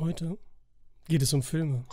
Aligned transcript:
Heute 0.00 0.38
geht 1.08 1.20
es 1.20 1.34
um 1.34 1.42
Filme. 1.42 1.84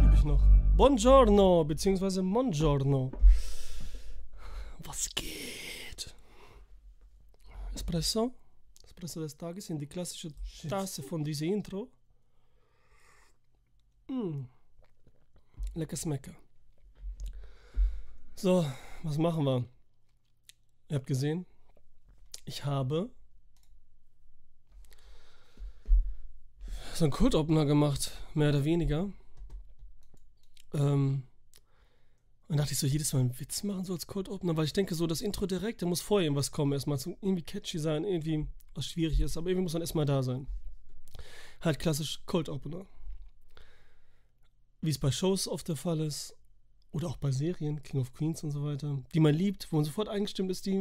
Übe 0.00 0.14
ich 0.14 0.22
noch. 0.22 0.40
Buongiorno, 0.76 1.64
beziehungsweise 1.64 2.22
Mongiorno. 2.22 3.10
Was 4.78 5.08
geht? 5.12 6.14
Espresso? 7.74 8.32
Espresso 8.98 9.20
des 9.20 9.36
Tages 9.36 9.70
in 9.70 9.78
die 9.78 9.86
klassische 9.86 10.34
Tasse 10.68 11.04
von 11.04 11.22
diesem 11.22 11.52
Intro. 11.52 11.88
Mm. 14.08 14.46
Lecker 15.74 15.96
Smecker. 15.96 16.34
So, 18.34 18.66
was 19.04 19.16
machen 19.16 19.44
wir? 19.44 19.64
Ihr 20.88 20.96
habt 20.96 21.06
gesehen, 21.06 21.46
ich 22.44 22.64
habe 22.64 23.10
so 26.94 27.04
einen 27.04 27.12
Code-Opener 27.12 27.66
gemacht, 27.66 28.10
mehr 28.34 28.48
oder 28.48 28.64
weniger. 28.64 29.12
Ähm, 30.74 31.22
und 32.48 32.56
dachte 32.56 32.72
ich 32.72 32.78
so, 32.78 32.86
jedes 32.86 33.12
Mal 33.12 33.20
einen 33.20 33.38
Witz 33.38 33.62
machen, 33.62 33.84
so 33.84 33.92
als 33.92 34.06
Cold 34.06 34.28
Opener, 34.28 34.56
weil 34.56 34.64
ich 34.64 34.72
denke, 34.72 34.94
so 34.94 35.06
das 35.06 35.20
Intro 35.20 35.46
direkt, 35.46 35.82
da 35.82 35.86
muss 35.86 36.00
vorher 36.00 36.24
irgendwas 36.26 36.50
kommen, 36.50 36.72
erstmal 36.72 36.98
zum 36.98 37.16
irgendwie 37.20 37.42
catchy 37.42 37.78
sein, 37.78 38.04
irgendwie 38.04 38.46
was 38.74 38.86
schwierig 38.86 39.20
ist, 39.20 39.36
aber 39.36 39.48
irgendwie 39.50 39.64
muss 39.64 39.74
man 39.74 39.82
erstmal 39.82 40.06
da 40.06 40.22
sein. 40.22 40.46
Halt 41.60 41.78
klassisch 41.78 42.20
Cold 42.26 42.48
Opener. 42.48 42.86
Wie 44.80 44.90
es 44.90 44.98
bei 44.98 45.10
Shows 45.10 45.48
oft 45.48 45.68
der 45.68 45.76
Fall 45.76 46.00
ist, 46.00 46.34
oder 46.90 47.08
auch 47.08 47.16
bei 47.18 47.30
Serien, 47.30 47.82
King 47.82 48.00
of 48.00 48.14
Queens 48.14 48.42
und 48.42 48.50
so 48.50 48.64
weiter, 48.64 49.02
die 49.12 49.20
man 49.20 49.34
liebt, 49.34 49.70
wo 49.70 49.76
man 49.76 49.84
sofort 49.84 50.08
eingestimmt 50.08 50.50
ist, 50.50 50.64
die 50.64 50.78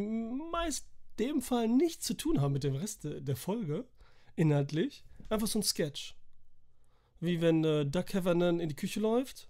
meist 0.52 0.88
dem 1.20 1.42
Fall 1.42 1.68
nichts 1.68 2.06
zu 2.06 2.14
tun 2.14 2.40
haben 2.40 2.54
mit 2.54 2.64
dem 2.64 2.76
Rest 2.76 3.04
de- 3.04 3.20
der 3.20 3.36
Folge, 3.36 3.86
inhaltlich. 4.36 5.04
Einfach 5.30 5.48
so 5.48 5.60
ein 5.60 5.64
Sketch. 5.64 6.16
Wie 7.20 7.42
wenn 7.42 7.64
äh, 7.66 7.86
Doug 7.86 8.06
Heffernan 8.14 8.60
in 8.60 8.70
die 8.70 8.76
Küche 8.76 9.00
läuft 9.00 9.50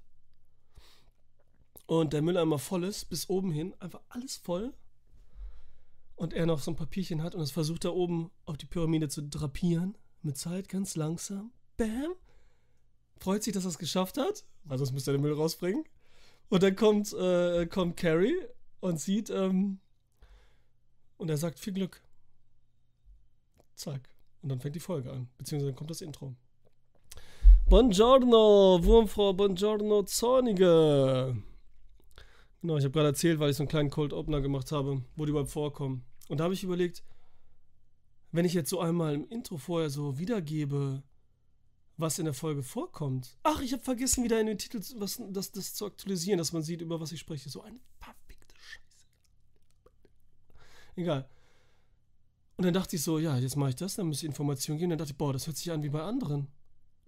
und 1.88 2.14
der 2.14 2.22
Mülleimer 2.22 2.60
voll 2.60 2.84
ist, 2.84 3.06
bis 3.06 3.30
oben 3.30 3.52
hin, 3.52 3.74
einfach 3.80 4.02
alles 4.10 4.38
voll. 4.38 4.74
Und 6.16 6.34
er 6.34 6.46
noch 6.46 6.60
so 6.60 6.72
ein 6.72 6.76
Papierchen 6.76 7.24
hat 7.24 7.34
und 7.34 7.42
es 7.42 7.52
versucht 7.52 7.86
da 7.86 7.90
oben 7.90 8.30
auf 8.46 8.58
die 8.58 8.66
Pyramide 8.66 9.08
zu 9.08 9.24
drapieren. 9.24 9.98
Mit 10.22 10.38
Zeit, 10.38 10.68
ganz 10.68 10.96
langsam. 10.96 11.52
Bam. 11.78 12.14
Freut 13.20 13.44
sich, 13.44 13.54
dass 13.54 13.66
er 13.66 13.70
es 13.70 13.78
geschafft 13.78 14.18
hat, 14.18 14.44
weil 14.64 14.78
sonst 14.78 14.92
müsste 14.92 15.12
er 15.12 15.18
den 15.18 15.22
Müll 15.22 15.34
rausbringen. 15.34 15.84
Und 16.50 16.64
dann 16.64 16.76
kommt, 16.76 17.14
äh, 17.14 17.66
kommt 17.68 17.98
Carrie 17.98 18.36
und 18.80 19.00
sieht, 19.00 19.30
ähm, 19.30 19.80
und 21.18 21.30
er 21.30 21.38
sagt 21.38 21.60
viel 21.60 21.74
Glück. 21.74 22.02
Zack. 23.76 24.10
Und 24.42 24.50
dann 24.50 24.60
fängt 24.60 24.76
die 24.76 24.82
Folge 24.82 25.12
an. 25.12 25.30
Beziehungsweise 25.38 25.72
dann 25.72 25.76
kommt 25.76 25.90
das 25.90 26.02
Intro. 26.02 26.36
Buongiorno, 27.70 28.80
Wurmfrau, 28.84 29.34
buongiorno, 29.34 30.04
Zornige. 30.04 31.36
Genau, 32.62 32.78
ich 32.78 32.84
habe 32.84 32.92
gerade 32.92 33.10
erzählt, 33.10 33.40
weil 33.40 33.52
ich 33.52 33.58
so 33.58 33.64
einen 33.64 33.70
kleinen 33.70 33.90
Cold 33.90 34.14
Opener 34.14 34.42
gemacht 34.42 34.72
habe, 34.72 35.04
wo 35.16 35.26
die 35.26 35.32
überhaupt 35.32 35.52
vorkommen. 35.52 36.04
Und 36.28 36.40
da 36.40 36.46
habe 36.46 36.54
ich 36.54 36.64
überlegt, 36.64 37.04
wenn 38.32 38.46
ich 38.46 38.54
jetzt 38.54 38.70
so 38.70 38.80
einmal 38.80 39.14
im 39.14 39.28
Intro 39.30 39.58
vorher 39.58 39.90
so 39.90 40.18
wiedergebe, 40.18 41.04
was 41.98 42.20
in 42.20 42.26
der 42.26 42.34
Folge 42.34 42.64
vorkommt. 42.64 43.38
Ach, 43.44 43.62
ich 43.62 43.74
habe 43.74 43.84
vergessen, 43.84 44.24
wieder 44.24 44.40
in 44.40 44.48
den 44.48 44.58
Titel 44.58 44.82
was, 44.98 45.22
das, 45.30 45.52
das 45.52 45.74
zu 45.74 45.86
aktualisieren, 45.86 46.38
dass 46.38 46.54
man 46.54 46.62
sieht, 46.62 46.82
über 46.82 47.00
was 47.00 47.12
ich 47.12 47.20
spreche. 47.20 47.50
So 47.50 47.62
eine 47.62 47.80
verfickte 48.00 48.56
Scheiße. 48.56 49.06
Egal. 50.96 51.30
Und 52.58 52.66
dann 52.66 52.74
dachte 52.74 52.96
ich 52.96 53.04
so, 53.04 53.20
ja, 53.20 53.38
jetzt 53.38 53.56
mache 53.56 53.70
ich 53.70 53.76
das, 53.76 53.96
dann 53.96 54.08
muss 54.08 54.18
ich 54.18 54.26
Informationen 54.26 54.80
geben. 54.80 54.92
Dann 54.92 55.00
dachte 55.00 55.12
ich, 55.12 55.18
boah, 55.18 55.34
das 55.34 55.48
hört 55.48 55.58
sich 55.58 55.72
an 55.72 55.84
wie 55.84 55.90
bei 55.90 56.02
anderen. 56.02 56.48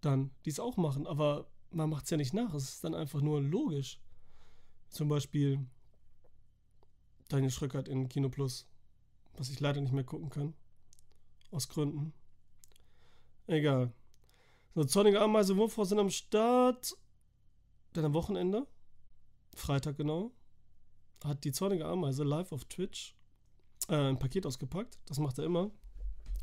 Dann, 0.02 0.32
die 0.46 0.50
es 0.50 0.60
auch 0.60 0.78
machen. 0.78 1.06
Aber 1.06 1.48
man 1.72 1.90
macht 1.90 2.06
es 2.06 2.12
ja 2.12 2.18
nicht 2.18 2.34
nach. 2.34 2.54
Es 2.54 2.70
ist 2.70 2.84
dann 2.84 2.96
einfach 2.96 3.22
nur 3.22 3.42
logisch. 3.42 4.00
Zum 4.90 5.08
Beispiel 5.08 5.66
Daniel 7.28 7.52
Schröckert 7.52 7.88
in 7.88 8.10
Kino 8.10 8.30
Plus, 8.30 8.68
was 9.38 9.50
ich 9.50 9.60
leider 9.60 9.82
nicht 9.82 9.94
mehr 9.94 10.04
gucken 10.04 10.30
kann. 10.30 10.54
Aus 11.52 11.70
Gründen. 11.70 12.14
Egal. 13.48 13.92
So, 14.76 14.84
Zornige 14.84 15.20
Ameise, 15.22 15.58
Wurmfrau 15.58 15.84
sind 15.84 16.00
am 16.00 16.10
Start. 16.10 16.96
Dann 17.94 18.06
am 18.06 18.14
Wochenende, 18.14 18.68
Freitag 19.56 19.98
genau, 19.98 20.32
hat 21.24 21.44
die 21.44 21.52
Zornige 21.52 21.86
Ameise 21.86 22.24
live 22.24 22.52
auf 22.52 22.66
Twitch 22.66 23.16
äh, 23.90 23.96
ein 23.96 24.20
Paket 24.20 24.46
ausgepackt. 24.46 25.00
Das 25.08 25.20
macht 25.20 25.40
er 25.40 25.46
immer. 25.46 25.72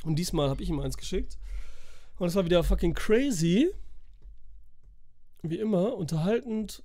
Und 0.05 0.17
diesmal 0.17 0.49
habe 0.49 0.63
ich 0.63 0.69
ihm 0.69 0.81
eins 0.81 0.97
geschickt. 0.97 1.39
Und 2.19 2.29
es 2.29 2.35
war 2.35 2.45
wieder 2.45 2.63
fucking 2.65 2.95
crazy. 2.95 3.73
Wie 5.43 5.59
immer, 5.59 5.95
unterhaltend, 5.97 6.83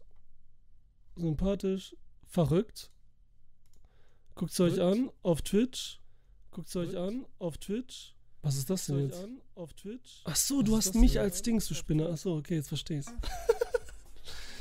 sympathisch, 1.16 1.96
verrückt. 2.26 2.92
Guckt 4.36 4.52
es 4.52 4.60
euch 4.60 4.82
an 4.82 5.12
auf 5.24 5.42
Twitch. 5.42 6.00
Guckt 6.52 6.68
es 6.68 6.76
euch 6.76 6.98
an 6.98 7.26
auf 7.40 7.58
Twitch. 7.58 8.16
Was 8.42 8.56
ist 8.56 8.70
das 8.70 8.88
denn 8.88 9.06
jetzt? 9.06 9.28
auf 9.56 9.74
Twitch. 9.74 10.22
Ach 10.26 10.36
so, 10.36 10.62
du 10.64 10.76
hast 10.76 10.96
mich 10.96 11.14
denn? 11.14 11.22
als 11.22 11.42
Dings, 11.44 11.68
du 11.68 11.76
Spinner. 11.76 12.10
Ach 12.12 12.18
so, 12.18 12.36
okay, 12.38 12.56
jetzt 12.56 12.70
verstehe 12.70 13.00
ich's. 13.00 13.08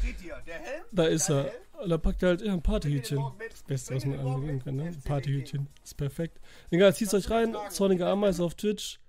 Seht 0.02 0.22
ihr, 0.22 0.36
der 0.46 0.58
Helm? 0.58 0.84
Da 0.92 1.04
ist 1.04 1.28
er. 1.30 1.44
Helm? 1.44 1.88
Da 1.88 1.98
packt 1.98 2.22
er 2.22 2.30
halt 2.30 2.42
ja, 2.42 2.52
ein 2.52 2.62
Partyhütchen. 2.62 3.18
Das 3.38 3.62
Beste, 3.62 3.94
was 3.94 4.04
man 4.04 4.18
angeben 4.18 4.62
kann, 4.62 4.76
ne? 4.76 4.92
Partyhütchen. 5.04 5.66
Ist 5.82 5.96
perfekt. 5.96 6.38
Egal, 6.70 6.94
zieht's 6.94 7.14
euch 7.14 7.30
rein. 7.30 7.56
Zornige 7.70 8.06
Ameise 8.06 8.44
auf 8.44 8.54
Twitch. 8.54 9.00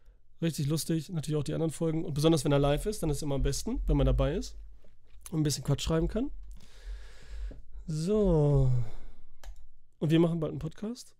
Richtig 0.41 0.67
lustig. 0.67 1.09
Natürlich 1.09 1.37
auch 1.37 1.43
die 1.43 1.53
anderen 1.53 1.71
Folgen. 1.71 2.05
Und 2.05 2.13
besonders 2.13 2.45
wenn 2.45 2.51
er 2.51 2.59
live 2.59 2.85
ist, 2.85 3.03
dann 3.03 3.09
ist 3.09 3.17
es 3.17 3.23
immer 3.23 3.35
am 3.35 3.43
besten, 3.43 3.81
wenn 3.87 3.97
man 3.97 4.05
dabei 4.05 4.35
ist. 4.35 4.55
Und 5.31 5.41
ein 5.41 5.43
bisschen 5.43 5.63
Quatsch 5.63 5.81
schreiben 5.83 6.07
kann. 6.07 6.31
So. 7.87 8.71
Und 9.99 10.09
wir 10.09 10.19
machen 10.19 10.39
bald 10.39 10.51
einen 10.51 10.59
Podcast. 10.59 11.15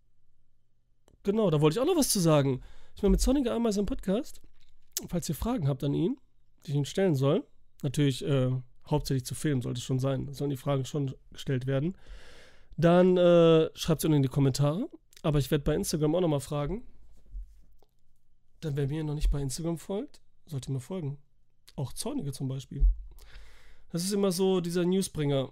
Genau, 1.23 1.49
da 1.49 1.61
wollte 1.61 1.75
ich 1.75 1.81
auch 1.81 1.85
noch 1.85 1.97
was 1.97 2.09
zu 2.09 2.19
sagen. 2.19 2.61
Ich 2.95 3.01
meine, 3.01 3.11
mit 3.11 3.21
Zornige 3.21 3.51
Ameise 3.51 3.79
im 3.79 3.85
Podcast. 3.85 4.41
Falls 5.07 5.29
ihr 5.29 5.35
Fragen 5.35 5.67
habt 5.67 5.83
an 5.83 5.93
ihn, 5.93 6.17
die 6.65 6.71
ich 6.71 6.77
ihn 6.77 6.85
stellen 6.85 7.15
soll. 7.15 7.45
Natürlich 7.83 8.25
äh, 8.25 8.51
hauptsächlich 8.87 9.25
zu 9.25 9.35
Filmen 9.35 9.61
sollte 9.61 9.79
es 9.79 9.83
schon 9.83 9.99
sein. 9.99 10.31
Sollen 10.33 10.49
die 10.49 10.57
Fragen 10.57 10.85
schon 10.85 11.13
gestellt 11.31 11.67
werden. 11.67 11.95
Dann 12.77 13.17
äh, 13.17 13.69
schreibt 13.75 14.01
es 14.01 14.05
unten 14.05 14.17
in 14.17 14.23
die 14.23 14.29
Kommentare. 14.29 14.89
Aber 15.23 15.39
ich 15.39 15.51
werde 15.51 15.63
bei 15.63 15.75
Instagram 15.75 16.15
auch 16.15 16.21
nochmal 16.21 16.39
fragen. 16.39 16.83
Dann, 18.61 18.75
wer 18.75 18.87
mir 18.87 19.03
noch 19.03 19.15
nicht 19.15 19.29
bei 19.29 19.41
Instagram 19.41 19.77
folgt, 19.77 20.21
sollte 20.45 20.71
mir 20.71 20.79
folgen. 20.79 21.17
Auch 21.75 21.93
Zornige 21.93 22.31
zum 22.31 22.47
Beispiel. 22.47 22.85
Das 23.91 24.03
ist 24.03 24.13
immer 24.13 24.31
so 24.31 24.61
dieser 24.61 24.85
Newsbringer. 24.85 25.51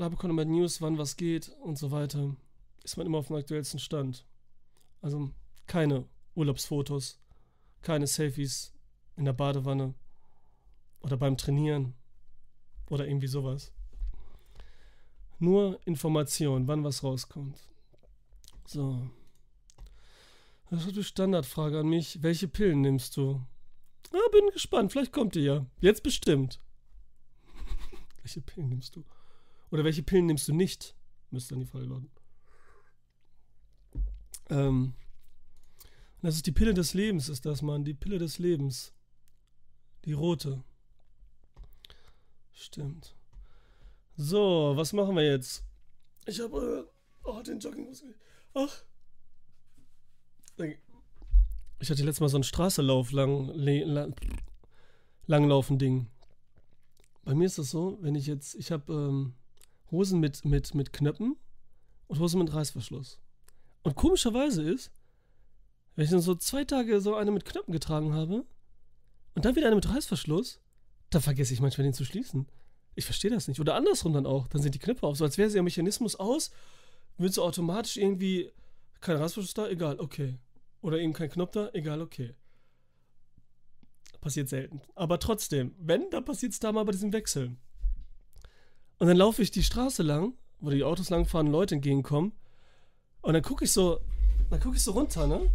Da 0.00 0.08
bekommt 0.08 0.34
man 0.34 0.48
News, 0.48 0.80
wann 0.80 0.96
was 0.96 1.18
geht 1.18 1.50
und 1.62 1.76
so 1.76 1.90
weiter. 1.90 2.34
Ist 2.84 2.96
man 2.96 3.04
immer 3.04 3.18
auf 3.18 3.26
dem 3.26 3.36
aktuellsten 3.36 3.78
Stand. 3.78 4.24
Also 5.02 5.30
keine 5.66 6.08
Urlaubsfotos, 6.34 7.20
keine 7.82 8.06
Selfies 8.06 8.72
in 9.18 9.26
der 9.26 9.34
Badewanne 9.34 9.92
oder 11.02 11.18
beim 11.18 11.36
Trainieren 11.36 11.92
oder 12.88 13.06
irgendwie 13.06 13.26
sowas. 13.26 13.74
Nur 15.38 15.78
Information, 15.84 16.66
wann 16.66 16.82
was 16.82 17.04
rauskommt. 17.04 17.60
So. 18.64 19.06
Das 20.70 20.86
ist 20.86 20.96
die 20.96 21.04
Standardfrage 21.04 21.80
an 21.80 21.88
mich. 21.88 22.22
Welche 22.22 22.48
Pillen 22.48 22.80
nimmst 22.80 23.18
du? 23.18 23.42
Ah, 24.14 24.30
bin 24.32 24.48
gespannt. 24.54 24.92
Vielleicht 24.92 25.12
kommt 25.12 25.34
die 25.34 25.40
ja. 25.40 25.66
Jetzt 25.78 26.02
bestimmt. 26.02 26.58
welche 28.22 28.40
Pillen 28.40 28.70
nimmst 28.70 28.96
du? 28.96 29.04
Oder 29.70 29.84
welche 29.84 30.02
Pillen 30.02 30.26
nimmst 30.26 30.48
du 30.48 30.54
nicht? 30.54 30.94
Müsste 31.30 31.54
dann 31.54 31.60
die 31.60 31.66
Frage 31.66 31.86
lauten. 31.86 32.10
Ähm. 34.48 34.94
Das 36.22 36.36
ist 36.36 36.46
die 36.46 36.52
Pille 36.52 36.74
des 36.74 36.92
Lebens, 36.92 37.28
ist 37.28 37.46
das, 37.46 37.62
Mann. 37.62 37.84
Die 37.84 37.94
Pille 37.94 38.18
des 38.18 38.38
Lebens. 38.38 38.92
Die 40.04 40.12
rote. 40.12 40.62
Stimmt. 42.52 43.16
So, 44.16 44.72
was 44.74 44.92
machen 44.92 45.16
wir 45.16 45.24
jetzt? 45.24 45.64
Ich 46.26 46.40
habe. 46.40 46.86
Äh, 46.86 47.28
oh, 47.28 47.40
den 47.42 47.58
Jogginghose. 47.58 48.14
Ach. 48.54 48.84
Ich 51.78 51.90
hatte 51.90 52.04
letztes 52.04 52.20
Mal 52.20 52.28
so 52.28 52.36
ein 52.36 52.42
Straßelauf 52.42 53.12
lang, 53.12 53.46
lang, 53.54 54.14
langlaufen 55.26 55.78
Ding. 55.78 56.10
Bei 57.24 57.34
mir 57.34 57.46
ist 57.46 57.56
das 57.56 57.70
so, 57.70 57.96
wenn 58.02 58.14
ich 58.14 58.26
jetzt, 58.26 58.54
ich 58.56 58.70
habe 58.70 58.92
ähm, 58.92 59.32
Hosen 59.90 60.20
mit, 60.20 60.44
mit, 60.44 60.74
mit 60.74 60.92
Knöpfen 60.92 61.36
und 62.06 62.18
Hosen 62.18 62.40
mit 62.40 62.52
Reißverschluss. 62.52 63.18
Und 63.82 63.96
komischerweise 63.96 64.62
ist, 64.62 64.90
Wenn 66.00 66.04
ich 66.04 66.10
dann 66.10 66.20
so 66.20 66.34
zwei 66.34 66.64
Tage 66.64 67.00
so 67.00 67.14
eine 67.14 67.30
mit 67.30 67.44
Knöpfen 67.44 67.72
getragen 67.72 68.14
habe 68.14 68.46
und 69.34 69.44
dann 69.44 69.56
wieder 69.56 69.66
eine 69.66 69.76
mit 69.76 69.88
Reißverschluss, 69.88 70.60
dann 71.10 71.20
vergesse 71.20 71.52
ich 71.52 71.60
manchmal 71.60 71.84
den 71.84 71.92
zu 71.92 72.04
schließen. 72.04 72.46
Ich 72.94 73.04
verstehe 73.04 73.30
das 73.30 73.48
nicht. 73.48 73.60
Oder 73.60 73.74
andersrum 73.74 74.12
dann 74.12 74.26
auch. 74.26 74.48
Dann 74.48 74.62
sind 74.62 74.74
die 74.74 74.78
Knöpfe 74.78 75.06
auf, 75.06 75.16
so 75.16 75.24
als 75.24 75.36
wäre 75.38 75.50
der 75.50 75.62
Mechanismus 75.62 76.16
aus, 76.16 76.52
wird 77.18 77.34
so 77.34 77.42
automatisch 77.42 77.96
irgendwie 77.96 78.50
kein 79.00 79.16
Reißverschluss 79.16 79.54
da, 79.54 79.68
egal, 79.68 80.00
okay. 80.00 80.38
Oder 80.80 80.98
eben 80.98 81.12
kein 81.12 81.30
Knopf 81.30 81.50
da, 81.52 81.70
egal, 81.72 82.00
okay. 82.00 82.34
Passiert 84.20 84.48
selten. 84.48 84.80
Aber 84.94 85.18
trotzdem, 85.18 85.74
wenn, 85.78 86.08
dann 86.10 86.24
passiert 86.24 86.52
es 86.52 86.60
da 86.60 86.72
mal 86.72 86.84
bei 86.84 86.92
diesem 86.92 87.12
Wechsel. 87.12 87.56
Und 89.00 89.06
dann 89.06 89.16
laufe 89.16 89.40
ich 89.40 89.50
die 89.50 89.62
Straße 89.62 90.02
lang, 90.02 90.34
wo 90.60 90.68
die 90.68 90.84
Autos 90.84 91.08
langfahren, 91.08 91.46
Leute 91.46 91.74
entgegenkommen. 91.74 92.32
Und 93.22 93.32
dann 93.32 93.42
gucke 93.42 93.64
ich 93.64 93.72
so, 93.72 94.00
dann 94.50 94.60
gucke 94.60 94.76
ich 94.76 94.84
so 94.84 94.92
runter, 94.92 95.26
ne? 95.26 95.50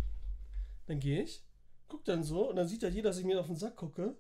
Dann 0.88 1.00
gehe 1.00 1.22
ich, 1.22 1.44
guck 1.88 2.04
dann 2.06 2.24
so 2.24 2.50
und 2.50 2.56
dann 2.56 2.68
sieht 2.68 2.82
ja 2.82 2.90
jeder, 2.90 3.10
dass 3.10 3.20
ich 3.20 3.26
mir 3.26 3.40
auf 3.40 3.46
den 3.46 3.56
Sack 3.56 3.76
gucke. 3.76 4.16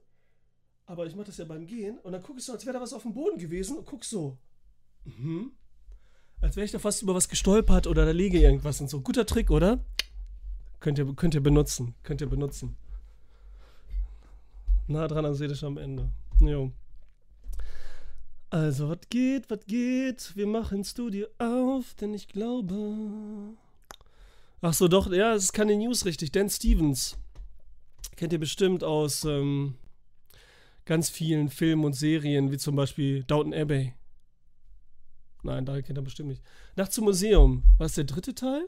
Aber 0.85 1.07
ich 1.07 1.15
mache 1.15 1.25
das 1.25 1.37
ja 1.37 1.45
beim 1.45 1.65
Gehen 1.65 1.97
und 2.03 2.11
dann 2.11 2.21
gucke 2.21 2.37
ich 2.37 2.45
so, 2.45 2.53
als 2.53 2.67
wäre 2.67 2.75
da 2.75 2.81
was 2.81 2.93
auf 2.93 3.01
dem 3.01 3.13
Boden 3.13 3.39
gewesen 3.39 3.77
und 3.77 3.85
guck 3.85 4.05
so. 4.05 4.37
Mhm. 5.05 5.53
Als 6.39 6.55
wäre 6.55 6.65
ich 6.65 6.71
da 6.71 6.77
fast 6.77 7.01
über 7.01 7.15
was 7.15 7.27
gestolpert 7.27 7.87
oder 7.87 8.05
da 8.05 8.11
liege 8.11 8.39
irgendwas 8.39 8.79
und 8.79 8.91
so. 8.91 9.01
Guter 9.01 9.25
Trick, 9.25 9.49
oder? 9.49 9.83
Könnt 10.81 10.99
ihr, 10.99 11.11
könnt 11.15 11.33
ihr 11.33 11.41
benutzen. 11.41 11.95
Könnt 12.03 12.21
ihr 12.21 12.29
benutzen. 12.29 12.77
Nah 14.87 15.07
dran 15.07 15.25
am 15.25 15.33
Seelisch 15.33 15.63
am 15.63 15.77
Ende. 15.77 16.11
Jo. 16.39 16.71
Also, 18.49 18.89
was 18.89 18.99
geht, 19.09 19.49
was 19.49 19.65
geht? 19.65 20.35
Wir 20.35 20.47
machen 20.47 20.83
Studio 20.83 21.27
auf, 21.39 21.93
denn 21.95 22.13
ich 22.13 22.27
glaube. 22.27 23.55
Ach 24.61 24.73
so, 24.73 24.87
doch, 24.87 25.11
ja, 25.11 25.33
es 25.33 25.45
ist 25.45 25.53
keine 25.53 25.75
News 25.75 26.05
richtig. 26.05 26.31
Dan 26.31 26.49
Stevens. 26.49 27.17
Kennt 28.15 28.33
ihr 28.33 28.39
bestimmt 28.39 28.83
aus 28.83 29.25
ähm, 29.25 29.75
ganz 30.85 31.09
vielen 31.09 31.49
Filmen 31.49 31.83
und 31.83 31.93
Serien, 31.93 32.51
wie 32.51 32.57
zum 32.57 32.75
Beispiel 32.75 33.23
Downton 33.23 33.53
Abbey. 33.53 33.93
Nein, 35.43 35.65
da 35.65 35.81
kennt 35.81 35.97
er 35.97 36.03
bestimmt 36.03 36.29
nicht. 36.29 36.43
Nacht 36.75 36.93
zum 36.93 37.05
Museum. 37.05 37.63
War 37.77 37.85
das 37.85 37.95
der 37.95 38.05
dritte 38.05 38.33
Teil? 38.33 38.67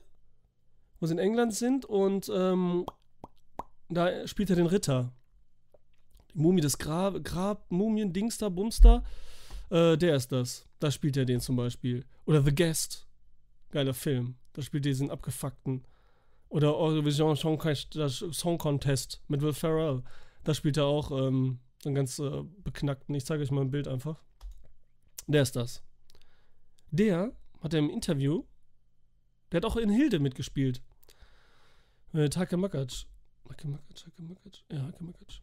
Wo 1.00 1.06
sie 1.06 1.14
in 1.14 1.20
England 1.20 1.56
sind 1.56 1.86
und 1.86 2.30
ähm, 2.34 2.86
da 3.90 4.28
spielt 4.28 4.50
er 4.50 4.56
den 4.56 4.66
Ritter. 4.66 5.14
Die 6.34 6.40
Mumie 6.40 6.62
des 6.62 6.78
Grab, 6.78 7.24
Grab 7.24 7.72
Mumien, 7.72 8.14
Dingster, 8.14 8.50
Bumster. 8.50 9.04
Äh, 9.70 9.98
der 9.98 10.16
ist 10.16 10.32
das. 10.32 10.68
Da 10.80 10.92
spielt 10.92 11.18
er 11.18 11.26
den 11.26 11.40
zum 11.40 11.56
Beispiel. 11.56 12.06
Oder 12.26 12.44
The 12.44 12.54
Guest. 12.54 13.08
Geiler 13.72 13.94
Film. 13.94 14.36
Da 14.54 14.62
spielt 14.62 14.86
er 14.86 14.92
diesen 14.92 15.12
abgefuckten. 15.12 15.86
Oder 16.50 16.76
Eurovision 16.76 17.36
Song 17.36 18.58
Contest 18.58 19.22
mit 19.28 19.42
Will 19.42 19.54
Ferrell. 19.54 20.04
Da 20.44 20.54
spielt 20.54 20.78
er 20.78 20.86
auch 20.86 21.12
ähm, 21.12 21.60
einen 21.86 21.96
ganz 21.96 22.20
äh, 22.20 22.44
beknackten. 22.64 23.14
Ich 23.16 23.26
zeige 23.26 23.44
euch 23.44 23.52
mal 23.52 23.62
ein 23.62 23.72
Bild 23.72 23.88
einfach. 23.88 24.24
Der 25.28 25.42
ist 25.42 25.56
das. 25.58 25.84
Der 26.92 27.34
hat 27.62 27.74
er 27.74 27.80
im 27.80 27.90
Interview, 27.90 28.46
der 29.52 29.58
hat 29.58 29.66
auch 29.66 29.76
in 29.76 29.90
Hilde 29.90 30.20
mitgespielt. 30.20 30.82
Äh, 32.14 32.30
Take 32.30 32.56
Makac. 32.56 32.90
Take 33.48 33.68
Makac, 33.68 33.96
Take 33.96 34.22
Makac. 34.22 34.64
Ja, 34.72 34.92
Take 34.92 35.04
Makac. 35.04 35.42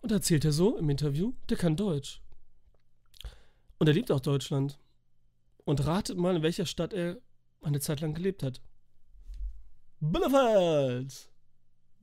Und 0.00 0.10
da 0.10 0.16
erzählt 0.16 0.44
er 0.44 0.52
so 0.52 0.76
im 0.76 0.90
Interview, 0.90 1.32
der 1.48 1.56
kann 1.56 1.76
Deutsch. 1.76 2.20
Und 3.78 3.86
er 3.86 3.94
liebt 3.94 4.10
auch 4.10 4.20
Deutschland. 4.20 4.78
Und 5.64 5.86
ratet 5.86 6.16
mal, 6.16 6.36
in 6.36 6.42
welcher 6.42 6.66
Stadt 6.66 6.92
er 6.92 7.18
eine 7.62 7.80
Zeit 7.80 8.00
lang 8.00 8.14
gelebt 8.14 8.42
hat. 8.42 8.60
Bielefeld! 10.00 11.30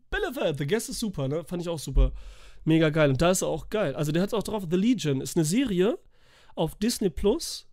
Bielefeld! 0.09 0.57
The 0.57 0.67
Guest 0.67 0.89
ist 0.89 0.99
super, 0.99 1.27
ne? 1.27 1.43
Fand 1.45 1.61
ich 1.61 1.69
auch 1.69 1.79
super. 1.79 2.11
Mega 2.63 2.89
geil. 2.89 3.09
Und 3.09 3.21
da 3.21 3.31
ist 3.31 3.41
er 3.41 3.47
auch 3.47 3.69
geil. 3.69 3.95
Also 3.95 4.11
der 4.11 4.21
hat 4.21 4.29
es 4.29 4.33
auch 4.33 4.43
drauf. 4.43 4.65
The 4.69 4.75
Legion 4.75 5.21
ist 5.21 5.37
eine 5.37 5.45
Serie 5.45 5.99
auf 6.55 6.75
Disney 6.75 7.09
Plus. 7.09 7.67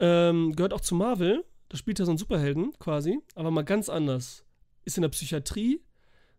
Ähm, 0.00 0.54
gehört 0.54 0.72
auch 0.72 0.80
zu 0.80 0.94
Marvel. 0.94 1.44
Da 1.68 1.76
spielt 1.76 1.98
er 2.00 2.06
so 2.06 2.12
einen 2.12 2.18
Superhelden 2.18 2.72
quasi. 2.78 3.20
Aber 3.34 3.50
mal 3.50 3.62
ganz 3.62 3.88
anders. 3.88 4.44
Ist 4.84 4.96
in 4.96 5.02
der 5.02 5.10
Psychiatrie. 5.10 5.82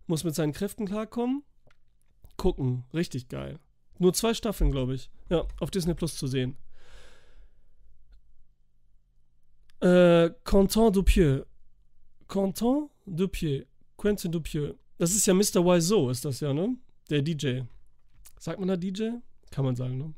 Muss 0.08 0.24
mit 0.24 0.36
seinen 0.36 0.54
Kräften 0.54 0.88
klarkommen. 0.88 1.44
Gucken. 2.36 2.86
Richtig 2.94 3.30
geil. 3.30 3.60
Nur 4.00 4.14
zwei 4.14 4.34
Staffeln, 4.34 4.72
glaube 4.72 4.96
ich. 4.96 5.10
Ja, 5.30 5.46
auf 5.60 5.72
Disney 5.72 5.94
Plus 5.94 6.16
zu 6.16 6.26
sehen. 6.26 6.56
Äh, 9.82 10.32
Quentin 10.44 10.92
Dupieux. 10.92 11.46
Quentin 12.28 12.90
Dupieux. 13.06 13.66
Quentin 13.98 14.32
Dupieux. 14.32 14.76
Das 14.98 15.12
ist 15.12 15.26
ja 15.26 15.34
Mr. 15.34 15.64
Wiseau, 15.66 16.10
ist 16.10 16.26
das 16.26 16.40
ja, 16.40 16.54
ne? 16.54 16.78
Der 17.10 17.22
DJ. 17.22 17.62
Sagt 18.40 18.60
man 18.60 18.70
da 18.70 18.78
DJ? 18.78 19.12
Kann 19.52 19.66
man 19.66 19.76
sagen, 19.76 19.98
ne? 19.98 20.14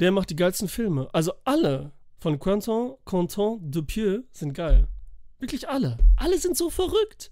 Der 0.00 0.10
macht 0.10 0.30
die 0.30 0.36
geilsten 0.36 0.68
Filme. 0.68 1.08
Also 1.12 1.32
alle 1.44 1.92
von 2.20 2.38
Quentin, 2.38 2.94
Quentin 3.04 3.70
Dupieux 3.70 4.24
sind 4.32 4.54
geil. 4.54 4.88
Wirklich 5.38 5.68
alle. 5.68 5.98
Alle 6.16 6.38
sind 6.38 6.56
so 6.56 6.70
verrückt. 6.70 7.30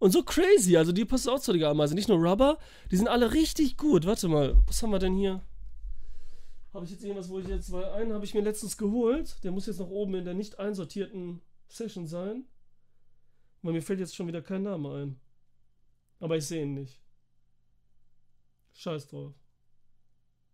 Und 0.00 0.12
so 0.12 0.22
crazy. 0.22 0.76
Also 0.76 0.92
die 0.92 1.04
passt 1.04 1.28
auch 1.28 1.38
zu 1.38 1.52
der 1.52 1.68
Ameise. 1.68 1.94
Nicht 1.94 2.08
nur 2.08 2.18
Rubber, 2.18 2.58
die 2.90 2.96
sind 2.96 3.06
alle 3.06 3.32
richtig 3.32 3.76
gut. 3.76 4.06
Warte 4.06 4.28
mal, 4.28 4.56
was 4.66 4.82
haben 4.82 4.90
wir 4.90 4.98
denn 4.98 5.14
hier? 5.14 5.44
Habe 6.72 6.86
ich 6.86 6.90
jetzt 6.90 7.04
irgendwas, 7.04 7.28
wo 7.28 7.38
ich 7.38 7.46
jetzt, 7.46 7.70
weil 7.70 7.84
einen 7.84 8.12
habe 8.14 8.24
ich 8.24 8.32
mir 8.32 8.40
letztens 8.40 8.78
geholt. 8.78 9.36
Der 9.44 9.52
muss 9.52 9.66
jetzt 9.66 9.78
noch 9.78 9.90
oben 9.90 10.14
in 10.14 10.24
der 10.24 10.34
nicht 10.34 10.58
einsortierten 10.58 11.42
Session 11.68 12.06
sein. 12.06 12.44
Weil 13.62 13.74
mir 13.74 13.82
fällt 13.82 14.00
jetzt 14.00 14.16
schon 14.16 14.26
wieder 14.26 14.40
kein 14.40 14.62
Name 14.62 14.90
ein. 14.94 15.20
Aber 16.18 16.36
ich 16.36 16.46
sehe 16.46 16.62
ihn 16.62 16.74
nicht. 16.74 17.02
Scheiß 18.72 19.08
drauf. 19.08 19.34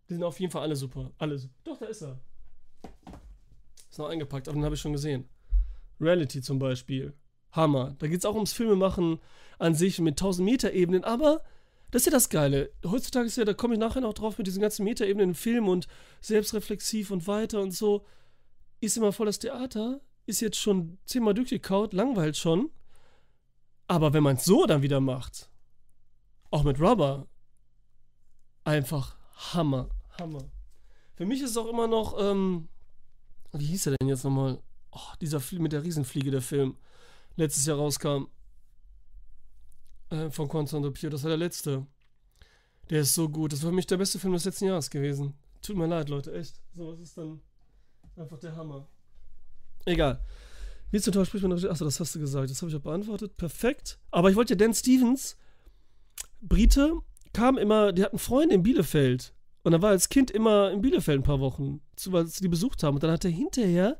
Die 0.09 0.13
sind 0.13 0.23
auf 0.23 0.39
jeden 0.41 0.51
Fall 0.51 0.63
alle 0.63 0.75
super. 0.75 1.13
Alle 1.17 1.37
super. 1.37 1.55
Doch, 1.63 1.77
da 1.77 1.85
ist 1.85 2.01
er. 2.01 2.19
Ist 3.89 3.97
noch 3.97 4.09
eingepackt, 4.09 4.49
aber 4.49 4.57
den 4.57 4.65
habe 4.65 4.75
ich 4.75 4.81
schon 4.81 4.91
gesehen. 4.91 5.29
Reality 6.01 6.41
zum 6.41 6.59
Beispiel. 6.59 7.13
Hammer. 7.51 7.95
Da 7.99 8.07
geht 8.07 8.19
es 8.19 8.25
auch 8.25 8.35
ums 8.35 8.53
Filmemachen 8.53 9.19
an 9.59 9.75
sich 9.75 9.99
mit 9.99 10.13
1000 10.13 10.45
Meter 10.45 10.73
Ebenen, 10.73 11.03
aber 11.03 11.41
das 11.91 12.01
ist 12.01 12.07
ja 12.07 12.11
das 12.11 12.29
Geile. 12.29 12.71
Heutzutage 12.85 13.27
ist 13.27 13.37
ja, 13.37 13.45
da 13.45 13.53
komme 13.53 13.75
ich 13.75 13.79
nachher 13.79 14.01
noch 14.01 14.13
drauf 14.13 14.37
mit 14.37 14.47
diesen 14.47 14.61
ganzen 14.61 14.83
Metaebenen 14.83 15.29
im 15.29 15.35
Film 15.35 15.67
und 15.67 15.87
selbstreflexiv 16.21 17.11
und 17.11 17.27
weiter 17.27 17.61
und 17.61 17.71
so. 17.71 18.05
Ist 18.81 18.97
immer 18.97 19.13
voll 19.13 19.27
das 19.27 19.39
Theater, 19.39 20.01
ist 20.25 20.41
jetzt 20.41 20.57
schon 20.57 20.97
zehnmal 21.05 21.33
durchgekaut, 21.33 21.93
langweilt 21.93 22.35
schon. 22.35 22.69
Aber 23.87 24.13
wenn 24.13 24.23
man 24.23 24.35
es 24.35 24.43
so 24.43 24.65
dann 24.65 24.81
wieder 24.81 24.99
macht, 24.99 25.49
auch 26.51 26.63
mit 26.63 26.79
Rubber, 26.79 27.27
einfach 28.65 29.17
Hammer, 29.53 29.89
Hammer. 30.19 30.51
Für 31.15 31.25
mich 31.25 31.41
ist 31.41 31.51
es 31.51 31.57
auch 31.57 31.67
immer 31.67 31.87
noch, 31.87 32.17
ähm, 32.19 32.67
wie 33.53 33.65
hieß 33.65 33.87
er 33.87 33.95
denn 33.97 34.09
jetzt 34.09 34.25
nochmal? 34.25 34.61
Oh, 34.91 35.13
dieser 35.21 35.39
Film 35.39 35.63
mit 35.63 35.71
der 35.71 35.83
Riesenfliege, 35.83 36.31
der 36.31 36.41
Film 36.41 36.75
letztes 37.37 37.65
Jahr 37.65 37.77
rauskam. 37.77 38.25
Äh, 40.09 40.29
von 40.29 40.47
Constantine 40.47 40.91
Pio. 40.91 41.09
Das 41.09 41.23
war 41.23 41.29
der 41.29 41.37
letzte. 41.37 41.85
Der 42.89 43.01
ist 43.01 43.13
so 43.13 43.29
gut. 43.29 43.53
Das 43.53 43.63
war 43.63 43.69
für 43.69 43.75
mich 43.75 43.87
der 43.87 43.97
beste 43.97 44.19
Film 44.19 44.33
des 44.33 44.45
letzten 44.45 44.65
Jahres 44.65 44.89
gewesen. 44.89 45.33
Tut 45.61 45.77
mir 45.77 45.87
leid, 45.87 46.09
Leute, 46.09 46.33
echt. 46.33 46.61
So, 46.75 46.91
was 46.91 46.99
ist 46.99 47.17
dann 47.17 47.41
einfach 48.15 48.39
der 48.39 48.55
Hammer. 48.55 48.87
Egal. 49.85 50.23
Wie 50.91 51.01
zum 51.01 51.13
Teil 51.13 51.25
spricht 51.25 51.43
man 51.43 51.51
Achso, 51.53 51.83
das 51.83 51.99
hast 51.99 52.15
du 52.15 52.19
gesagt. 52.19 52.49
Das 52.49 52.61
habe 52.61 52.69
ich 52.69 52.77
auch 52.77 52.81
beantwortet. 52.81 53.35
Perfekt. 53.37 53.99
Aber 54.11 54.29
ich 54.29 54.35
wollte 54.35 54.53
ja 54.53 54.57
Dan 54.57 54.73
Stevens, 54.73 55.37
Brite, 56.41 57.01
kam 57.33 57.57
immer, 57.57 57.91
die 57.91 58.03
hatten 58.03 58.19
Freunde 58.19 58.55
in 58.55 58.63
Bielefeld. 58.63 59.33
Und 59.63 59.73
er 59.73 59.81
war 59.81 59.89
als 59.89 60.07
Kind 60.07 60.31
immer 60.31 60.71
in 60.71 60.81
Bielefeld 60.81 61.19
ein 61.19 61.23
paar 61.23 61.41
Wochen, 61.41 61.81
weil 62.05 62.25
sie 62.27 62.41
die 62.41 62.47
besucht 62.47 62.83
haben. 62.83 62.95
Und 62.95 63.03
dann 63.03 63.11
hat 63.11 63.25
er 63.25 63.31
hinterher 63.31 63.99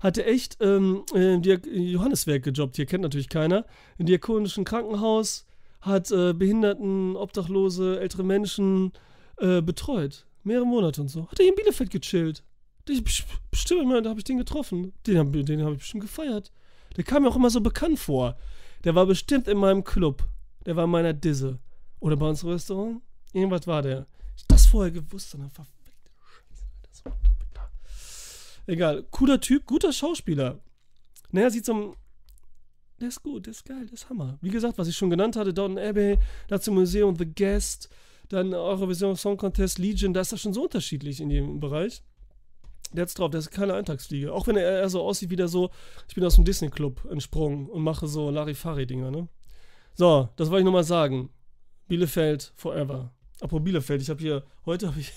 hatte 0.00 0.24
echt 0.24 0.58
ähm, 0.60 1.04
im 1.14 1.42
Johanneswerk 1.42 2.44
gejobbt. 2.44 2.76
Hier 2.76 2.86
kennt 2.86 3.02
natürlich 3.02 3.28
keiner. 3.28 3.64
Im 3.98 4.06
diakonischen 4.06 4.64
Krankenhaus, 4.64 5.46
hat 5.80 6.10
äh, 6.10 6.32
Behinderten, 6.32 7.16
Obdachlose, 7.16 8.00
ältere 8.00 8.24
Menschen 8.24 8.92
äh, 9.38 9.62
betreut. 9.62 10.26
Mehrere 10.44 10.66
Monate 10.66 11.00
und 11.00 11.08
so. 11.08 11.28
Hat 11.28 11.38
er 11.38 11.44
hier 11.44 11.52
in 11.52 11.56
Bielefeld 11.56 11.90
gechillt. 11.90 12.42
Ich, 12.88 13.02
bestimmt, 13.50 14.04
da 14.04 14.10
habe 14.10 14.20
ich 14.20 14.24
den 14.24 14.38
getroffen. 14.38 14.92
Den 15.06 15.18
habe 15.18 15.44
den 15.44 15.62
hab 15.62 15.72
ich 15.72 15.78
bestimmt 15.78 16.02
gefeiert. 16.02 16.50
Der 16.96 17.04
kam 17.04 17.22
mir 17.22 17.28
auch 17.28 17.36
immer 17.36 17.50
so 17.50 17.60
bekannt 17.60 17.98
vor. 17.98 18.36
Der 18.84 18.94
war 18.94 19.06
bestimmt 19.06 19.46
in 19.46 19.58
meinem 19.58 19.84
Club. 19.84 20.26
Der 20.64 20.74
war 20.76 20.84
in 20.84 20.90
meiner 20.90 21.12
Disse. 21.12 21.58
Oder 22.00 22.16
bei 22.16 22.28
uns 22.28 22.42
im 22.42 22.48
Restaurant. 22.50 23.02
Irgendwas 23.32 23.66
war 23.66 23.82
der. 23.82 24.06
Ich 24.36 24.46
das 24.46 24.66
vorher 24.66 24.90
gewusst, 24.90 25.34
dann 25.34 25.50
verfickte 25.50 26.10
Scheiße. 27.02 27.37
Egal. 28.68 29.06
Cooler 29.10 29.40
Typ, 29.40 29.64
guter 29.64 29.94
Schauspieler. 29.94 30.60
Naja, 31.32 31.48
sieht 31.48 31.64
so 31.64 31.96
Der 33.00 33.08
ist 33.08 33.22
gut, 33.22 33.46
der 33.46 33.52
ist 33.52 33.64
geil, 33.64 33.86
der 33.86 33.94
ist 33.94 34.10
Hammer. 34.10 34.38
Wie 34.42 34.50
gesagt, 34.50 34.76
was 34.76 34.88
ich 34.88 34.96
schon 34.96 35.08
genannt 35.08 35.36
hatte, 35.36 35.54
Downton 35.54 35.78
Abbey, 35.78 36.18
dazu 36.48 36.70
Museum 36.70 37.16
The 37.16 37.24
Guest, 37.24 37.88
dann 38.28 38.52
Eurovision 38.52 39.16
Song 39.16 39.38
Contest, 39.38 39.78
Legion, 39.78 40.12
da 40.12 40.20
ist 40.20 40.32
das 40.32 40.42
schon 40.42 40.52
so 40.52 40.64
unterschiedlich 40.64 41.22
in 41.22 41.30
dem 41.30 41.60
Bereich. 41.60 42.02
Der 42.92 43.02
hat's 43.02 43.14
drauf, 43.14 43.30
der 43.30 43.40
ist 43.40 43.50
keine 43.50 43.72
Eintagsfliege. 43.72 44.34
Auch 44.34 44.46
wenn 44.46 44.56
er 44.58 44.80
eher 44.80 44.90
so 44.90 45.00
aussieht 45.00 45.30
wie 45.30 45.36
der 45.36 45.48
so, 45.48 45.70
ich 46.06 46.14
bin 46.14 46.24
aus 46.24 46.34
dem 46.34 46.44
Disney-Club 46.44 47.08
entsprungen 47.10 47.70
und 47.70 47.82
mache 47.82 48.06
so 48.06 48.30
Larifari-Dinger, 48.30 49.10
ne? 49.10 49.28
So, 49.94 50.28
das 50.36 50.50
wollte 50.50 50.60
ich 50.60 50.66
nochmal 50.66 50.84
sagen. 50.84 51.30
Bielefeld 51.86 52.52
forever. 52.54 53.14
Apropos 53.40 53.64
Bielefeld, 53.64 54.02
ich 54.02 54.10
habe 54.10 54.20
hier, 54.20 54.44
heute 54.66 54.88
habe 54.88 55.00
ich, 55.00 55.10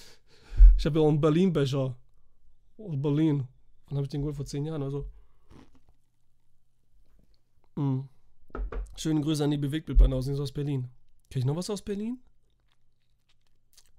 ich 0.78 0.84
habe 0.84 0.98
hier 0.98 1.06
auch 1.06 1.08
einen 1.08 1.22
Berlin-Becher. 1.22 1.96
Aus 2.82 3.00
Berlin. 3.00 3.46
Wann 3.86 3.96
habe 3.96 4.04
ich 4.04 4.10
den 4.10 4.22
geholt? 4.22 4.36
Vor 4.36 4.46
zehn 4.46 4.64
Jahren 4.64 4.82
oder 4.82 4.90
so. 4.90 5.10
Mhm. 7.76 8.08
Schöne 8.96 9.20
Grüße 9.20 9.44
an 9.44 9.50
die 9.50 9.58
Bewegtbildbanausen 9.58 10.38
aus 10.38 10.52
Berlin. 10.52 10.88
Kenn 11.30 11.40
ich 11.40 11.46
noch 11.46 11.56
was 11.56 11.70
aus 11.70 11.82
Berlin? 11.82 12.20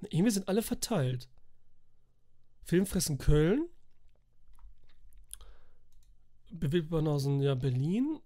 Irgendwie 0.09 0.31
sind 0.31 0.47
alle 0.47 0.61
verteilt. 0.61 1.29
Filmfressen 2.63 3.17
Köln. 3.17 3.67
Bewegtbildbanausen, 6.51 7.41
ja, 7.41 7.55
Berlin. 7.55 8.19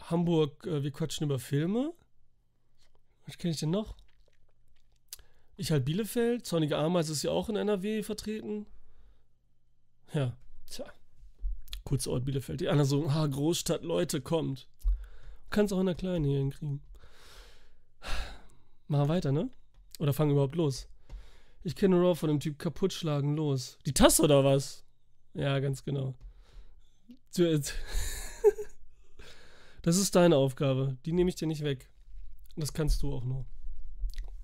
Hamburg, 0.00 0.66
äh, 0.66 0.82
wir 0.82 0.90
quatschen 0.90 1.24
über 1.24 1.38
Filme. 1.38 1.92
Was 3.26 3.36
kenne 3.36 3.52
ich 3.52 3.60
denn 3.60 3.70
noch? 3.70 3.96
Ich 5.56 5.70
halt 5.70 5.84
Bielefeld. 5.84 6.46
Zornige 6.46 6.78
Ameise 6.78 7.12
ist 7.12 7.22
ja 7.22 7.30
auch 7.30 7.48
in 7.48 7.56
NRW 7.56 8.02
vertreten. 8.02 8.66
Ja, 10.16 10.34
tja. 10.66 10.86
Kurzer 11.84 12.10
Ort 12.12 12.24
Bielefeld. 12.24 12.62
Die 12.62 12.70
anderen 12.70 12.88
so, 12.88 13.12
ha, 13.12 13.26
Großstadt, 13.26 13.82
Leute, 13.82 14.22
kommt. 14.22 14.66
Kannst 15.50 15.74
auch 15.74 15.80
in 15.80 15.86
der 15.86 15.94
Kleinen 15.94 16.24
hier 16.24 16.38
hinkriegen. 16.38 16.80
Mal 18.88 19.08
weiter, 19.08 19.30
ne? 19.30 19.50
Oder 19.98 20.14
fangen 20.14 20.30
überhaupt 20.30 20.54
los? 20.54 20.88
Ich 21.64 21.76
kenne 21.76 21.96
Raw 21.96 22.14
von 22.14 22.30
dem 22.30 22.40
Typ 22.40 22.58
kaputtschlagen 22.58 23.36
los. 23.36 23.76
Die 23.84 23.92
Tasse 23.92 24.22
oder 24.22 24.42
was? 24.42 24.84
Ja, 25.34 25.58
ganz 25.60 25.84
genau. 25.84 26.14
Das 29.82 29.98
ist 29.98 30.16
deine 30.16 30.36
Aufgabe. 30.36 30.96
Die 31.04 31.12
nehme 31.12 31.28
ich 31.28 31.36
dir 31.36 31.46
nicht 31.46 31.62
weg. 31.62 31.90
Das 32.56 32.72
kannst 32.72 33.02
du 33.02 33.12
auch 33.12 33.22
nur. 33.22 33.44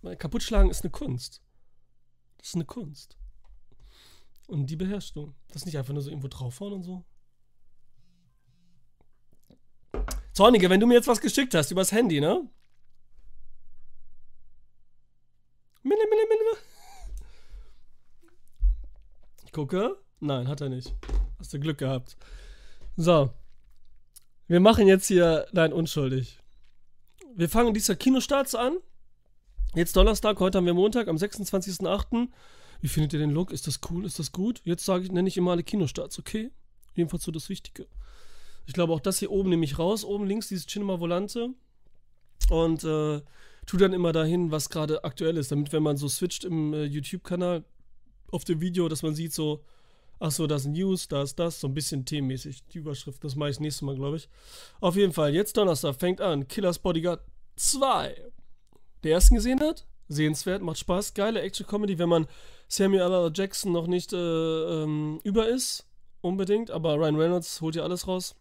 Weil 0.03 0.17
kaputtschlagen 0.17 0.71
ist 0.71 0.85
eine 0.85 0.91
Kunst. 0.91 1.43
Das 2.37 2.49
ist 2.49 2.55
eine 2.55 2.67
Kunst. 2.67 3.17
Und 4.53 4.67
die 4.67 4.77
beherrschst 4.77 5.17
du. 5.17 5.33
Das 5.49 5.65
nicht 5.65 5.79
einfach 5.79 5.95
nur 5.95 6.03
so 6.03 6.11
irgendwo 6.11 6.29
draufhauen 6.29 6.75
und 6.75 6.83
so. 6.83 7.07
Zornige, 10.35 10.69
wenn 10.69 10.79
du 10.79 10.87
mir 10.87 10.93
jetzt 10.93 11.09
was 11.09 11.23
geschickt 11.23 11.55
hast 11.55 11.71
übers 11.71 11.91
Handy, 11.91 12.21
ne? 12.21 12.47
Mille, 15.83 16.05
mille, 16.05 16.23
mille. 16.29 16.59
Ich 19.47 19.53
gucke. 19.53 19.97
Nein, 20.21 20.47
hat 20.49 20.61
er 20.61 20.69
nicht. 20.69 20.95
Hast 21.39 21.55
du 21.55 21.59
Glück 21.59 21.79
gehabt. 21.79 22.19
So. 22.99 23.31
Wir 24.49 24.61
machen 24.61 24.87
jetzt 24.87 25.07
hier 25.07 25.47
Nein, 25.53 25.73
unschuldig. 25.73 26.41
Wir 27.35 27.49
fangen 27.49 27.73
dieser 27.73 27.97
Kinostarts 27.97 28.55
an. 28.55 28.77
Jetzt 29.75 29.97
Donnerstag, 29.97 30.39
heute 30.41 30.59
haben 30.59 30.67
wir 30.67 30.75
Montag, 30.75 31.09
am 31.09 31.17
26.08. 31.17 32.29
Wie 32.83 32.89
findet 32.89 33.13
ihr 33.13 33.21
den 33.21 33.31
Look? 33.31 33.53
Ist 33.53 33.69
das 33.69 33.81
cool? 33.89 34.05
Ist 34.05 34.19
das 34.19 34.33
gut? 34.33 34.61
Jetzt 34.65 34.85
sage 34.85 35.05
ich, 35.05 35.13
nenne 35.13 35.29
ich 35.29 35.37
immer 35.37 35.53
alle 35.53 35.63
Kinostarts, 35.63 36.19
okay? 36.19 36.51
Jedenfalls 36.95 37.23
so 37.23 37.31
das 37.31 37.49
Wichtige. 37.49 37.87
Ich 38.67 38.75
glaube 38.75 38.93
auch 38.93 39.01
das 39.01 39.21
hier 39.21 39.31
oben 39.31 39.51
nehme 39.51 39.65
ich 39.65 39.79
raus. 39.79 40.05
Oben 40.05 40.27
links 40.27 40.49
dieses 40.49 40.67
Cinema 40.67 40.99
Volante. 40.99 41.51
Und 42.51 42.83
äh, 42.83 43.23
tu 43.67 43.77
dann 43.77 43.93
immer 43.93 44.13
dahin, 44.13 44.51
was 44.51 44.69
gerade 44.69 45.05
aktuell 45.05 45.37
ist. 45.37 45.53
Damit, 45.53 45.73
wenn 45.73 45.85
man 45.85 45.97
so 45.97 46.09
switcht 46.09 46.45
im 46.45 46.75
äh, 46.75 46.85
YouTube-Kanal 46.85 47.65
auf 48.33 48.45
dem 48.45 48.61
Video, 48.61 48.89
dass 48.89 49.05
man 49.05 49.15
sieht 49.15 49.33
so, 49.33 49.65
ach 50.19 50.33
so, 50.33 50.49
da 50.49 50.57
ist 50.57 50.67
News, 50.67 51.07
da 51.07 51.23
ist 51.23 51.39
das, 51.39 51.61
so 51.61 51.69
ein 51.69 51.75
bisschen 51.75 52.05
themenmäßig. 52.05 52.65
Die 52.67 52.79
Überschrift, 52.79 53.23
das 53.23 53.37
mache 53.37 53.51
ich 53.51 53.57
das 53.57 53.61
nächste 53.61 53.85
Mal, 53.85 53.95
glaube 53.95 54.17
ich. 54.17 54.29
Auf 54.81 54.97
jeden 54.97 55.13
Fall, 55.13 55.33
jetzt 55.35 55.57
Donnerstag 55.57 55.95
fängt 55.95 56.21
an. 56.21 56.49
Killers 56.49 56.81
Bodyguard 56.81 57.21
2. 57.55 58.33
Der 59.05 59.13
ersten 59.13 59.37
gesehen 59.37 59.61
hat? 59.61 59.87
Sehenswert, 60.09 60.63
macht 60.63 60.79
Spaß. 60.79 61.15
Geile 61.15 61.41
Action-Comedy, 61.43 61.99
wenn 61.99 62.09
man 62.09 62.27
Samuel 62.73 63.03
L. 63.03 63.31
Jackson 63.35 63.71
noch 63.71 63.87
nicht 63.87 64.15
äh, 64.15 64.17
ähm, 64.17 65.21
über 65.25 65.47
ist. 65.47 65.87
Unbedingt, 66.23 66.71
aber 66.71 66.95
Ryan 66.95 67.17
Reynolds 67.17 67.61
holt 67.61 67.75
ja 67.75 67.83
alles 67.83 68.09
raus. 68.09 68.35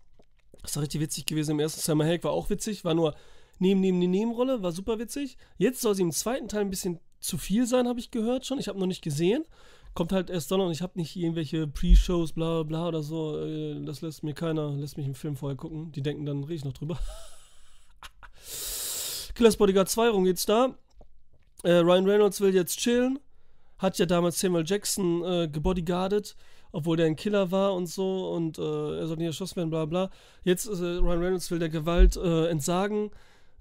Das 0.62 0.74
war 0.76 0.84
richtig 0.84 1.02
witzig 1.02 1.26
gewesen. 1.26 1.52
Im 1.52 1.60
ersten 1.60 1.82
Sam 1.82 2.02
Hague 2.02 2.24
war 2.24 2.32
auch 2.32 2.50
witzig, 2.50 2.86
war 2.86 2.94
nur 2.94 3.14
neben, 3.60 3.82
neben 3.82 4.00
die 4.00 4.08
Nebenrolle, 4.08 4.64
war 4.64 4.72
super 4.72 5.00
witzig. 5.00 5.36
Jetzt 5.58 5.82
soll 5.82 5.96
sie 5.96 6.04
im 6.04 6.14
zweiten 6.14 6.48
Teil 6.48 6.62
ein 6.62 6.70
bisschen 6.70 7.02
zu 7.20 7.38
viel 7.38 7.68
sein, 7.68 7.90
habe 7.90 8.00
ich 8.00 8.10
gehört 8.10 8.46
schon. 8.46 8.58
Ich 8.58 8.70
habe 8.70 8.80
noch 8.80 8.88
nicht 8.88 9.04
gesehen. 9.04 9.44
Kommt 9.96 10.14
halt 10.14 10.30
erst 10.30 10.50
dann 10.50 10.62
und 10.62 10.72
ich 10.72 10.82
habe 10.82 10.98
nicht 10.98 11.18
irgendwelche 11.18 11.68
Pre-Shows, 11.68 12.32
bla 12.32 12.64
bla 12.64 12.88
oder 12.88 13.04
so. 13.04 13.38
Äh, 13.38 13.84
das 13.84 14.00
lässt 14.00 14.24
mir 14.24 14.34
keiner, 14.34 14.72
lässt 14.72 14.96
mich 14.96 15.08
im 15.08 15.16
Film 15.16 15.36
vorher 15.36 15.58
gucken. 15.58 15.92
Die 15.92 16.04
denken, 16.04 16.26
dann 16.26 16.44
rede 16.44 16.56
ich 16.56 16.64
noch 16.64 16.72
drüber. 16.72 16.98
Killers 19.36 19.58
Bodyguard 19.58 19.90
2, 19.90 20.10
rum 20.10 20.24
geht's 20.24 20.46
da. 20.46 20.78
Äh, 21.64 21.74
Ryan 21.74 22.06
Reynolds 22.06 22.40
will 22.40 22.56
jetzt 22.56 22.80
chillen. 22.80 23.20
Hat 23.82 23.98
ja 23.98 24.06
damals 24.06 24.40
Samuel 24.40 24.66
Jackson 24.66 25.24
äh, 25.24 25.48
gebodyguardet 25.48 26.36
obwohl 26.72 26.98
der 26.98 27.06
ein 27.06 27.16
Killer 27.16 27.52
war 27.52 27.74
und 27.74 27.88
so 27.88 28.30
und 28.34 28.58
äh, 28.58 28.62
er 28.62 29.08
soll 29.08 29.18
nicht 29.18 29.28
erschossen 29.28 29.58
werden, 29.58 29.70
bla 29.70 29.86
bla. 29.86 30.10
Jetzt 30.44 30.68
äh, 30.68 30.72
Ryan 30.72 31.22
Reynolds 31.22 31.52
will 31.52 31.60
der 31.60 31.70
Gewalt 31.70 32.16
äh, 32.16 32.48
entsagen, 32.48 33.12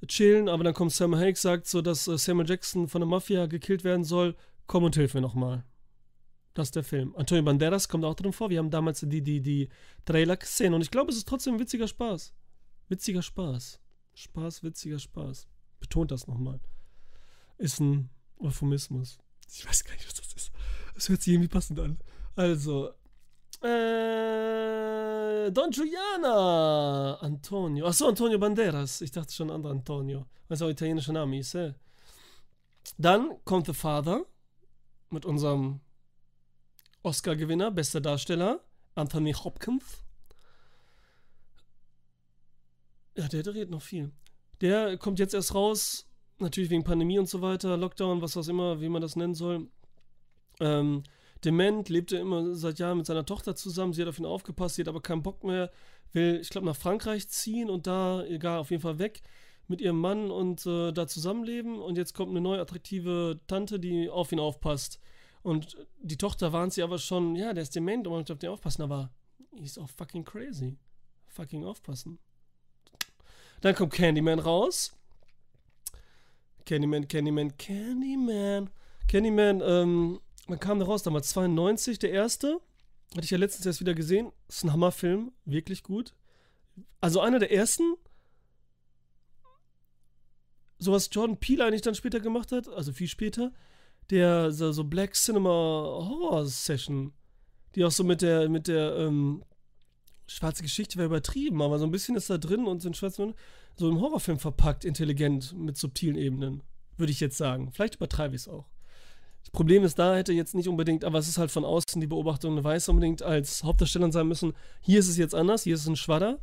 chillen, 0.07 0.49
aber 0.49 0.65
dann 0.65 0.75
kommt 0.75 0.93
Sam 0.93 1.17
Hague, 1.17 1.37
sagt 1.37 1.67
so, 1.67 1.83
dass 1.83 2.07
äh, 2.09 2.17
Samuel 2.19 2.49
Jackson 2.49 2.89
von 2.89 3.01
der 3.01 3.09
Mafia 3.09 3.47
gekillt 3.47 3.85
werden 3.85 4.05
soll. 4.05 4.37
Komm 4.67 4.85
und 4.85 4.95
hilf 4.95 5.15
mir 5.15 5.21
nochmal. 5.21 5.65
Das 6.55 6.69
ist 6.69 6.77
der 6.77 6.85
Film. 6.85 7.15
Antonio 7.17 7.45
Banderas 7.45 7.89
kommt 7.89 8.05
auch 8.05 8.15
drin 8.15 8.33
vor. 8.33 8.51
Wir 8.51 8.59
haben 8.59 8.71
damals 8.71 9.01
die, 9.01 9.23
die, 9.23 9.41
die 9.41 9.69
Trailer 10.05 10.37
gesehen 10.37 10.75
und 10.75 10.83
ich 10.83 10.91
glaube, 10.91 11.11
es 11.11 11.17
ist 11.17 11.29
trotzdem 11.29 11.55
ein 11.55 11.61
witziger 11.61 11.89
Spaß. 11.89 12.33
Witziger 12.89 13.23
Spaß. 13.23 13.81
Spaß, 14.15 14.63
witziger 14.63 14.99
Spaß. 14.99 15.49
Betont 15.81 16.11
das 16.11 16.27
nochmal. 16.27 16.61
Ist 17.59 17.81
ein 17.81 18.11
Euphemismus. 18.39 19.19
Ich 19.53 19.67
weiß 19.67 19.85
gar 19.85 19.95
nicht, 19.95 20.07
was 20.07 20.15
das 20.15 20.33
ist. 20.35 20.53
Es 20.97 21.09
hört 21.09 21.23
sich 21.23 21.35
irgendwie 21.35 21.49
passend 21.49 21.79
an. 21.81 21.99
Also, 22.37 22.91
äh, 23.63 25.51
Don 25.51 25.71
Giuliana. 25.71 27.19
Antonio. 27.21 27.87
Achso, 27.87 28.09
Antonio 28.09 28.39
Banderas. 28.39 29.01
Ich 29.01 29.11
dachte 29.11 29.33
schon 29.33 29.51
anderer 29.51 29.73
Antonio. 29.73 30.27
Weil 30.49 30.57
es 30.57 30.63
auch 30.63 30.69
italienischer 30.69 31.13
Name 31.13 31.39
ist. 31.39 31.55
Eh? 31.55 31.75
Dann 32.99 33.37
kommt 33.45 33.67
The 33.67 33.75
Father 33.75 34.25
mit 35.11 35.25
unserem 35.25 35.81
Oscar-Gewinner, 37.03 37.71
bester 37.71 38.01
Darsteller, 38.01 38.61
Anthony 38.95 39.33
Hopkins. 39.33 40.05
Ja, 43.17 43.27
der 43.29 43.43
dreht 43.43 43.71
noch 43.71 43.83
viel. 43.83 44.13
Der 44.61 44.99
kommt 44.99 45.19
jetzt 45.19 45.35
erst 45.35 45.55
raus, 45.55 46.07
natürlich 46.41 46.71
wegen 46.71 46.85
Pandemie 46.85 47.19
und 47.19 47.29
so 47.29 47.43
weiter, 47.43 47.77
Lockdown, 47.77 48.23
was 48.23 48.37
auch 48.37 48.49
immer, 48.49 48.81
wie 48.81 48.89
man 48.89 49.03
das 49.03 49.17
nennen 49.17 49.35
soll. 49.35 49.69
Ähm, 50.61 51.03
dement, 51.45 51.89
lebte 51.89 52.17
immer 52.17 52.55
seit 52.55 52.79
Jahren 52.79 52.99
mit 52.99 53.07
seiner 53.07 53.25
Tochter 53.25 53.57
zusammen. 53.57 53.93
Sie 53.93 54.03
hat 54.03 54.09
auf 54.09 54.19
ihn 54.19 54.27
aufgepasst, 54.27 54.77
sie 54.77 54.83
hat 54.83 54.89
aber 54.89 55.01
keinen 55.01 55.23
Bock 55.23 55.45
mehr, 55.45 55.71
will, 56.13 56.39
ich 56.41 56.51
glaube, 56.51 56.67
nach 56.67 56.77
Frankreich 56.77 57.29
ziehen 57.29 57.71
und 57.71 57.87
da, 57.87 58.25
egal, 58.25 58.59
auf 58.59 58.71
jeden 58.71 58.83
Fall 58.83 58.99
weg 58.99 59.23
mit 59.69 59.81
ihrem 59.81 60.01
Mann 60.01 60.31
und 60.31 60.67
äh, 60.67 60.93
da 60.93 61.07
zusammenleben. 61.07 61.81
Und 61.81 61.97
jetzt 61.97 62.13
kommt 62.13 62.31
eine 62.31 62.41
neue 62.41 62.61
attraktive 62.61 63.41
Tante, 63.47 63.79
die 63.79 64.11
auf 64.11 64.33
ihn 64.33 64.41
aufpasst. 64.41 65.01
Und 65.43 65.77
die 66.03 66.19
Tochter 66.19 66.53
warnt 66.53 66.73
sie 66.73 66.83
aber 66.83 66.99
schon, 66.99 67.37
ja, 67.37 67.55
der 67.55 67.63
ist 67.63 67.75
dement 67.75 68.07
und 68.07 68.13
man 68.13 68.23
muss 68.23 68.31
auf 68.31 68.39
den 68.39 68.51
aufpassen, 68.51 68.83
aber 68.83 69.11
ist 69.63 69.79
auch 69.79 69.89
fucking 69.89 70.25
crazy. 70.25 70.77
Fucking 71.29 71.65
aufpassen. 71.65 72.19
Dann 73.61 73.75
kommt 73.75 73.93
Candyman 73.93 74.41
raus. 74.41 74.97
Candyman, 76.71 77.09
Candyman, 77.09 77.57
Candyman. 77.59 78.71
Candyman, 79.09 79.61
ähm, 79.61 80.21
Wann 80.47 80.61
kam 80.61 80.79
der 80.79 80.87
raus? 80.87 81.03
Damals 81.03 81.31
92, 81.31 81.99
der 81.99 82.13
erste. 82.13 82.61
Hatte 83.11 83.25
ich 83.25 83.31
ja 83.31 83.39
letztens 83.39 83.67
erst 83.67 83.81
wieder 83.81 83.93
gesehen. 83.93 84.31
Ist 84.47 84.63
ein 84.63 84.73
Hammerfilm. 84.73 85.33
Wirklich 85.45 85.83
gut. 85.83 86.15
Also 87.01 87.21
einer 87.21 87.41
der 87.41 87.51
ersten. 87.51 87.97
So 90.79 90.93
was 90.93 91.11
Jordan 91.11 91.39
Peele 91.39 91.65
eigentlich 91.65 91.83
dann 91.83 91.97
später 91.97 92.21
gemacht 92.21 92.53
hat. 92.53 92.69
Also 92.69 92.93
viel 92.93 93.09
später. 93.09 93.53
Der 94.11 94.53
so, 94.53 94.71
so 94.71 94.85
Black 94.85 95.15
Cinema 95.15 95.51
Horror 95.51 96.47
Session. 96.47 97.13
Die 97.75 97.85
auch 97.85 97.91
so 97.91 98.05
mit 98.05 98.23
der, 98.23 98.49
mit 98.49 98.69
der, 98.69 98.95
ähm, 98.97 99.43
schwarze 100.31 100.63
Geschichte 100.63 100.97
wäre 100.97 101.07
übertrieben, 101.07 101.61
aber 101.61 101.79
so 101.79 101.85
ein 101.85 101.91
bisschen 101.91 102.17
ist 102.17 102.31
da 102.31 102.39
drin 102.39 102.67
und 102.67 102.81
sind 102.81 102.97
schwarze 102.97 103.35
so 103.77 103.89
im 103.89 104.01
Horrorfilm 104.01 104.39
verpackt, 104.39 104.85
intelligent, 104.85 105.57
mit 105.59 105.77
subtilen 105.77 106.17
Ebenen, 106.17 106.63
würde 106.97 107.11
ich 107.11 107.21
jetzt 107.21 107.37
sagen. 107.37 107.71
Vielleicht 107.73 107.97
übertreibe 107.97 108.35
ich 108.35 108.43
es 108.43 108.49
auch. 108.49 108.67
Das 109.43 109.51
Problem 109.51 109.85
ist, 109.85 109.99
da 109.99 110.15
hätte 110.15 110.33
jetzt 110.33 110.55
nicht 110.55 110.69
unbedingt, 110.69 111.05
aber 111.05 111.19
es 111.19 111.29
ist 111.29 111.39
halt 111.39 111.51
von 111.51 111.65
außen 111.65 112.01
die 112.01 112.07
Beobachtung 112.07 112.53
eine 112.53 112.63
Weiß 112.63 112.89
unbedingt 112.89 113.23
als 113.23 113.65
Hauptdarsteller 113.65 114.13
sein 114.13 114.29
müssen. 114.29 114.53
Hier 114.81 115.01
ist 115.01 115.09
es 115.09 115.17
jetzt 115.17 115.35
anders, 115.35 115.65
hier 115.65 115.75
ist 115.75 115.83
es 115.83 115.89
ein 115.89 115.97
Schwadder. 115.97 116.39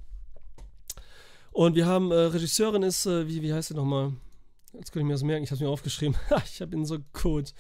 Und 1.52 1.76
wir 1.76 1.86
haben, 1.86 2.12
äh, 2.12 2.16
Regisseurin 2.16 2.84
ist, 2.84 3.06
äh, 3.06 3.28
wie, 3.28 3.42
wie 3.42 3.54
heißt 3.54 3.70
sie 3.70 3.74
nochmal? 3.76 4.14
Jetzt 4.74 4.92
kann 4.92 5.02
ich 5.02 5.08
mir 5.08 5.14
das 5.14 5.24
merken, 5.24 5.44
ich 5.44 5.52
habe 5.52 5.56
es 5.56 5.62
mir 5.62 5.70
aufgeschrieben. 5.70 6.16
ich 6.46 6.62
habe 6.62 6.76
ihn 6.76 6.86
so 6.86 6.98
gut. 7.14 7.54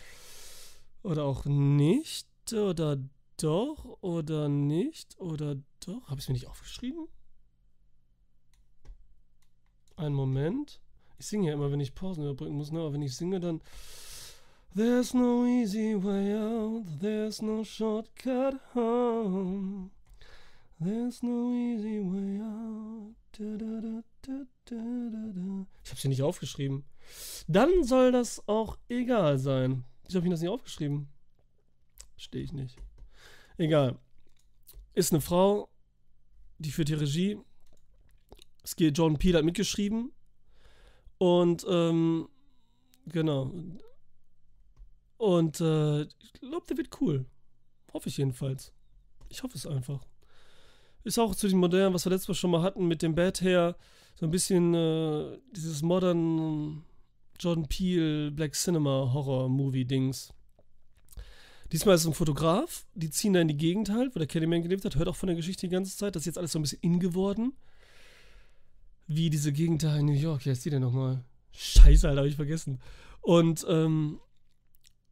Oder 1.04 1.24
auch 1.24 1.46
nicht, 1.46 2.28
oder 2.54 2.98
doch 3.38 3.98
oder 4.02 4.50
nicht 4.50 5.20
oder 5.20 5.56
doch. 5.86 6.08
Habe 6.08 6.20
ich 6.20 6.26
es 6.26 6.30
mir 6.30 6.34
nicht 6.34 6.48
aufgeschrieben? 6.48 7.08
Einen 9.96 10.16
Moment. 10.16 10.82
Ich 11.18 11.28
singe 11.28 11.48
ja 11.48 11.54
immer, 11.54 11.72
wenn 11.72 11.80
ich 11.80 11.96
Pausen 11.96 12.24
überbrücken 12.24 12.56
muss, 12.56 12.72
ne? 12.72 12.80
aber 12.80 12.94
wenn 12.94 13.02
ich 13.02 13.16
singe, 13.16 13.40
dann. 13.40 13.62
There's 14.76 15.14
no 15.14 15.46
easy 15.46 15.96
way 15.96 16.36
out, 16.36 16.86
there's 17.00 17.42
no 17.42 17.64
shortcut 17.64 18.60
home. 18.76 19.90
There's 20.80 21.24
no 21.24 21.52
easy 21.54 22.00
way 22.00 22.40
out. 22.42 23.16
Da, 23.32 23.58
da, 23.58 23.80
da, 23.82 24.48
ich 25.84 25.92
habe 25.92 26.02
sie 26.02 26.08
nicht 26.10 26.22
aufgeschrieben. 26.22 26.84
Dann 27.48 27.84
soll 27.84 28.12
das 28.12 28.44
auch 28.48 28.78
egal 28.90 29.40
sein. 29.40 29.86
Wieso 30.06 30.18
habe 30.18 30.28
ich 30.28 30.32
das 30.32 30.42
nicht 30.42 30.50
aufgeschrieben? 30.50 31.08
Verstehe 32.14 32.44
ich 32.44 32.52
nicht. 32.52 32.78
Egal. 33.58 33.98
Ist 34.94 35.12
eine 35.12 35.22
Frau, 35.22 35.70
die 36.60 36.72
führt 36.72 36.90
die 36.90 36.94
Regie. 36.94 37.38
Es 38.64 38.76
geht, 38.76 38.98
John 38.98 39.18
Peel 39.18 39.36
hat 39.36 39.46
mitgeschrieben. 39.46 40.12
Und, 41.18 41.66
ähm, 41.70 42.30
genau. 43.06 43.52
Und, 45.18 45.62
äh, 45.62 46.02
ich 46.04 46.34
glaube, 46.42 46.66
der 46.68 46.78
wird 46.78 47.02
cool. 47.02 47.26
Hoffe 47.94 48.10
ich 48.10 48.18
jedenfalls. 48.18 48.74
Ich 49.30 49.42
hoffe 49.44 49.58
es 49.58 49.66
einfach. 49.66 50.06
Ist 51.04 51.18
auch 51.20 51.34
zu 51.34 51.48
dem 51.48 51.60
modernen, 51.60 51.94
was 51.94 52.06
wir 52.06 52.12
letztes 52.12 52.28
Mal 52.28 52.36
schon 52.36 52.52
mal 52.52 52.62
hatten, 52.62 52.88
mit 52.88 53.02
dem 53.02 53.16
Bad 53.16 53.42
Hair, 53.42 53.76
so 54.16 54.26
ein 54.26 54.32
bisschen 54.32 54.74
äh, 54.74 55.38
dieses 55.52 55.82
modern 55.82 56.84
Jordan 57.40 57.68
Peele 57.68 58.32
Black 58.32 58.54
Cinema 58.54 59.12
Horror 59.14 59.48
Movie 59.48 59.86
Dings. 59.86 60.34
Diesmal 61.72 61.96
ist 61.96 62.02
es 62.02 62.08
ein 62.08 62.14
Fotograf, 62.14 62.86
die 62.94 63.10
ziehen 63.10 63.34
da 63.34 63.42
in 63.42 63.48
die 63.48 63.58
Gegend 63.58 63.90
halt, 63.90 64.16
wo 64.16 64.20
der 64.20 64.28
Candyman 64.28 64.62
gelebt 64.62 64.86
hat, 64.86 64.96
hört 64.96 65.08
auch 65.08 65.16
von 65.16 65.28
der 65.28 65.36
Geschichte 65.36 65.68
die 65.68 65.72
ganze 65.72 65.96
Zeit. 65.98 66.16
Das 66.16 66.22
ist 66.22 66.28
jetzt 66.28 66.38
alles 66.38 66.52
so 66.52 66.60
ein 66.60 66.62
bisschen 66.62 66.80
in 66.82 67.00
geworden. 67.00 67.54
Wie 69.08 69.30
diese 69.30 69.52
Gegend 69.52 69.84
da 69.84 69.98
in 69.98 70.06
New 70.06 70.14
York. 70.14 70.46
Wie 70.46 70.50
heißt 70.50 70.66
die 70.66 70.70
denn 70.70 70.82
nochmal? 70.82 71.24
Scheiße, 71.52 72.08
Alter, 72.08 72.22
hab 72.22 72.28
ich 72.28 72.36
vergessen. 72.36 72.80
Und 73.22 73.66
ähm, 73.70 74.20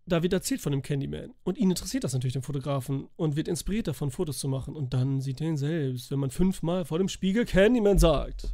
da 0.06 0.22
wird 0.22 0.34
erzählt 0.34 0.62
von 0.62 0.72
dem 0.72 0.82
Candyman. 0.82 1.34
Und 1.44 1.58
ihn 1.58 1.70
interessiert 1.70 2.04
das 2.04 2.14
natürlich, 2.14 2.34
den 2.34 2.42
Fotografen, 2.42 3.08
und 3.16 3.36
wird 3.36 3.48
inspiriert 3.48 3.88
davon, 3.88 4.12
Fotos 4.12 4.38
zu 4.38 4.48
machen. 4.48 4.76
Und 4.76 4.94
dann 4.94 5.22
sieht 5.22 5.42
er 5.42 5.48
ihn 5.48 5.58
selbst, 5.58 6.12
wenn 6.12 6.20
man 6.20 6.30
fünfmal 6.30 6.86
vor 6.86 7.00
dem 7.00 7.10
Spiegel 7.10 7.46
Candyman 7.46 7.98
sagt. 7.98 8.54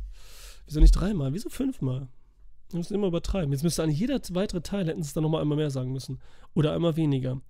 Wieso 0.65 0.79
nicht 0.79 0.93
dreimal? 0.93 1.33
Wieso 1.33 1.49
fünfmal? 1.49 2.07
Wir 2.69 2.77
müssen 2.77 2.93
immer 2.93 3.07
übertreiben. 3.07 3.51
Jetzt 3.51 3.63
müsste 3.63 3.83
an 3.83 3.89
jeder 3.89 4.21
weitere 4.31 4.61
Teil 4.61 4.87
hätten 4.87 5.03
sie 5.03 5.07
es 5.07 5.13
dann 5.13 5.23
nochmal 5.23 5.41
einmal 5.41 5.57
mehr 5.57 5.71
sagen 5.71 5.91
müssen. 5.91 6.19
Oder 6.53 6.73
einmal 6.73 6.95
weniger. 6.95 7.41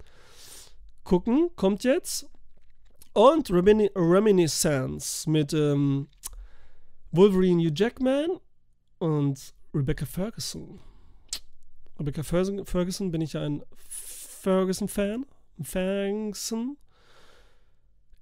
Gucken, 1.04 1.50
kommt 1.56 1.84
jetzt. 1.84 2.30
Und 3.14 3.52
Remin 3.52 3.90
Reminiscence 3.96 5.28
mit 5.28 5.54
ähm, 5.54 6.08
Wolverine 7.12 7.62
Hugh 7.62 7.74
Jackman 7.76 8.40
und 9.00 9.54
Rebecca 9.74 10.06
Ferguson. 10.06 10.80
Rebecca 12.00 12.24
Ferguson 12.24 13.12
bin 13.12 13.22
ich 13.22 13.34
ja 13.34 13.42
ein 13.42 13.64
Ferguson-Fan. 13.78 15.26
Ferguson. 15.62 16.78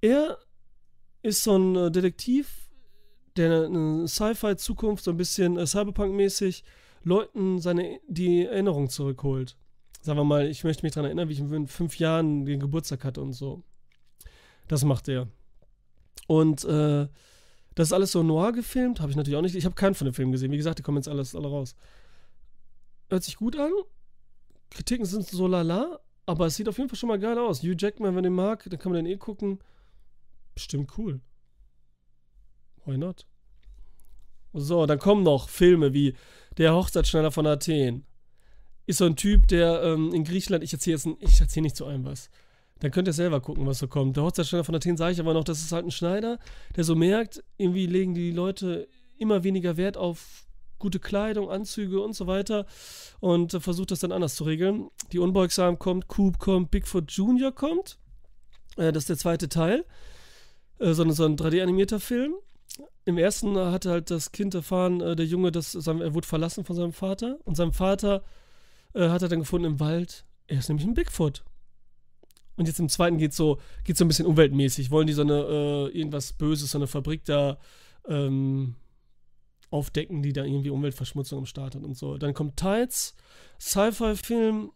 Er 0.00 0.38
ist 1.22 1.44
so 1.44 1.56
ein 1.56 1.76
äh, 1.76 1.90
Detektiv, 1.90 2.70
der 3.36 3.66
eine 3.66 4.08
Sci-Fi-Zukunft, 4.08 5.04
so 5.04 5.10
ein 5.10 5.16
bisschen 5.16 5.56
äh, 5.56 5.66
Cyberpunk-mäßig, 5.66 6.64
Leuten 7.02 7.58
seine, 7.60 8.00
die 8.06 8.44
Erinnerung 8.44 8.88
zurückholt. 8.88 9.56
Sagen 10.00 10.18
wir 10.18 10.24
mal, 10.24 10.48
ich 10.48 10.64
möchte 10.64 10.84
mich 10.84 10.92
daran 10.92 11.06
erinnern, 11.06 11.28
wie 11.28 11.34
ich 11.34 11.40
in 11.40 11.66
fünf 11.66 11.98
Jahren 11.98 12.46
den 12.46 12.60
Geburtstag 12.60 13.04
hatte 13.04 13.20
und 13.20 13.32
so. 13.32 13.62
Das 14.68 14.84
macht 14.84 15.08
er. 15.08 15.28
Und 16.26 16.64
äh, 16.64 17.08
das 17.74 17.88
ist 17.88 17.92
alles 17.92 18.12
so 18.12 18.22
noir 18.22 18.52
gefilmt, 18.52 19.00
habe 19.00 19.10
ich 19.10 19.16
natürlich 19.16 19.36
auch 19.36 19.42
nicht. 19.42 19.54
Ich 19.54 19.64
habe 19.64 19.74
keinen 19.74 19.94
von 19.94 20.06
den 20.06 20.14
Filmen 20.14 20.32
gesehen. 20.32 20.52
Wie 20.52 20.56
gesagt, 20.56 20.78
die 20.78 20.82
kommen 20.82 20.98
jetzt 20.98 21.08
alles 21.08 21.34
alle 21.34 21.48
raus. 21.48 21.74
Hört 23.08 23.24
sich 23.24 23.36
gut 23.36 23.56
an. 23.56 23.72
Kritiken 24.70 25.04
sind 25.04 25.26
so 25.26 25.46
lala, 25.46 26.00
aber 26.26 26.46
es 26.46 26.54
sieht 26.54 26.68
auf 26.68 26.78
jeden 26.78 26.88
Fall 26.88 26.98
schon 26.98 27.08
mal 27.08 27.18
geil 27.18 27.38
aus. 27.38 27.62
Hugh 27.62 27.74
Jackman, 27.76 28.14
wenn 28.14 28.24
ihr 28.24 28.30
mag, 28.30 28.64
dann 28.68 28.78
kann 28.78 28.92
man 28.92 29.04
den 29.04 29.12
eh 29.12 29.16
gucken. 29.16 29.58
Bestimmt 30.54 30.96
cool. 30.96 31.20
Why 32.84 32.96
not? 32.96 33.26
So, 34.52 34.86
dann 34.86 34.98
kommen 34.98 35.22
noch 35.22 35.48
Filme 35.48 35.92
wie 35.92 36.14
Der 36.56 36.74
Hochzeitsschneider 36.74 37.30
von 37.30 37.46
Athen. 37.46 38.04
Ist 38.90 38.98
so 38.98 39.04
ein 39.04 39.14
Typ, 39.14 39.46
der 39.46 39.84
ähm, 39.84 40.12
in 40.12 40.24
Griechenland, 40.24 40.64
ich 40.64 40.72
erzähle 40.72 40.96
jetzt 40.96 41.06
ich 41.20 41.40
erzähle 41.40 41.62
nicht 41.62 41.76
so 41.76 41.84
einem 41.84 42.04
was. 42.04 42.28
Dann 42.80 42.90
könnt 42.90 43.06
ihr 43.06 43.12
selber 43.12 43.40
gucken, 43.40 43.64
was 43.64 43.78
so 43.78 43.86
kommt. 43.86 44.16
Der 44.16 44.24
Hochzeitsschneider 44.24 44.64
von 44.64 44.74
Athen 44.74 44.96
sage 44.96 45.12
ich 45.12 45.20
aber 45.20 45.32
noch, 45.32 45.44
das 45.44 45.62
ist 45.62 45.70
halt 45.70 45.86
ein 45.86 45.92
Schneider, 45.92 46.40
der 46.74 46.82
so 46.82 46.96
merkt, 46.96 47.40
irgendwie 47.56 47.86
legen 47.86 48.14
die 48.14 48.32
Leute 48.32 48.88
immer 49.16 49.44
weniger 49.44 49.76
Wert 49.76 49.96
auf 49.96 50.44
gute 50.80 50.98
Kleidung, 50.98 51.48
Anzüge 51.48 52.00
und 52.00 52.14
so 52.14 52.26
weiter 52.26 52.66
und 53.20 53.54
äh, 53.54 53.60
versucht 53.60 53.92
das 53.92 54.00
dann 54.00 54.10
anders 54.10 54.34
zu 54.34 54.42
regeln. 54.42 54.90
Die 55.12 55.20
Unbeugsam 55.20 55.78
kommt, 55.78 56.08
Coop 56.08 56.40
kommt, 56.40 56.72
Bigfoot 56.72 57.12
Junior 57.12 57.52
kommt. 57.52 57.96
Äh, 58.76 58.90
das 58.90 59.04
ist 59.04 59.08
der 59.10 59.18
zweite 59.18 59.48
Teil. 59.48 59.84
Äh, 60.80 60.94
so, 60.94 61.08
so 61.12 61.26
ein 61.26 61.36
3D-animierter 61.36 62.00
Film. 62.00 62.34
Im 63.04 63.18
ersten 63.18 63.56
hatte 63.56 63.90
halt 63.90 64.10
das 64.10 64.32
Kind 64.32 64.52
erfahren, 64.56 65.00
äh, 65.00 65.14
der 65.14 65.26
Junge, 65.26 65.52
dass 65.52 65.76
er 65.76 66.12
wurde 66.12 66.26
verlassen 66.26 66.64
von 66.64 66.74
seinem 66.74 66.92
Vater 66.92 67.38
und 67.44 67.56
seinem 67.56 67.72
Vater 67.72 68.24
äh, 68.94 69.08
hat 69.08 69.22
er 69.22 69.28
dann 69.28 69.40
gefunden 69.40 69.66
im 69.66 69.80
Wald. 69.80 70.24
Er 70.46 70.58
ist 70.58 70.68
nämlich 70.68 70.86
ein 70.86 70.94
Bigfoot. 70.94 71.44
Und 72.56 72.66
jetzt 72.66 72.80
im 72.80 72.88
zweiten 72.88 73.18
geht 73.18 73.32
so, 73.32 73.58
geht 73.84 73.96
so 73.96 74.04
ein 74.04 74.08
bisschen 74.08 74.26
umweltmäßig. 74.26 74.90
Wollen 74.90 75.06
die 75.06 75.12
so 75.12 75.22
eine, 75.22 75.34
äh, 75.34 75.98
irgendwas 75.98 76.32
Böses, 76.32 76.72
so 76.72 76.78
eine 76.78 76.86
Fabrik 76.86 77.24
da 77.24 77.58
ähm, 78.06 78.74
aufdecken, 79.70 80.22
die 80.22 80.32
da 80.32 80.44
irgendwie 80.44 80.70
Umweltverschmutzung 80.70 81.38
am 81.38 81.46
Start 81.46 81.74
hat 81.74 81.82
und 81.82 81.96
so. 81.96 82.18
Dann 82.18 82.34
kommt 82.34 82.56
Tides, 82.56 83.14
Sci-Fi-Film. 83.60 84.72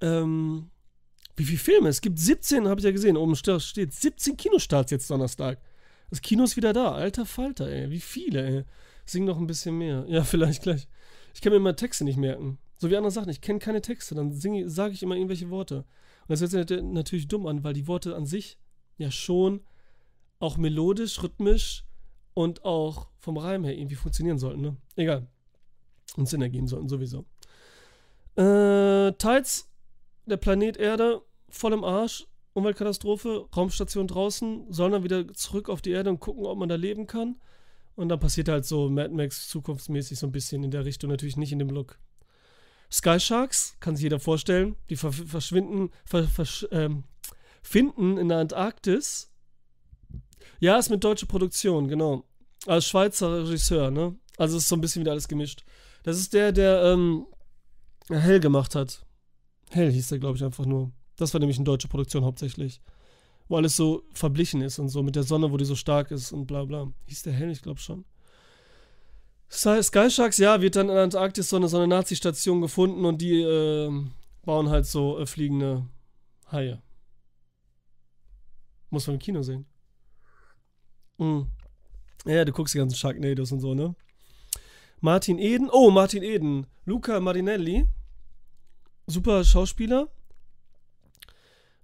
Ähm, 0.00 0.70
wie 1.36 1.44
viele 1.44 1.58
Filme? 1.58 1.88
Es 1.88 2.00
gibt 2.00 2.18
17, 2.18 2.68
habe 2.68 2.80
ich 2.80 2.84
ja 2.84 2.92
gesehen. 2.92 3.16
Oben 3.16 3.34
steht 3.34 3.92
17 3.92 4.36
Kinostarts 4.36 4.90
jetzt 4.90 5.10
Donnerstag. 5.10 5.60
Das 6.10 6.20
Kino 6.20 6.44
ist 6.44 6.56
wieder 6.56 6.72
da. 6.72 6.92
Alter 6.92 7.26
Falter, 7.26 7.68
ey. 7.68 7.90
Wie 7.90 8.00
viele, 8.00 8.46
ey. 8.46 8.64
Sing 9.04 9.24
noch 9.24 9.38
ein 9.38 9.46
bisschen 9.46 9.76
mehr. 9.78 10.04
Ja, 10.08 10.24
vielleicht 10.24 10.62
gleich. 10.62 10.88
Ich 11.34 11.40
kann 11.40 11.52
mir 11.52 11.56
immer 11.56 11.76
Texte 11.76 12.04
nicht 12.04 12.18
merken. 12.18 12.58
So 12.80 12.88
wie 12.88 12.96
andere 12.96 13.10
Sachen. 13.10 13.28
Ich 13.28 13.42
kenne 13.42 13.58
keine 13.58 13.82
Texte. 13.82 14.14
Dann 14.14 14.32
sage 14.32 14.94
ich 14.94 15.02
immer 15.02 15.14
irgendwelche 15.14 15.50
Worte. 15.50 15.84
Und 16.22 16.30
das 16.30 16.40
hört 16.40 16.50
sich 16.50 16.82
natürlich 16.82 17.28
dumm 17.28 17.46
an, 17.46 17.62
weil 17.62 17.74
die 17.74 17.86
Worte 17.86 18.16
an 18.16 18.24
sich 18.24 18.58
ja 18.96 19.10
schon 19.10 19.60
auch 20.38 20.56
melodisch, 20.56 21.22
rhythmisch 21.22 21.84
und 22.32 22.64
auch 22.64 23.08
vom 23.18 23.36
Reim 23.36 23.64
her 23.64 23.76
irgendwie 23.76 23.96
funktionieren 23.96 24.38
sollten, 24.38 24.62
ne? 24.62 24.76
Egal. 24.96 25.26
Und 26.16 26.26
Sinn 26.26 26.40
ergeben 26.40 26.68
sollten, 26.68 26.88
sowieso. 26.88 27.26
Äh, 28.36 29.12
Tides, 29.12 29.70
der 30.24 30.38
Planet 30.38 30.78
Erde, 30.78 31.20
voll 31.50 31.74
im 31.74 31.84
Arsch, 31.84 32.26
Umweltkatastrophe, 32.54 33.46
Raumstation 33.54 34.06
draußen, 34.06 34.72
sollen 34.72 34.92
dann 34.92 35.04
wieder 35.04 35.28
zurück 35.34 35.68
auf 35.68 35.82
die 35.82 35.90
Erde 35.90 36.08
und 36.08 36.20
gucken, 36.20 36.46
ob 36.46 36.56
man 36.56 36.70
da 36.70 36.76
leben 36.76 37.06
kann. 37.06 37.38
Und 37.94 38.08
dann 38.08 38.20
passiert 38.20 38.48
halt 38.48 38.64
so 38.64 38.88
Mad 38.88 39.12
Max 39.12 39.50
zukunftsmäßig 39.50 40.18
so 40.18 40.26
ein 40.26 40.32
bisschen 40.32 40.64
in 40.64 40.70
der 40.70 40.86
Richtung, 40.86 41.10
natürlich 41.10 41.36
nicht 41.36 41.52
in 41.52 41.58
dem 41.58 41.68
Look. 41.68 41.98
Sky 42.92 43.20
Sharks, 43.20 43.76
kann 43.80 43.94
sich 43.94 44.02
jeder 44.02 44.18
vorstellen, 44.18 44.76
die 44.88 44.96
ver 44.96 45.12
verschwinden, 45.12 45.90
ver 46.04 46.26
ähm, 46.72 47.04
finden 47.62 48.18
in 48.18 48.28
der 48.28 48.38
Antarktis. 48.38 49.30
Ja, 50.58 50.78
ist 50.78 50.90
mit 50.90 51.04
deutscher 51.04 51.26
Produktion, 51.26 51.88
genau. 51.88 52.24
Als 52.66 52.86
Schweizer 52.86 53.44
Regisseur, 53.44 53.90
ne? 53.90 54.16
Also 54.36 54.56
ist 54.56 54.68
so 54.68 54.76
ein 54.76 54.80
bisschen 54.80 55.00
wieder 55.00 55.12
alles 55.12 55.28
gemischt. 55.28 55.64
Das 56.02 56.18
ist 56.18 56.32
der, 56.34 56.52
der 56.52 56.82
ähm, 56.82 57.26
Hell 58.08 58.40
gemacht 58.40 58.74
hat. 58.74 59.06
Hell 59.70 59.90
hieß 59.92 60.08
der, 60.08 60.18
glaube 60.18 60.36
ich, 60.36 60.44
einfach 60.44 60.66
nur. 60.66 60.92
Das 61.16 61.32
war 61.32 61.38
nämlich 61.38 61.58
eine 61.58 61.64
deutsche 61.64 61.88
Produktion 61.88 62.24
hauptsächlich. 62.24 62.80
Wo 63.48 63.56
alles 63.56 63.76
so 63.76 64.04
verblichen 64.12 64.62
ist 64.62 64.78
und 64.78 64.88
so 64.88 65.02
mit 65.02 65.16
der 65.16 65.22
Sonne, 65.22 65.52
wo 65.52 65.56
die 65.56 65.64
so 65.64 65.76
stark 65.76 66.10
ist 66.10 66.32
und 66.32 66.46
bla 66.46 66.64
bla. 66.64 66.92
Hieß 67.06 67.22
der 67.22 67.32
Hell, 67.32 67.50
ich 67.50 67.62
glaube 67.62 67.80
schon. 67.80 68.04
Sky 69.50 70.10
Sharks, 70.10 70.38
ja, 70.38 70.60
wird 70.60 70.76
dann 70.76 70.88
in 70.88 70.94
der 70.94 71.04
Antarktis 71.04 71.48
so 71.48 71.56
eine, 71.56 71.68
so 71.68 71.76
eine 71.76 71.88
Nazi-Station 71.88 72.60
gefunden 72.60 73.04
und 73.04 73.20
die 73.20 73.40
äh, 73.40 73.90
bauen 74.44 74.70
halt 74.70 74.86
so 74.86 75.18
äh, 75.18 75.26
fliegende 75.26 75.86
Haie. 76.50 76.80
Muss 78.90 79.06
man 79.06 79.14
im 79.14 79.20
Kino 79.20 79.42
sehen. 79.42 79.66
Mhm. 81.18 81.48
Ja, 82.26 82.44
du 82.44 82.52
guckst 82.52 82.74
die 82.74 82.78
ganzen 82.78 82.96
Sharknados 82.96 83.50
und 83.50 83.60
so, 83.60 83.74
ne? 83.74 83.94
Martin 85.00 85.38
Eden. 85.38 85.68
Oh, 85.70 85.90
Martin 85.90 86.22
Eden. 86.22 86.66
Luca 86.84 87.18
Marinelli. 87.20 87.86
Super 89.06 89.44
Schauspieler. 89.44 90.08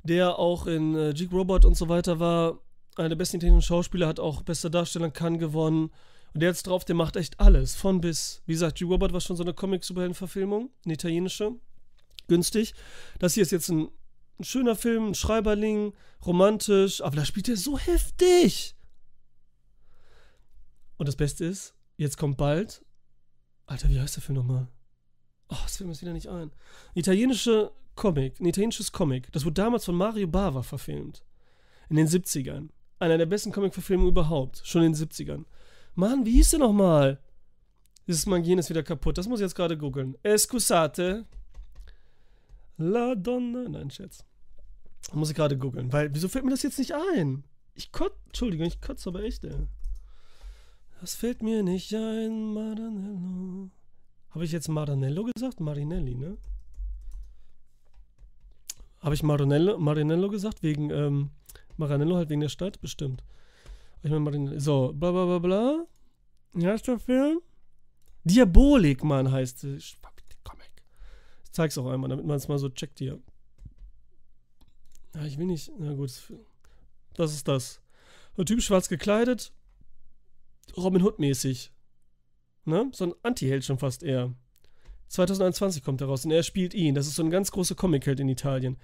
Der 0.03 0.39
auch 0.39 0.67
in 0.67 0.95
äh, 0.95 1.11
Jig 1.11 1.33
Robot 1.33 1.65
und 1.65 1.77
so 1.77 1.89
weiter 1.89 2.21
war. 2.21 2.61
Einer 2.97 3.11
der 3.11 3.17
besten 3.17 3.39
italienischen 3.39 3.67
Schauspieler, 3.67 4.07
hat 4.07 4.21
auch 4.21 4.43
bester 4.43 4.71
Darsteller 4.71 5.11
Cannes 5.11 5.41
gewonnen. 5.41 5.91
Der 6.37 6.51
jetzt 6.51 6.67
drauf, 6.67 6.85
der 6.85 6.95
macht 6.95 7.17
echt 7.17 7.41
alles. 7.41 7.75
Von 7.75 8.01
bis. 8.01 8.43
Wie 8.47 8.53
gesagt, 8.53 8.79
Jig 8.81 8.89
Robot 8.89 9.13
war 9.13 9.21
schon 9.21 9.37
so 9.37 9.43
eine 9.43 9.55
Comic-Superhelden-Verfilmung. 9.55 10.71
Eine 10.85 10.95
italienische. 10.95 11.53
Günstig. 12.29 12.75
Das 13.19 13.35
hier 13.35 13.43
ist 13.43 13.53
jetzt 13.53 13.69
ein 13.71 13.89
ein 14.39 14.45
schöner 14.45 14.77
Film, 14.77 15.09
ein 15.09 15.15
Schreiberling, 15.15 15.95
romantisch, 16.25 17.01
aber 17.01 17.17
da 17.17 17.25
spielt 17.25 17.49
er 17.49 17.57
so 17.57 17.79
heftig. 17.79 18.75
Und 20.99 21.09
das 21.09 21.17
Beste 21.17 21.45
ist, 21.45 21.75
jetzt 21.97 22.17
kommt 22.17 22.37
bald. 22.37 22.85
Alter, 23.67 23.89
wie 23.89 24.01
heißt 24.01 24.17
der 24.17 24.23
Film 24.23 24.37
nochmal? 24.37 24.69
Oh, 25.49 25.57
das 25.63 25.77
fällt 25.77 25.89
mir 25.89 26.01
wieder 26.01 26.13
nicht 26.13 26.29
ein. 26.29 26.51
Ein 26.51 26.53
italienische 26.95 27.73
Comic, 27.95 28.41
ein 28.41 28.47
italienisches 28.47 28.93
Comic. 28.93 29.31
Das 29.33 29.45
wurde 29.45 29.55
damals 29.55 29.85
von 29.85 29.95
Mario 29.95 30.27
Bava 30.27 30.63
verfilmt. 30.63 31.25
In 31.89 31.97
den 31.97 32.09
70ern. 32.09 32.69
Einer 32.99 33.19
der 33.19 33.27
besten 33.27 33.53
Comic-Verfilmungen 33.53 34.11
überhaupt. 34.11 34.63
Schon 34.65 34.83
in 34.83 34.93
den 34.93 35.09
70ern. 35.09 35.45
Mann, 35.97 36.27
wie 36.27 36.33
hieß 36.33 36.51
der 36.51 36.61
nochmal? 36.61 37.21
Dieses 38.07 38.27
Magien 38.27 38.59
ist 38.59 38.71
wieder 38.71 38.83
kaputt. 38.83 39.19
Das 39.19 39.27
muss 39.27 39.41
ich 39.41 39.45
jetzt 39.45 39.55
gerade 39.55 39.77
googeln. 39.77 40.17
Excusate. 40.23 41.27
La 42.77 43.15
Donna. 43.15 43.69
Nein, 43.69 43.91
Scherz. 43.91 44.25
Muss 45.13 45.31
ich 45.31 45.37
gerade 45.37 45.57
googeln. 45.57 45.93
Weil, 45.93 46.15
wieso 46.15 46.29
fällt 46.29 46.45
mir 46.45 46.51
das 46.51 46.63
jetzt 46.63 46.79
nicht 46.79 46.95
ein? 46.95 47.45
Ich 47.75 47.93
kotze, 47.93 48.17
Entschuldigung, 48.27 48.67
ich 48.67 48.81
kotze 48.81 49.09
aber 49.09 49.23
echt, 49.23 49.45
ey. 49.45 49.67
Das 51.01 51.15
fällt 51.15 51.43
mir 51.43 51.63
nicht 51.63 51.93
ein, 51.95 52.53
Maranello. 52.53 53.71
Habe 54.31 54.45
ich 54.45 54.53
jetzt 54.53 54.69
Maranello 54.69 55.25
gesagt? 55.25 55.61
Marinelli, 55.61 56.15
ne? 56.15 56.37
Habe 59.01 59.15
ich 59.15 59.23
Marinello, 59.23 59.79
Marinello 59.79 60.29
gesagt? 60.29 60.63
Wegen, 60.63 60.91
ähm, 60.91 61.31
Maranello 61.77 62.17
halt 62.17 62.29
wegen 62.29 62.41
der 62.41 62.49
Stadt? 62.49 62.81
Bestimmt. 62.81 63.23
Ich 64.07 64.13
meine 64.13 64.21
Marinello. 64.21 64.61
So, 64.61 64.93
bla 64.93 65.11
bla 65.11 65.25
bla 65.25 65.39
bla. 65.41 65.87
Wie 66.53 66.65
heißt 66.65 66.87
der 66.87 67.01
Film? 67.01 67.41
Diabolik, 68.23 69.03
Mann, 69.03 69.33
heißt 69.33 69.65
es. 69.65 69.97
Comic. 70.45 70.71
Ich 71.45 71.51
zeig's 71.51 71.77
auch 71.77 71.91
einmal, 71.91 72.09
damit 72.09 72.25
man 72.25 72.37
es 72.37 72.47
mal 72.47 72.57
so 72.57 72.69
checkt 72.69 73.01
hier. 73.01 73.21
Ja, 75.13 75.25
ich 75.25 75.39
will 75.39 75.47
nicht. 75.47 75.73
Na 75.81 75.93
gut. 75.95 76.33
Das 77.15 77.35
ist 77.35 77.49
das. 77.49 77.81
Der 78.37 78.45
Typ 78.45 78.63
schwarz 78.63 78.89
gekleidet. 78.89 79.53
Robin 80.77 81.03
Hood-mäßig. 81.03 81.73
Ne? 82.65 82.89
So 82.93 83.07
ein 83.07 83.15
Anti-Held 83.25 83.65
schon 83.65 83.79
fast 83.79 84.05
eher. 84.05 84.33
2021 85.09 85.83
kommt 85.83 86.01
er 86.01 86.07
raus 86.07 86.25
und 86.25 86.31
er 86.31 86.45
spielt 86.45 86.75
ihn. 86.75 86.95
Das 86.95 87.09
ist 87.09 87.17
so 87.17 87.25
ein 87.25 87.31
ganz 87.31 87.51
großer 87.51 87.75
Comic-Held 87.75 88.21
in 88.21 88.29
Italien. 88.29 88.77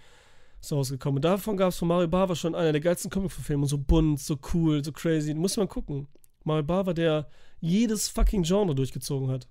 Ist 0.62 0.72
rausgekommen. 0.72 1.16
Und 1.16 1.24
davon 1.24 1.56
gab 1.56 1.70
es 1.70 1.78
von 1.78 1.88
Mario 1.88 2.06
Bava 2.06 2.36
schon 2.36 2.54
einer 2.54 2.70
der 2.70 2.80
geilsten 2.80 3.10
Comic-Verfilmungen. 3.10 3.68
So 3.68 3.78
bunt, 3.78 4.20
so 4.20 4.38
cool, 4.54 4.84
so 4.84 4.92
crazy. 4.92 5.34
Muss 5.34 5.56
man 5.56 5.68
gucken. 5.68 6.06
Mario 6.44 6.62
Bava, 6.62 6.94
der 6.94 7.28
jedes 7.58 8.06
fucking 8.08 8.44
Genre 8.44 8.72
durchgezogen 8.72 9.28
hat. 9.28 9.48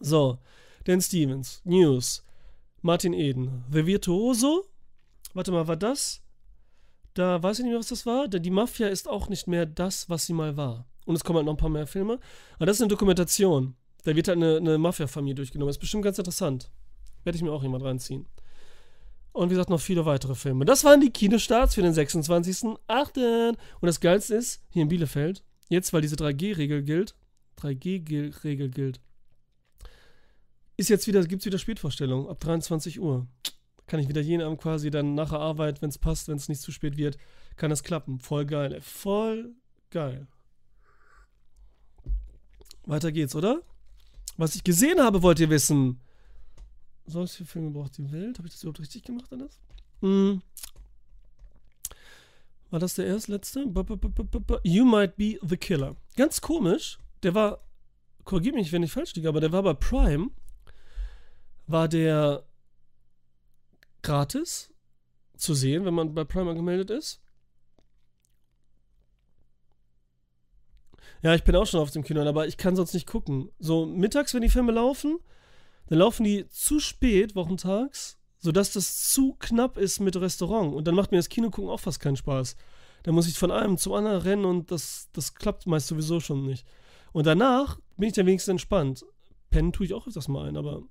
So. 0.00 0.38
Dan 0.84 1.00
Stevens. 1.00 1.62
News. 1.64 2.24
Martin 2.82 3.12
Eden. 3.12 3.64
The 3.70 3.86
Virtuoso. 3.86 4.64
Warte 5.34 5.52
mal, 5.52 5.68
war 5.68 5.76
das? 5.76 6.20
Da 7.14 7.40
weiß 7.40 7.60
ich 7.60 7.64
nicht 7.64 7.70
mehr, 7.70 7.78
was 7.78 7.88
das 7.88 8.04
war. 8.04 8.26
Denn 8.26 8.42
die 8.42 8.50
Mafia 8.50 8.88
ist 8.88 9.08
auch 9.08 9.28
nicht 9.28 9.46
mehr 9.46 9.66
das, 9.66 10.10
was 10.10 10.26
sie 10.26 10.32
mal 10.32 10.56
war. 10.56 10.88
Und 11.06 11.14
es 11.14 11.22
kommen 11.22 11.36
halt 11.36 11.46
noch 11.46 11.54
ein 11.54 11.58
paar 11.58 11.70
mehr 11.70 11.86
Filme. 11.86 12.18
Aber 12.56 12.66
das 12.66 12.78
ist 12.78 12.82
eine 12.82 12.88
Dokumentation. 12.88 13.76
Da 14.02 14.16
wird 14.16 14.26
halt 14.26 14.38
eine, 14.38 14.56
eine 14.56 14.78
Mafia-Familie 14.78 15.36
durchgenommen. 15.36 15.68
Das 15.68 15.76
ist 15.76 15.80
bestimmt 15.80 16.02
ganz 16.02 16.18
interessant. 16.18 16.72
Werde 17.22 17.36
ich 17.36 17.42
mir 17.42 17.52
auch 17.52 17.62
jemand 17.62 17.84
reinziehen. 17.84 18.26
Und 19.38 19.50
wie 19.50 19.54
gesagt, 19.54 19.70
noch 19.70 19.80
viele 19.80 20.04
weitere 20.04 20.34
Filme. 20.34 20.64
Das 20.64 20.82
waren 20.82 21.00
die 21.00 21.10
Kinostarts 21.10 21.76
für 21.76 21.82
den 21.82 21.94
26.08. 21.94 23.50
Und 23.50 23.86
das 23.86 24.00
Geilste 24.00 24.34
ist, 24.34 24.60
hier 24.68 24.82
in 24.82 24.88
Bielefeld, 24.88 25.44
jetzt, 25.68 25.92
weil 25.92 26.00
diese 26.00 26.16
3G-Regel 26.16 26.82
gilt, 26.82 27.14
3G-Regel 27.60 28.68
gilt, 28.68 29.00
ist 30.76 30.88
jetzt 30.88 31.06
wieder, 31.06 31.22
gibt 31.24 31.42
es 31.42 31.46
wieder 31.46 31.58
Spätvorstellungen 31.58 32.26
ab 32.28 32.40
23 32.40 32.98
Uhr. 32.98 33.28
Kann 33.86 34.00
ich 34.00 34.08
wieder 34.08 34.22
jeden 34.22 34.42
Abend 34.42 34.60
quasi 34.60 34.90
dann 34.90 35.14
nach 35.14 35.30
der 35.30 35.38
Arbeit, 35.38 35.82
wenn 35.82 35.90
es 35.90 35.98
passt, 35.98 36.26
wenn 36.26 36.36
es 36.36 36.48
nicht 36.48 36.60
zu 36.60 36.72
spät 36.72 36.96
wird, 36.96 37.16
kann 37.54 37.70
das 37.70 37.84
klappen. 37.84 38.18
Voll 38.18 38.44
geil, 38.44 38.72
ey. 38.72 38.80
Voll 38.80 39.54
geil. 39.90 40.26
Weiter 42.86 43.12
geht's, 43.12 43.36
oder? 43.36 43.62
Was 44.36 44.56
ich 44.56 44.64
gesehen 44.64 45.00
habe, 45.00 45.22
wollt 45.22 45.38
ihr 45.38 45.50
wissen. 45.50 46.00
Was 47.10 47.36
für 47.36 47.44
Filme 47.44 47.70
braucht 47.70 47.96
die 47.96 48.10
Welt? 48.12 48.38
Habe 48.38 48.48
ich 48.48 48.54
das 48.54 48.62
überhaupt 48.62 48.80
richtig 48.80 49.04
gemacht, 49.04 49.32
alles? 49.32 49.58
Hm. 50.00 50.42
War 52.70 52.80
das 52.80 52.94
der 52.94 53.06
erste 53.06 53.32
letzte? 53.32 53.60
You 54.62 54.84
Might 54.84 55.16
Be 55.16 55.38
the 55.42 55.56
Killer. 55.56 55.96
Ganz 56.16 56.40
komisch. 56.40 56.98
Der 57.22 57.34
war, 57.34 57.64
korrigiert 58.24 58.54
mich, 58.54 58.72
wenn 58.72 58.82
ich 58.82 58.92
falsch 58.92 59.14
liege, 59.14 59.28
aber 59.28 59.40
der 59.40 59.52
war 59.52 59.62
bei 59.62 59.74
Prime. 59.74 60.30
War 61.66 61.88
der 61.88 62.44
gratis 64.02 64.72
zu 65.36 65.54
sehen, 65.54 65.84
wenn 65.84 65.94
man 65.94 66.14
bei 66.14 66.24
Prime 66.24 66.50
angemeldet 66.50 66.90
ist. 66.90 67.22
Ja, 71.22 71.34
ich 71.34 71.42
bin 71.42 71.56
auch 71.56 71.66
schon 71.66 71.80
auf 71.80 71.90
dem 71.90 72.04
Kino, 72.04 72.22
aber 72.22 72.46
ich 72.46 72.58
kann 72.58 72.76
sonst 72.76 72.94
nicht 72.94 73.06
gucken. 73.06 73.50
So 73.58 73.86
mittags, 73.86 74.34
wenn 74.34 74.42
die 74.42 74.48
Filme 74.48 74.72
laufen, 74.72 75.18
dann 75.88 75.98
laufen 75.98 76.24
die 76.24 76.48
zu 76.48 76.80
spät, 76.80 77.34
wochentags, 77.34 78.18
sodass 78.38 78.72
das 78.72 79.10
zu 79.10 79.34
knapp 79.38 79.76
ist 79.76 80.00
mit 80.00 80.16
Restaurant. 80.16 80.74
Und 80.74 80.86
dann 80.86 80.94
macht 80.94 81.10
mir 81.10 81.18
das 81.18 81.28
Kino 81.28 81.50
gucken 81.50 81.70
auch 81.70 81.80
fast 81.80 82.00
keinen 82.00 82.16
Spaß. 82.16 82.56
Dann 83.02 83.14
muss 83.14 83.28
ich 83.28 83.38
von 83.38 83.50
einem 83.50 83.78
zum 83.78 83.94
anderen 83.94 84.20
rennen 84.20 84.44
und 84.44 84.70
das, 84.70 85.08
das 85.12 85.34
klappt 85.34 85.66
meist 85.66 85.88
sowieso 85.88 86.20
schon 86.20 86.46
nicht. 86.46 86.66
Und 87.12 87.26
danach 87.26 87.78
bin 87.96 88.08
ich 88.08 88.14
dann 88.14 88.26
wenigstens 88.26 88.52
entspannt. 88.52 89.04
Pennen 89.50 89.72
tue 89.72 89.86
ich 89.86 89.94
auch 89.94 90.06
öfters 90.06 90.28
mal 90.28 90.48
ein, 90.48 90.56
aber 90.56 90.82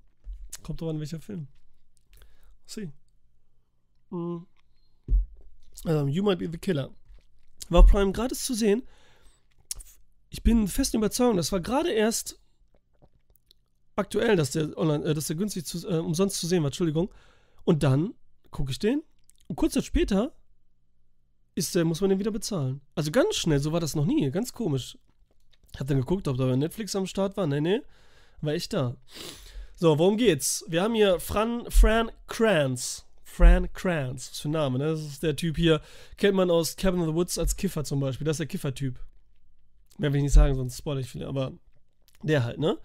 kommt 0.62 0.80
drauf 0.80 0.90
an, 0.90 0.98
welcher 0.98 1.20
Film. 1.20 1.48
See. 2.66 2.90
Mm. 4.10 4.38
Um, 5.84 6.08
you 6.08 6.24
Might 6.24 6.40
Be 6.40 6.48
the 6.50 6.58
Killer. 6.58 6.90
War 7.68 7.86
Prime 7.86 8.12
gratis 8.12 8.44
zu 8.44 8.54
sehen 8.54 8.82
ich 10.30 10.42
bin 10.42 10.68
fest 10.68 10.94
Überzeugung, 10.94 11.36
das 11.36 11.52
war 11.52 11.60
gerade 11.60 11.90
erst 11.90 12.40
aktuell, 13.98 14.36
dass 14.36 14.52
der 14.52 14.76
online, 14.76 15.04
äh, 15.04 15.14
dass 15.14 15.26
der 15.26 15.36
günstig 15.36 15.66
zu, 15.66 15.86
äh, 15.88 15.98
umsonst 15.98 16.38
zu 16.38 16.46
sehen 16.46 16.62
war, 16.62 16.68
Entschuldigung. 16.68 17.10
Und 17.64 17.82
dann 17.82 18.14
gucke 18.50 18.70
ich 18.70 18.78
den 18.78 19.02
und 19.48 19.56
kurz 19.56 19.82
später 19.84 20.32
ist 21.54 21.74
der, 21.74 21.84
muss 21.84 22.00
man 22.00 22.10
den 22.10 22.18
wieder 22.18 22.30
bezahlen. 22.30 22.80
Also 22.94 23.10
ganz 23.10 23.36
schnell, 23.36 23.58
so 23.58 23.72
war 23.72 23.80
das 23.80 23.96
noch 23.96 24.06
nie, 24.06 24.30
ganz 24.30 24.52
komisch. 24.52 24.96
Hab 25.78 25.86
dann 25.86 25.98
geguckt, 25.98 26.28
ob 26.28 26.36
da 26.36 26.56
Netflix 26.56 26.96
am 26.96 27.06
Start 27.06 27.36
war. 27.36 27.46
Nee, 27.46 27.60
nee, 27.60 27.80
war 28.40 28.54
ich 28.54 28.68
da. 28.68 28.96
So, 29.74 29.98
worum 29.98 30.16
geht's? 30.16 30.64
Wir 30.68 30.82
haben 30.82 30.94
hier 30.94 31.20
Fran, 31.20 31.70
Fran 31.70 32.10
Kranz. 32.26 33.04
Fran 33.22 33.72
Kranz, 33.72 34.30
was 34.30 34.40
für 34.40 34.48
ein 34.48 34.52
Name, 34.52 34.78
ne? 34.78 34.86
Das 34.86 35.00
ist 35.00 35.22
der 35.22 35.36
Typ 35.36 35.56
hier, 35.56 35.80
kennt 36.16 36.34
man 36.34 36.50
aus 36.50 36.76
Cabin 36.76 37.00
in 37.00 37.06
the 37.06 37.14
Woods 37.14 37.38
als 37.38 37.56
Kiffer 37.56 37.84
zum 37.84 38.00
Beispiel. 38.00 38.24
Das 38.24 38.34
ist 38.34 38.40
der 38.40 38.46
Kiffer-Typ. 38.46 38.98
Mehr 39.98 40.12
will 40.12 40.18
ich 40.18 40.24
nicht 40.24 40.32
sagen, 40.32 40.54
sonst 40.54 40.78
spoilere 40.78 41.02
ich 41.02 41.10
viel, 41.10 41.24
aber 41.24 41.52
der 42.22 42.44
halt, 42.44 42.58
ne? 42.58 42.78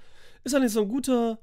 Ist 0.43 0.53
eigentlich 0.53 0.73
so 0.73 0.81
ein 0.81 0.89
guter 0.89 1.39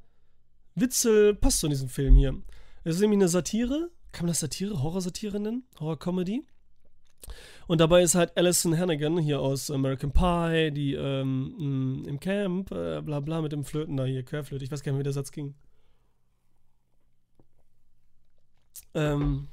Witzel, 0.74 1.34
passt 1.34 1.60
so 1.60 1.66
in 1.66 1.70
diesem 1.70 1.88
Film 1.88 2.14
hier. 2.16 2.40
Es 2.84 2.96
ist 2.96 3.00
nämlich 3.00 3.18
eine 3.18 3.28
Satire, 3.28 3.90
kann 4.12 4.26
man 4.26 4.32
das 4.32 4.40
Satire, 4.40 4.82
Horrorsatire 4.82 5.40
nennen? 5.40 5.64
Horror-Comedy. 5.78 6.46
Und 7.66 7.80
dabei 7.80 8.02
ist 8.02 8.14
halt 8.14 8.36
Alison 8.36 8.76
Hannigan 8.76 9.18
hier 9.18 9.40
aus 9.40 9.70
American 9.70 10.12
Pie, 10.12 10.72
die 10.72 10.94
ähm, 10.94 12.04
im 12.06 12.18
Camp, 12.18 12.72
äh, 12.72 13.00
bla 13.00 13.20
bla, 13.20 13.40
mit 13.40 13.52
dem 13.52 13.64
Flöten 13.64 13.96
da 13.96 14.04
hier, 14.04 14.24
Querflöte. 14.24 14.64
Ich 14.64 14.70
weiß 14.70 14.82
gar 14.82 14.92
nicht, 14.92 14.98
wie 14.98 15.04
der 15.04 15.12
Satz 15.12 15.30
ging. 15.30 15.54
Ähm, 18.94 19.48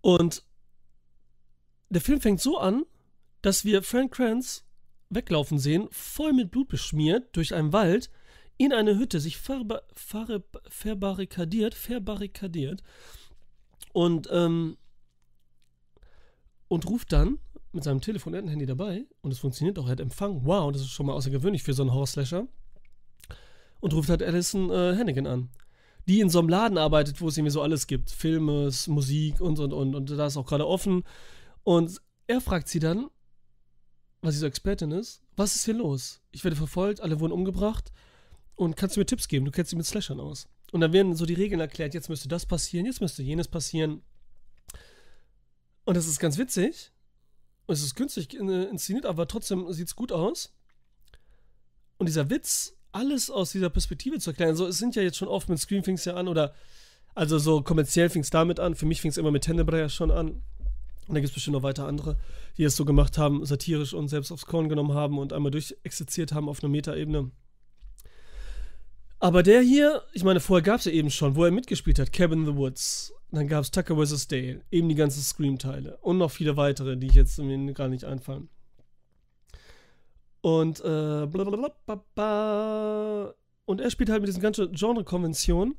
Und 0.00 0.42
der 1.90 2.00
Film 2.00 2.20
fängt 2.20 2.40
so 2.40 2.58
an, 2.58 2.84
dass 3.42 3.64
wir 3.64 3.82
Frank 3.82 4.14
Kranz 4.14 4.64
weglaufen 5.10 5.58
sehen, 5.58 5.88
voll 5.90 6.32
mit 6.32 6.50
Blut 6.50 6.68
beschmiert, 6.68 7.34
durch 7.36 7.54
einen 7.54 7.72
Wald, 7.72 8.10
in 8.58 8.72
eine 8.72 8.98
Hütte, 8.98 9.20
sich 9.20 9.38
verba 9.38 9.82
ver 9.94 10.42
verbarrikadiert, 10.68 11.74
verbarrikadiert 11.74 12.82
und, 13.92 14.28
ähm, 14.30 14.76
und 16.66 16.86
ruft 16.88 17.12
dann 17.12 17.38
mit 17.72 17.84
seinem 17.84 18.00
Telefon, 18.00 18.34
er 18.34 18.38
hat 18.38 18.46
ein 18.46 18.50
Handy 18.50 18.66
dabei 18.66 19.06
und 19.20 19.30
es 19.30 19.38
funktioniert 19.38 19.78
auch, 19.78 19.86
er 19.86 19.92
hat 19.92 20.00
Empfang, 20.00 20.44
wow, 20.44 20.72
das 20.72 20.82
ist 20.82 20.90
schon 20.90 21.06
mal 21.06 21.14
außergewöhnlich 21.14 21.62
für 21.62 21.72
so 21.72 21.82
einen 21.82 21.92
Horror-Slasher 21.92 22.48
und 23.80 23.94
ruft 23.94 24.08
halt 24.10 24.22
Alison 24.22 24.70
äh, 24.70 24.96
Hannigan 24.96 25.26
an 25.26 25.50
die 26.08 26.20
in 26.20 26.30
so 26.30 26.38
einem 26.38 26.48
Laden 26.48 26.78
arbeitet, 26.78 27.20
wo 27.20 27.28
es 27.28 27.36
irgendwie 27.36 27.52
so 27.52 27.60
alles 27.60 27.86
gibt. 27.86 28.10
Filme, 28.10 28.70
Musik 28.86 29.42
und 29.42 29.58
und 29.58 29.74
und. 29.74 29.94
Und 29.94 30.10
da 30.10 30.26
ist 30.26 30.38
auch 30.38 30.46
gerade 30.46 30.66
offen. 30.66 31.04
Und 31.68 32.00
er 32.28 32.40
fragt 32.40 32.66
sie 32.66 32.78
dann, 32.78 33.10
weil 34.22 34.32
sie 34.32 34.38
so 34.38 34.46
Expertin 34.46 34.90
ist, 34.90 35.20
was 35.36 35.54
ist 35.54 35.66
hier 35.66 35.74
los? 35.74 36.22
Ich 36.30 36.42
werde 36.42 36.56
verfolgt, 36.56 37.02
alle 37.02 37.20
wurden 37.20 37.34
umgebracht. 37.34 37.92
Und 38.54 38.74
kannst 38.74 38.96
du 38.96 39.00
mir 39.00 39.04
Tipps 39.04 39.28
geben? 39.28 39.44
Du 39.44 39.50
kennst 39.50 39.70
dich 39.70 39.76
mit 39.76 39.84
Slashern 39.84 40.18
aus. 40.18 40.48
Und 40.72 40.80
dann 40.80 40.94
werden 40.94 41.14
so 41.14 41.26
die 41.26 41.34
Regeln 41.34 41.60
erklärt, 41.60 41.92
jetzt 41.92 42.08
müsste 42.08 42.26
das 42.26 42.46
passieren, 42.46 42.86
jetzt 42.86 43.02
müsste 43.02 43.22
jenes 43.22 43.48
passieren. 43.48 44.00
Und 45.84 45.94
das 45.94 46.06
ist 46.06 46.18
ganz 46.20 46.38
witzig. 46.38 46.90
Und 47.66 47.74
es 47.74 47.82
ist 47.82 47.96
günstig 47.96 48.32
inszeniert, 48.32 49.04
aber 49.04 49.28
trotzdem 49.28 49.70
sieht 49.70 49.88
es 49.88 49.94
gut 49.94 50.10
aus. 50.10 50.54
Und 51.98 52.06
dieser 52.06 52.30
Witz 52.30 52.78
alles 52.92 53.28
aus 53.28 53.52
dieser 53.52 53.68
Perspektive 53.68 54.18
zu 54.20 54.30
erklären. 54.30 54.56
So, 54.56 54.66
es 54.66 54.78
sind 54.78 54.96
ja 54.96 55.02
jetzt 55.02 55.18
schon 55.18 55.28
oft 55.28 55.50
mit 55.50 55.58
Scream 55.58 55.84
fing's 55.84 56.06
ja 56.06 56.14
an 56.14 56.28
oder 56.28 56.54
also 57.14 57.38
so 57.38 57.60
kommerziell 57.60 58.08
fing 58.08 58.22
es 58.22 58.30
damit 58.30 58.58
an. 58.58 58.74
Für 58.74 58.86
mich 58.86 59.02
fing 59.02 59.10
es 59.10 59.18
immer 59.18 59.32
mit 59.32 59.44
Tenebrae 59.44 59.90
schon 59.90 60.10
an. 60.10 60.42
Und 61.08 61.14
da 61.14 61.20
gibt 61.20 61.30
es 61.30 61.34
bestimmt 61.34 61.54
noch 61.54 61.62
weiter 61.62 61.86
andere, 61.86 62.18
die 62.58 62.64
es 62.64 62.76
so 62.76 62.84
gemacht 62.84 63.16
haben, 63.16 63.44
satirisch 63.44 63.94
und 63.94 64.08
selbst 64.08 64.30
aufs 64.30 64.44
Korn 64.44 64.68
genommen 64.68 64.92
haben 64.92 65.18
und 65.18 65.32
einmal 65.32 65.50
durchexerziert 65.50 66.32
haben 66.32 66.50
auf 66.50 66.62
einer 66.62 66.70
Metaebene. 66.70 67.30
Aber 69.18 69.42
der 69.42 69.62
hier, 69.62 70.02
ich 70.12 70.22
meine, 70.22 70.38
vorher 70.40 70.62
gab 70.62 70.78
es 70.80 70.84
ja 70.84 70.92
eben 70.92 71.10
schon, 71.10 71.34
wo 71.34 71.44
er 71.44 71.50
mitgespielt 71.50 71.98
hat, 71.98 72.12
Cabin 72.12 72.40
in 72.40 72.46
the 72.46 72.54
Woods. 72.54 73.12
Dann 73.30 73.48
gab 73.48 73.62
es 73.62 73.70
Tucker 73.70 73.96
vs. 73.96 74.28
Dale, 74.28 74.62
eben 74.70 74.88
die 74.88 74.94
ganzen 74.94 75.22
Scream-Teile 75.22 75.96
und 76.02 76.18
noch 76.18 76.30
viele 76.30 76.56
weitere, 76.56 76.96
die 76.96 77.08
ich 77.08 77.14
jetzt 77.14 77.38
mir 77.38 77.72
gar 77.72 77.88
nicht 77.88 78.04
einfallen. 78.04 78.48
Und, 80.40 80.80
äh, 80.80 81.26
blablabla, 81.26 81.74
und 83.64 83.80
er 83.80 83.90
spielt 83.90 84.08
halt 84.10 84.20
mit 84.20 84.28
diesen 84.28 84.40
ganzen 84.40 84.72
Genre-Konventionen 84.72 85.74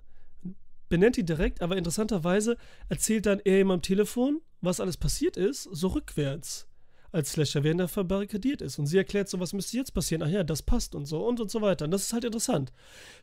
benennt 0.89 1.17
ihn 1.17 1.25
direkt, 1.25 1.61
aber 1.61 1.77
interessanterweise 1.77 2.57
erzählt 2.89 3.25
dann 3.25 3.39
er 3.39 3.61
ihm 3.61 3.71
am 3.71 3.81
Telefon, 3.81 4.41
was 4.61 4.79
alles 4.79 4.97
passiert 4.97 5.37
ist, 5.37 5.63
so 5.63 5.87
rückwärts. 5.89 6.67
Als 7.11 7.31
Slasher, 7.31 7.63
während 7.63 7.81
er 7.81 7.87
verbarrikadiert 7.87 8.61
ist. 8.61 8.77
Und 8.77 8.85
sie 8.85 8.97
erklärt 8.97 9.29
so, 9.29 9.39
was 9.39 9.51
müsste 9.51 9.77
jetzt 9.77 9.95
passieren? 9.95 10.21
Ach 10.21 10.29
ja, 10.29 10.43
das 10.43 10.61
passt 10.61 10.93
und 10.93 11.07
so 11.07 11.25
und 11.25 11.39
und 11.39 11.49
so 11.49 11.59
weiter. 11.59 11.85
Und 11.85 11.91
das 11.91 12.03
ist 12.03 12.13
halt 12.13 12.23
interessant. 12.23 12.71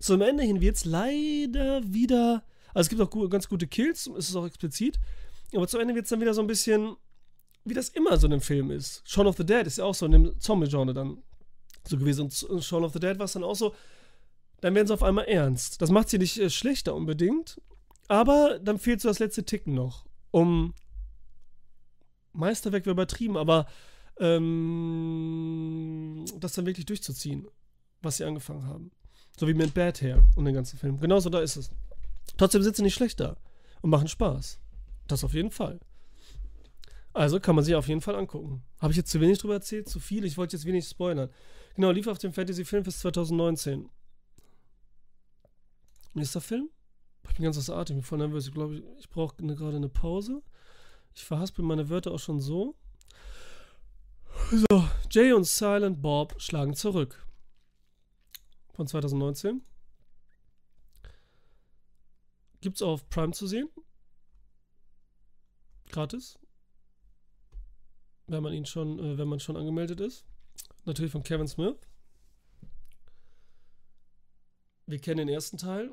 So 0.00 0.14
am 0.14 0.22
Ende 0.22 0.42
hin 0.42 0.60
wird 0.60 0.74
es 0.74 0.84
leider 0.84 1.82
wieder. 1.84 2.42
Also 2.74 2.86
es 2.86 2.88
gibt 2.88 3.00
auch 3.00 3.28
ganz 3.30 3.48
gute 3.48 3.68
Kills, 3.68 4.08
ist 4.08 4.28
es 4.28 4.34
auch 4.34 4.44
explizit. 4.44 4.98
Aber 5.54 5.68
zu 5.68 5.78
Ende 5.78 5.94
wird 5.94 6.06
es 6.06 6.10
dann 6.10 6.20
wieder 6.20 6.34
so 6.34 6.40
ein 6.40 6.48
bisschen, 6.48 6.96
wie 7.64 7.74
das 7.74 7.88
immer 7.90 8.16
so 8.16 8.26
in 8.26 8.32
einem 8.32 8.42
Film 8.42 8.72
ist. 8.72 9.02
Shaun 9.08 9.28
of 9.28 9.36
the 9.36 9.46
Dead 9.46 9.64
ist 9.64 9.78
ja 9.78 9.84
auch 9.84 9.94
so 9.94 10.06
in 10.06 10.12
dem 10.12 10.40
Zombie-Genre 10.40 10.92
dann 10.92 11.22
so 11.86 11.96
gewesen. 11.96 12.22
Und 12.48 12.64
Shaun 12.64 12.82
of 12.82 12.92
the 12.92 12.98
Dead 12.98 13.16
war 13.20 13.26
es 13.26 13.34
dann 13.34 13.44
auch 13.44 13.54
so, 13.54 13.72
dann 14.60 14.74
werden 14.74 14.86
sie 14.86 14.94
auf 14.94 15.02
einmal 15.02 15.26
ernst. 15.26 15.82
Das 15.82 15.90
macht 15.90 16.08
sie 16.08 16.18
nicht 16.18 16.38
äh, 16.38 16.50
schlechter 16.50 16.94
unbedingt, 16.94 17.60
aber 18.08 18.58
dann 18.58 18.78
fehlt 18.78 19.00
so 19.00 19.08
das 19.08 19.18
letzte 19.18 19.44
Ticken 19.44 19.74
noch, 19.74 20.06
um 20.30 20.74
Meisterwerk 22.32 22.86
wäre 22.86 22.92
übertrieben, 22.92 23.36
aber 23.36 23.66
ähm, 24.18 24.64
das 26.38 26.52
dann 26.54 26.66
wirklich 26.66 26.86
durchzuziehen, 26.86 27.48
was 28.02 28.18
sie 28.18 28.24
angefangen 28.24 28.66
haben. 28.66 28.90
So 29.38 29.46
wie 29.48 29.54
mit 29.54 29.74
Bad 29.74 30.00
Hair 30.00 30.24
und 30.34 30.44
den 30.46 30.54
ganzen 30.54 30.78
Film. 30.78 30.98
Genauso 30.98 31.28
da 31.28 31.40
ist 31.40 31.56
es. 31.56 31.70
Trotzdem 32.36 32.62
sind 32.62 32.76
sie 32.76 32.82
nicht 32.82 32.94
schlechter 32.94 33.36
und 33.82 33.90
machen 33.90 34.08
Spaß. 34.08 34.58
Das 35.08 35.24
auf 35.24 35.34
jeden 35.34 35.50
Fall. 35.50 35.80
Also 37.12 37.40
kann 37.40 37.54
man 37.54 37.64
sich 37.64 37.74
auf 37.74 37.88
jeden 37.88 38.00
Fall 38.00 38.16
angucken. 38.16 38.62
Habe 38.78 38.92
ich 38.92 38.96
jetzt 38.96 39.10
zu 39.10 39.20
wenig 39.20 39.38
drüber 39.38 39.54
erzählt? 39.54 39.88
Zu 39.88 40.00
viel? 40.00 40.24
Ich 40.24 40.36
wollte 40.36 40.56
jetzt 40.56 40.66
wenig 40.66 40.86
spoilern. 40.86 41.30
Genau, 41.74 41.90
lief 41.90 42.06
auf 42.06 42.18
dem 42.18 42.32
Fantasy 42.32 42.64
Filmfest 42.64 43.00
2019. 43.00 43.88
Nächster 46.16 46.40
Film? 46.40 46.70
Ich 47.28 47.34
bin 47.34 47.44
ganz 47.44 47.58
außer 47.58 47.76
Atem, 47.76 47.98
ich 47.98 48.02
bin 48.02 48.08
voll 48.08 48.18
nervös. 48.18 48.46
Ich 48.46 48.54
glaube, 48.54 48.82
ich 48.98 49.10
brauche 49.10 49.44
ne, 49.44 49.54
gerade 49.54 49.76
eine 49.76 49.90
Pause. 49.90 50.42
Ich 51.14 51.22
verhaspel 51.22 51.62
meine 51.62 51.90
Wörter 51.90 52.12
auch 52.12 52.18
schon 52.18 52.40
so. 52.40 52.74
So, 54.50 54.88
Jay 55.10 55.34
und 55.34 55.44
Silent 55.44 56.00
Bob 56.00 56.34
schlagen 56.40 56.72
zurück. 56.72 57.22
Von 58.72 58.86
2019. 58.86 59.62
Gibt's 62.62 62.80
auf 62.80 63.06
Prime 63.10 63.32
zu 63.32 63.46
sehen. 63.46 63.68
Gratis. 65.90 66.38
Wenn 68.26 68.42
man 68.42 68.54
ihn 68.54 68.64
schon, 68.64 68.98
äh, 69.00 69.18
wenn 69.18 69.28
man 69.28 69.40
schon 69.40 69.58
angemeldet 69.58 70.00
ist. 70.00 70.24
Natürlich 70.86 71.12
von 71.12 71.22
Kevin 71.22 71.46
Smith. 71.46 71.76
Wir 74.86 74.98
kennen 74.98 75.18
den 75.18 75.28
ersten 75.28 75.58
Teil. 75.58 75.92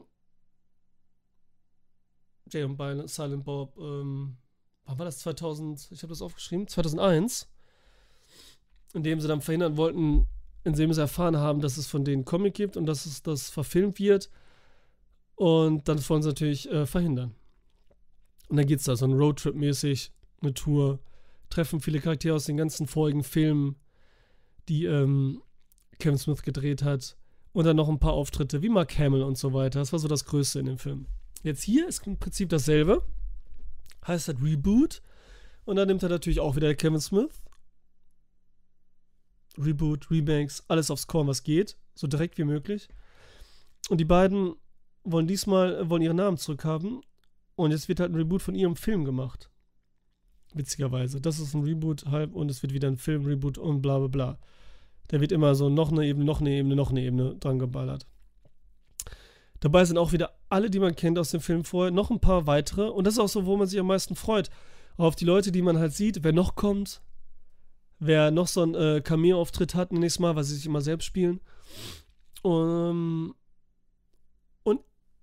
Jay 2.54 2.64
und 2.64 3.10
Silent 3.10 3.44
Bob, 3.44 3.78
ähm, 3.78 4.38
wann 4.86 5.00
war 5.00 5.06
das? 5.06 5.20
2000, 5.20 5.90
ich 5.92 6.04
habe 6.04 6.10
das 6.10 6.22
aufgeschrieben, 6.22 6.68
2001. 6.68 7.50
In 8.94 9.04
dem 9.04 9.20
sie 9.20 9.28
dann 9.28 9.42
verhindern 9.42 9.76
wollten, 9.76 10.28
indem 10.64 10.94
sie 10.94 11.02
erfahren 11.02 11.38
haben, 11.38 11.62
dass 11.62 11.78
es 11.78 11.88
von 11.88 12.06
denen 12.06 12.26
Comic 12.26 12.54
gibt 12.54 12.78
und 12.78 12.86
dass 12.86 13.06
es 13.06 13.24
das 13.24 13.50
verfilmt 13.50 14.00
wird. 14.00 14.30
Und 15.36 15.88
dann 15.88 15.98
wollen 16.10 16.22
sie 16.22 16.30
natürlich 16.30 16.72
äh, 16.72 16.86
verhindern. 16.86 17.34
Und 18.50 18.58
dann 18.58 18.68
geht 18.68 18.80
es 18.80 18.86
da 18.86 18.96
so 18.96 19.06
ein 19.06 19.14
Roadtrip-mäßig, 19.14 20.12
eine 20.42 20.54
Tour, 20.54 21.00
treffen 21.50 21.80
viele 21.80 22.00
Charaktere 22.00 22.36
aus 22.36 22.46
den 22.46 22.58
ganzen 22.58 22.86
vorigen 22.86 23.24
Filmen, 23.24 23.78
die 24.70 24.86
ähm, 24.86 25.42
Kevin 26.00 26.18
Smith 26.18 26.44
gedreht 26.44 26.84
hat. 26.84 27.18
Und 27.52 27.66
dann 27.66 27.76
noch 27.76 27.90
ein 27.90 28.00
paar 28.00 28.14
Auftritte 28.14 28.62
wie 28.62 28.70
Mark 28.70 28.98
Hamill 28.98 29.24
und 29.24 29.38
so 29.38 29.54
weiter. 29.54 29.80
Das 29.80 29.92
war 29.92 30.00
so 30.00 30.08
das 30.08 30.26
Größte 30.26 30.60
in 30.60 30.66
dem 30.66 30.78
Film. 30.78 31.08
Jetzt 31.44 31.64
hier 31.64 31.88
ist 31.88 32.08
im 32.08 32.18
Prinzip 32.18 32.50
dasselbe. 32.50 33.04
Heißt 34.08 34.28
halt 34.30 34.42
Reboot. 34.42 35.02
Und 35.66 35.76
dann 35.76 35.88
nimmt 35.88 36.04
er 36.04 36.10
natürlich 36.10 36.40
auch 36.40 36.56
wieder 36.56 36.74
Kevin 36.74 37.00
Smith. 37.00 37.44
Reboot, 39.58 40.10
Rebanks, 40.10 40.64
alles 40.68 40.90
aufs 40.90 41.08
Korn, 41.08 41.28
was 41.28 41.44
geht. 41.44 41.78
So 41.94 42.08
direkt 42.08 42.38
wie 42.38 42.44
möglich. 42.44 42.90
Und 43.90 44.00
die 44.00 44.06
beiden 44.06 44.56
wollen 45.04 45.28
diesmal, 45.28 45.90
wollen 45.90 46.02
ihre 46.02 46.14
Namen 46.14 46.38
zurückhaben. 46.38 47.02
Und 47.56 47.72
jetzt 47.72 47.88
wird 47.88 48.00
halt 48.00 48.12
ein 48.12 48.16
Reboot 48.16 48.42
von 48.42 48.56
ihrem 48.56 48.76
Film 48.76 49.06
gemacht. 49.06 49.52
Witzigerweise. 50.54 51.22
Das 51.22 51.40
ist 51.40 51.54
ein 51.54 51.64
Reboot 51.64 52.06
halb 52.06 52.34
und 52.34 52.50
es 52.50 52.64
wird 52.64 52.74
wieder 52.74 52.88
ein 52.88 52.98
Film-Reboot 52.98 53.58
und 53.58 53.82
bla 53.82 54.00
bla 54.00 54.08
bla. 54.08 54.40
Da 55.10 55.20
wird 55.20 55.32
immer 55.32 55.56
so 55.56 55.70
noch 55.70 55.92
eine 55.92 56.06
Ebene, 56.06 56.26
noch 56.26 56.42
eine 56.42 56.52
Ebene, 56.52 56.76
noch 56.76 56.92
eine 56.92 57.02
Ebene 57.02 57.36
dran 57.36 57.60
geballert. 57.60 58.08
Dabei 59.64 59.86
sind 59.86 59.98
auch 59.98 60.12
wieder 60.12 60.38
alle, 60.50 60.70
die 60.70 60.80
man 60.80 60.94
kennt 60.94 61.18
aus 61.18 61.32
dem 61.32 61.40
Film 61.40 61.64
vorher, 61.64 61.90
noch 61.90 62.12
ein 62.12 62.20
paar 62.20 62.48
weitere. 62.48 62.90
Und 62.90 63.08
das 63.08 63.14
ist 63.14 63.20
auch 63.22 63.30
so, 63.30 63.46
wo 63.46 63.56
man 63.56 63.66
sich 63.66 63.80
am 63.80 63.88
meisten 63.88 64.14
freut. 64.14 64.50
Auf 64.98 65.16
die 65.16 65.24
Leute, 65.24 65.54
die 65.54 65.62
man 65.62 65.80
halt 65.80 65.94
sieht, 65.94 66.22
wer 66.26 66.34
noch 66.34 66.56
kommt, 66.56 67.02
wer 67.98 68.30
noch 68.30 68.48
so 68.48 68.62
einen 68.62 68.76
äh, 68.76 69.00
Cameo-Auftritt 69.02 69.74
hat 69.74 69.94
nächstes 69.94 70.20
Mal, 70.20 70.36
weil 70.36 70.44
sie 70.44 70.56
sich 70.56 70.66
immer 70.66 70.82
selbst 70.82 71.06
spielen. 71.06 71.40
Um, 72.42 73.36
und 74.64 74.82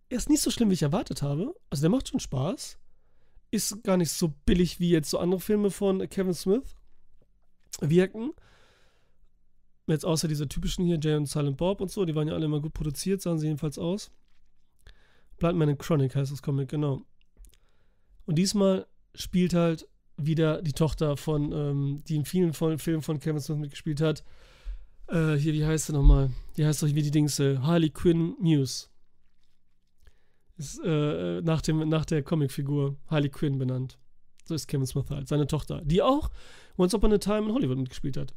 er 0.08 0.16
ist 0.16 0.30
nicht 0.30 0.40
so 0.40 0.50
schlimm, 0.50 0.70
wie 0.70 0.74
ich 0.74 0.84
erwartet 0.84 1.20
habe. 1.20 1.54
Also 1.68 1.82
der 1.82 1.90
macht 1.90 2.08
schon 2.08 2.18
Spaß. 2.18 2.78
Ist 3.50 3.84
gar 3.84 3.98
nicht 3.98 4.10
so 4.10 4.32
billig 4.46 4.80
wie 4.80 4.88
jetzt 4.88 5.10
so 5.10 5.18
andere 5.18 5.40
Filme 5.40 5.70
von 5.70 6.08
Kevin 6.08 6.32
Smith 6.32 6.76
wirken. 7.82 8.30
Jetzt 9.86 10.06
außer 10.06 10.28
diese 10.28 10.48
typischen 10.48 10.86
hier, 10.86 10.98
Jay 10.98 11.16
und 11.16 11.26
Silent 11.26 11.58
Bob 11.58 11.82
und 11.82 11.90
so, 11.90 12.06
die 12.06 12.14
waren 12.14 12.26
ja 12.26 12.32
alle 12.32 12.46
immer 12.46 12.60
gut 12.60 12.72
produziert, 12.72 13.20
sahen 13.20 13.38
sie 13.38 13.48
jedenfalls 13.48 13.78
aus. 13.78 14.10
Bloodman 15.40 15.76
Chronic 15.76 16.14
heißt 16.14 16.30
das 16.30 16.42
Comic, 16.42 16.68
genau. 16.68 17.02
Und 18.26 18.36
diesmal 18.36 18.86
spielt 19.14 19.54
halt 19.54 19.88
wieder 20.16 20.62
die 20.62 20.72
Tochter 20.72 21.16
von, 21.16 21.50
ähm, 21.50 22.04
die 22.06 22.14
in 22.14 22.24
vielen 22.24 22.52
von, 22.52 22.78
Filmen 22.78 23.02
von 23.02 23.18
Kevin 23.18 23.40
Smith 23.40 23.58
mitgespielt 23.58 24.00
hat. 24.00 24.22
Äh, 25.08 25.34
hier, 25.34 25.52
wie 25.52 25.64
heißt 25.64 25.86
sie 25.86 25.92
nochmal? 25.92 26.30
Die 26.56 26.64
heißt 26.64 26.82
doch 26.82 26.88
wie 26.88 27.02
die 27.02 27.10
Dings, 27.10 27.40
äh, 27.40 27.58
Harley 27.58 27.90
Quinn 27.90 28.36
Muse. 28.38 28.88
Ist 30.56 30.80
äh, 30.84 31.40
nach, 31.40 31.62
dem, 31.62 31.88
nach 31.88 32.04
der 32.04 32.22
Comicfigur 32.22 32.96
Harley 33.08 33.30
Quinn 33.30 33.58
benannt. 33.58 33.98
So 34.44 34.54
ist 34.54 34.68
Kevin 34.68 34.86
Smith 34.86 35.08
halt, 35.10 35.26
seine 35.26 35.46
Tochter. 35.46 35.80
Die 35.84 36.02
auch 36.02 36.30
Once 36.76 36.94
Upon 36.94 37.12
a 37.12 37.18
Time 37.18 37.48
in 37.48 37.54
Hollywood 37.54 37.78
mitgespielt 37.78 38.16
hat. 38.16 38.34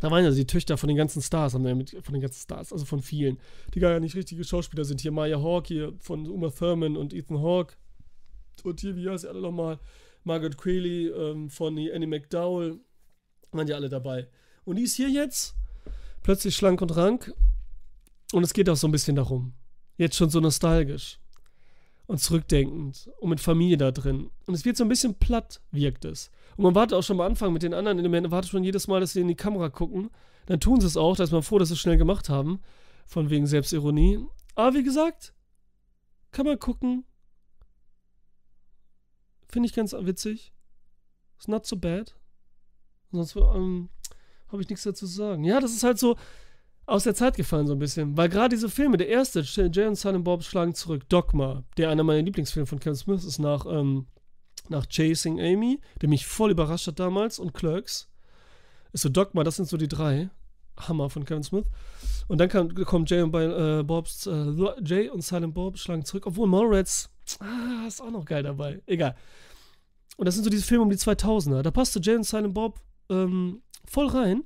Da 0.00 0.10
waren 0.10 0.24
ja 0.24 0.30
die 0.30 0.46
Töchter 0.46 0.76
von 0.76 0.88
den 0.88 0.96
ganzen 0.96 1.22
Stars, 1.22 1.54
haben 1.54 1.62
mit, 1.76 1.90
von 2.02 2.14
den 2.14 2.22
ganzen 2.22 2.40
Stars, 2.40 2.72
also 2.72 2.84
von 2.84 3.02
vielen, 3.02 3.38
die 3.74 3.80
gar 3.80 4.00
nicht 4.00 4.16
richtige 4.16 4.42
Schauspieler 4.44 4.84
sind. 4.84 5.00
Hier 5.00 5.12
Maya 5.12 5.40
Hawke, 5.40 5.68
hier 5.68 5.92
von 6.00 6.26
Uma 6.26 6.50
Thurman 6.50 6.96
und 6.96 7.12
Ethan 7.12 7.40
Hawke. 7.40 7.74
Und 8.64 8.80
hier, 8.80 8.96
wie 8.96 9.08
heißt 9.08 9.22
sie 9.22 9.28
alle 9.28 9.40
nochmal? 9.40 9.78
Margaret 10.24 10.56
Qualley 10.56 11.08
ähm, 11.08 11.50
von 11.50 11.78
Annie 11.78 12.06
McDowell. 12.06 12.80
Waren 13.52 13.68
ja 13.68 13.76
alle 13.76 13.88
dabei. 13.88 14.28
Und 14.64 14.76
die 14.76 14.82
ist 14.82 14.96
hier 14.96 15.08
jetzt 15.08 15.54
plötzlich 16.22 16.56
schlank 16.56 16.80
und 16.82 16.96
rank. 16.96 17.32
Und 18.32 18.42
es 18.42 18.52
geht 18.52 18.68
auch 18.68 18.76
so 18.76 18.88
ein 18.88 18.92
bisschen 18.92 19.16
darum. 19.16 19.54
Jetzt 19.96 20.16
schon 20.16 20.30
so 20.30 20.40
nostalgisch 20.40 21.19
und 22.10 22.18
zurückdenkend 22.18 23.08
und 23.20 23.30
mit 23.30 23.38
Familie 23.38 23.76
da 23.76 23.92
drin. 23.92 24.30
Und 24.46 24.54
es 24.54 24.64
wird 24.64 24.76
so 24.76 24.82
ein 24.82 24.88
bisschen 24.88 25.14
platt, 25.14 25.60
wirkt 25.70 26.04
es. 26.04 26.32
Und 26.56 26.64
man 26.64 26.74
wartet 26.74 26.98
auch 26.98 27.04
schon 27.04 27.20
am 27.20 27.24
Anfang 27.24 27.52
mit 27.52 27.62
den 27.62 27.72
anderen 27.72 28.00
Elementen, 28.00 28.32
wartet 28.32 28.50
schon 28.50 28.64
jedes 28.64 28.88
Mal, 28.88 28.98
dass 28.98 29.12
sie 29.12 29.20
in 29.20 29.28
die 29.28 29.36
Kamera 29.36 29.68
gucken. 29.68 30.10
Dann 30.46 30.58
tun 30.58 30.80
sie 30.80 30.88
es 30.88 30.96
auch, 30.96 31.16
da 31.16 31.22
ist 31.22 31.30
man 31.30 31.44
froh, 31.44 31.60
dass 31.60 31.68
sie 31.68 31.74
es 31.74 31.80
schnell 31.80 31.98
gemacht 31.98 32.28
haben. 32.28 32.58
Von 33.06 33.30
wegen 33.30 33.46
Selbstironie. 33.46 34.26
Aber 34.56 34.74
wie 34.74 34.82
gesagt, 34.82 35.34
kann 36.32 36.46
man 36.46 36.58
gucken. 36.58 37.04
Finde 39.48 39.68
ich 39.68 39.74
ganz 39.74 39.92
witzig. 39.92 40.52
It's 41.36 41.46
not 41.46 41.64
so 41.64 41.76
bad. 41.76 42.16
Sonst 43.12 43.36
ähm, 43.36 43.88
habe 44.48 44.62
ich 44.62 44.68
nichts 44.68 44.82
dazu 44.82 45.06
zu 45.06 45.12
sagen. 45.12 45.44
Ja, 45.44 45.60
das 45.60 45.74
ist 45.74 45.84
halt 45.84 46.00
so, 46.00 46.16
aus 46.90 47.04
der 47.04 47.14
Zeit 47.14 47.36
gefallen 47.36 47.66
so 47.66 47.74
ein 47.74 47.78
bisschen. 47.78 48.16
Weil 48.16 48.28
gerade 48.28 48.54
diese 48.54 48.68
Filme, 48.68 48.96
der 48.96 49.08
erste, 49.08 49.40
Jay 49.40 49.86
und 49.86 49.94
Silent 49.94 50.24
Bob 50.24 50.42
schlagen 50.42 50.74
zurück, 50.74 51.08
Dogma, 51.08 51.62
der 51.76 51.88
einer 51.90 52.02
meiner 52.02 52.22
Lieblingsfilme 52.22 52.66
von 52.66 52.80
Kevin 52.80 52.96
Smith 52.96 53.24
ist, 53.24 53.38
nach, 53.38 53.64
ähm, 53.66 54.06
nach 54.68 54.86
Chasing 54.86 55.40
Amy, 55.40 55.80
der 56.02 56.08
mich 56.08 56.26
voll 56.26 56.50
überrascht 56.50 56.88
hat 56.88 56.98
damals, 56.98 57.38
und 57.38 57.54
Clerks. 57.54 58.08
Ist 58.92 59.02
so 59.02 59.08
Dogma, 59.08 59.44
das 59.44 59.56
sind 59.56 59.68
so 59.68 59.76
die 59.76 59.88
drei. 59.88 60.30
Hammer 60.88 61.10
von 61.10 61.24
Kevin 61.24 61.42
Smith. 61.42 61.66
Und 62.26 62.38
dann 62.38 62.48
kam, 62.48 62.74
kommt 62.74 63.10
Jay 63.10 63.22
und 63.22 63.34
äh, 63.34 63.82
Bobs, 63.82 64.26
äh, 64.26 64.54
Jay 64.82 65.08
und 65.08 65.22
Silent 65.22 65.54
Bob 65.54 65.78
schlagen 65.78 66.04
zurück, 66.04 66.26
obwohl 66.26 66.48
Mallrats, 66.48 67.10
ah, 67.38 67.86
ist 67.86 68.00
auch 68.00 68.10
noch 68.10 68.24
geil 68.24 68.42
dabei. 68.42 68.82
Egal. 68.86 69.14
Und 70.16 70.26
das 70.26 70.34
sind 70.34 70.44
so 70.44 70.50
diese 70.50 70.64
Filme 70.64 70.84
um 70.84 70.90
die 70.90 70.96
2000er. 70.96 71.62
Da 71.62 71.70
passte 71.70 72.00
Jay 72.00 72.16
und 72.16 72.24
Silent 72.24 72.54
Bob 72.54 72.80
ähm, 73.10 73.62
voll 73.86 74.06
rein. 74.08 74.44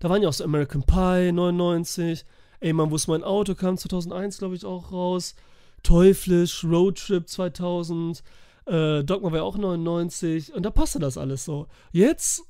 Da 0.00 0.10
waren 0.10 0.22
ja 0.22 0.28
auch 0.28 0.34
so 0.34 0.44
American 0.44 0.82
Pie 0.82 1.30
99, 1.32 2.24
Ey 2.60 2.72
Mann, 2.72 2.90
wo 2.90 2.96
ist 2.96 3.06
mein 3.06 3.24
Auto 3.24 3.54
kam 3.54 3.78
2001, 3.78 4.38
glaube 4.38 4.54
ich, 4.56 4.64
auch 4.64 4.92
raus. 4.92 5.34
Teuflisch, 5.82 6.64
Roadtrip 6.64 7.26
2000, 7.28 8.22
äh, 8.66 9.02
Dogma 9.02 9.30
war 9.30 9.38
ja 9.38 9.44
auch 9.44 9.56
99 9.56 10.52
und 10.54 10.64
da 10.64 10.70
passte 10.70 10.98
das 10.98 11.16
alles 11.16 11.44
so. 11.44 11.68
Jetzt 11.92 12.42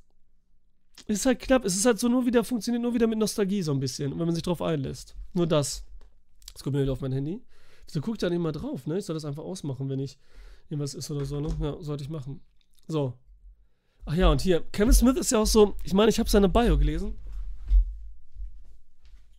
ist 1.06 1.26
halt 1.26 1.40
knapp, 1.40 1.64
es 1.64 1.76
ist 1.76 1.86
halt 1.86 1.98
so 1.98 2.08
nur 2.08 2.26
wieder, 2.26 2.42
funktioniert 2.42 2.82
nur 2.82 2.94
wieder 2.94 3.06
mit 3.06 3.18
Nostalgie 3.18 3.62
so 3.62 3.72
ein 3.72 3.80
bisschen, 3.80 4.18
wenn 4.18 4.26
man 4.26 4.34
sich 4.34 4.42
drauf 4.42 4.62
einlässt. 4.62 5.14
Nur 5.32 5.46
das. 5.46 5.84
Jetzt 6.48 6.64
kommt 6.64 6.74
mir 6.74 6.82
wieder 6.82 6.92
auf 6.92 7.00
mein 7.00 7.12
Handy. 7.12 7.40
Wieso 7.86 8.00
guckt 8.00 8.22
da 8.22 8.30
nicht 8.30 8.40
mal 8.40 8.52
drauf, 8.52 8.86
ne? 8.86 8.98
Ich 8.98 9.04
soll 9.04 9.14
das 9.14 9.24
einfach 9.24 9.42
ausmachen, 9.42 9.88
wenn 9.88 9.98
ich 9.98 10.18
irgendwas 10.68 10.94
ist 10.94 11.10
oder 11.10 11.24
so, 11.24 11.40
ne? 11.40 11.48
Ja, 11.60 11.76
sollte 11.80 12.04
ich 12.04 12.10
machen. 12.10 12.40
So. 12.86 13.14
Ach 14.06 14.14
ja, 14.14 14.30
und 14.30 14.40
hier, 14.40 14.60
Kevin 14.72 14.92
Smith 14.92 15.16
ist 15.16 15.32
ja 15.32 15.38
auch 15.38 15.46
so, 15.46 15.74
ich 15.84 15.92
meine, 15.92 16.10
ich 16.10 16.18
habe 16.18 16.28
seine 16.28 16.48
Bio 16.48 16.78
gelesen. 16.78 17.16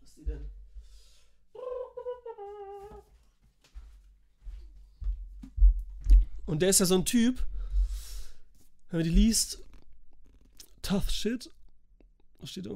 Was 0.01 0.09
ist 0.09 0.17
die 0.17 0.25
denn? 0.25 0.49
Und 6.45 6.61
der 6.61 6.69
ist 6.69 6.79
ja 6.79 6.85
so 6.85 6.95
ein 6.95 7.05
Typ, 7.05 7.43
wenn 8.89 8.99
man 8.99 9.03
die 9.03 9.13
liest, 9.13 9.59
tough 10.81 11.09
shit, 11.09 11.49
was 12.39 12.49
steht 12.49 12.65
da? 12.65 12.71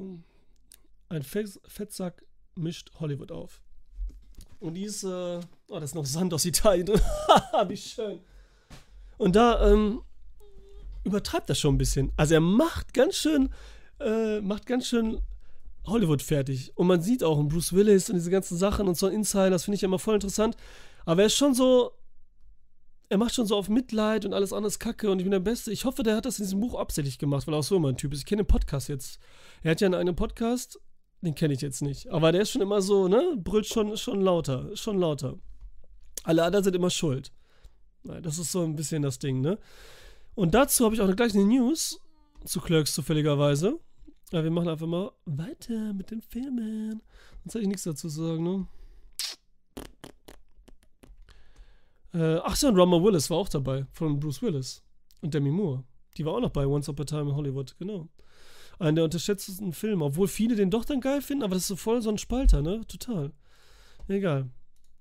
Ein 1.08 1.22
Fett- 1.22 1.60
Fettsack 1.66 2.24
mischt 2.54 2.90
Hollywood 3.00 3.32
auf. 3.32 3.60
Und 4.60 4.74
die 4.74 4.84
ist, 4.84 5.04
äh, 5.04 5.06
oh, 5.08 5.40
da 5.68 5.78
ist 5.82 5.94
noch 5.94 6.06
Sand 6.06 6.32
aus 6.32 6.44
Italien 6.44 6.86
drin. 6.86 7.00
Wie 7.68 7.76
schön. 7.76 8.20
Und 9.18 9.36
da, 9.36 9.70
ähm, 9.70 10.02
übertreibt 11.04 11.48
das 11.48 11.58
schon 11.60 11.74
ein 11.74 11.78
bisschen. 11.78 12.12
Also 12.16 12.34
er 12.34 12.40
macht 12.40 12.92
ganz 12.92 13.16
schön, 13.16 13.50
äh, 14.00 14.40
macht 14.40 14.66
ganz 14.66 14.86
schön 14.88 15.20
Hollywood 15.86 16.20
fertig. 16.22 16.72
Und 16.76 16.88
man 16.88 17.00
sieht 17.00 17.22
auch 17.22 17.40
Bruce 17.44 17.72
Willis 17.72 18.10
und 18.10 18.16
diese 18.16 18.30
ganzen 18.30 18.56
Sachen 18.58 18.88
und 18.88 18.96
so 18.96 19.06
ein 19.06 19.12
Insider, 19.12 19.50
das 19.50 19.64
finde 19.64 19.76
ich 19.76 19.82
immer 19.84 19.98
voll 20.00 20.14
interessant. 20.14 20.56
Aber 21.04 21.22
er 21.22 21.26
ist 21.26 21.36
schon 21.36 21.54
so, 21.54 21.92
er 23.08 23.18
macht 23.18 23.34
schon 23.34 23.46
so 23.46 23.56
auf 23.56 23.68
Mitleid 23.68 24.24
und 24.24 24.34
alles 24.34 24.52
andere 24.52 24.68
ist 24.68 24.78
Kacke 24.78 25.10
und 25.10 25.18
ich 25.18 25.24
bin 25.24 25.30
der 25.30 25.40
Beste. 25.40 25.72
Ich 25.72 25.84
hoffe, 25.84 26.02
der 26.02 26.16
hat 26.16 26.26
das 26.26 26.38
in 26.38 26.44
diesem 26.44 26.60
Buch 26.60 26.74
absichtlich 26.74 27.18
gemacht, 27.18 27.46
weil 27.46 27.54
er 27.54 27.58
auch 27.58 27.64
so 27.64 27.76
immer 27.76 27.90
ein 27.90 27.96
Typ 27.96 28.12
ist. 28.12 28.20
Ich 28.20 28.26
kenne 28.26 28.42
den 28.42 28.48
Podcast 28.48 28.88
jetzt. 28.88 29.20
Er 29.62 29.72
hat 29.72 29.80
ja 29.80 29.88
einen 29.88 30.16
Podcast, 30.16 30.80
den 31.20 31.34
kenne 31.34 31.54
ich 31.54 31.60
jetzt 31.60 31.82
nicht. 31.82 32.10
Aber 32.10 32.32
der 32.32 32.42
ist 32.42 32.50
schon 32.50 32.62
immer 32.62 32.82
so, 32.82 33.08
ne? 33.08 33.36
Brüllt 33.36 33.66
schon, 33.66 33.96
schon 33.96 34.20
lauter, 34.20 34.76
schon 34.76 34.98
lauter. 34.98 35.38
Alle 36.24 36.44
anderen 36.44 36.64
sind 36.64 36.74
immer 36.74 36.90
schuld. 36.90 37.32
Das 38.02 38.38
ist 38.38 38.52
so 38.52 38.62
ein 38.62 38.76
bisschen 38.76 39.02
das 39.02 39.18
Ding, 39.18 39.40
ne? 39.40 39.58
Und 40.34 40.54
dazu 40.54 40.84
habe 40.84 40.94
ich 40.94 41.00
auch 41.00 41.16
gleich 41.16 41.34
eine 41.34 41.44
News 41.44 42.00
zu 42.44 42.60
Clerks 42.60 42.94
zufälligerweise. 42.94 43.78
Aber 44.32 44.42
wir 44.42 44.50
machen 44.50 44.68
einfach 44.68 44.86
mal 44.86 45.12
weiter 45.24 45.92
mit 45.92 46.10
den 46.10 46.20
Filmen. 46.20 47.00
Sonst 47.44 47.54
habe 47.54 47.62
ich 47.62 47.68
nichts 47.68 47.84
dazu 47.84 48.08
zu 48.08 48.22
sagen, 48.22 48.42
ne? 48.42 48.66
Äh, 52.16 52.40
ach 52.42 52.56
so, 52.56 52.68
und 52.68 52.78
Rama 52.78 53.02
Willis 53.02 53.28
war 53.28 53.36
auch 53.36 53.48
dabei, 53.48 53.86
von 53.92 54.18
Bruce 54.18 54.40
Willis. 54.40 54.82
Und 55.20 55.34
Demi 55.34 55.50
Moore. 55.50 55.84
Die 56.16 56.24
war 56.24 56.32
auch 56.32 56.40
noch 56.40 56.50
bei 56.50 56.66
Once 56.66 56.88
Upon 56.88 57.02
a 57.02 57.06
Time 57.06 57.30
in 57.30 57.36
Hollywood, 57.36 57.76
genau. 57.78 58.08
Einer 58.78 58.92
der 58.92 59.04
unterschätztesten 59.04 59.74
Filme, 59.74 60.06
obwohl 60.06 60.26
viele 60.26 60.56
den 60.56 60.70
doch 60.70 60.86
dann 60.86 61.00
geil 61.00 61.20
finden, 61.20 61.44
aber 61.44 61.54
das 61.54 61.64
ist 61.64 61.68
so 61.68 61.76
voll 61.76 62.00
so 62.00 62.08
ein 62.08 62.16
Spalter, 62.16 62.62
ne? 62.62 62.86
Total. 62.86 63.32
Egal. 64.08 64.48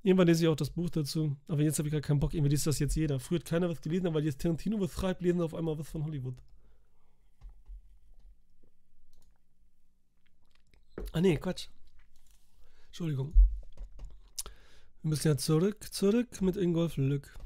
Irgendwann 0.03 0.27
lese 0.27 0.43
ich 0.43 0.49
auch 0.49 0.55
das 0.57 0.69
Buch 0.69 0.89
dazu. 0.89 1.37
Aber 1.47 1.61
jetzt 1.61 1.79
habe 1.79 1.87
ich 1.87 1.93
gar 1.93 2.01
keinen 2.01 2.19
Bock. 2.19 2.33
Irgendwie 2.33 2.51
liest 2.51 2.67
das 2.67 2.79
jetzt 2.79 2.95
jeder. 2.95 3.19
Früher 3.19 3.39
hat 3.39 3.45
keiner 3.45 3.69
was 3.69 3.81
gelesen, 3.81 4.07
aber 4.07 4.21
jetzt 4.21 4.41
Tarantino 4.41 4.79
was 4.79 4.91
schreibt, 4.91 5.21
lesen 5.21 5.41
auf 5.41 5.53
einmal 5.53 5.79
was 5.79 5.87
von 5.87 6.03
Hollywood. 6.05 6.35
Ah, 11.13 11.21
nee, 11.21 11.37
Quatsch. 11.37 11.69
Entschuldigung. 12.87 13.33
Wir 15.05 15.09
müssen 15.09 15.27
ja 15.27 15.37
zurück, 15.37 15.93
zurück 15.93 16.41
mit 16.41 16.57
Ingolf 16.57 16.97
Lück. 16.97 17.37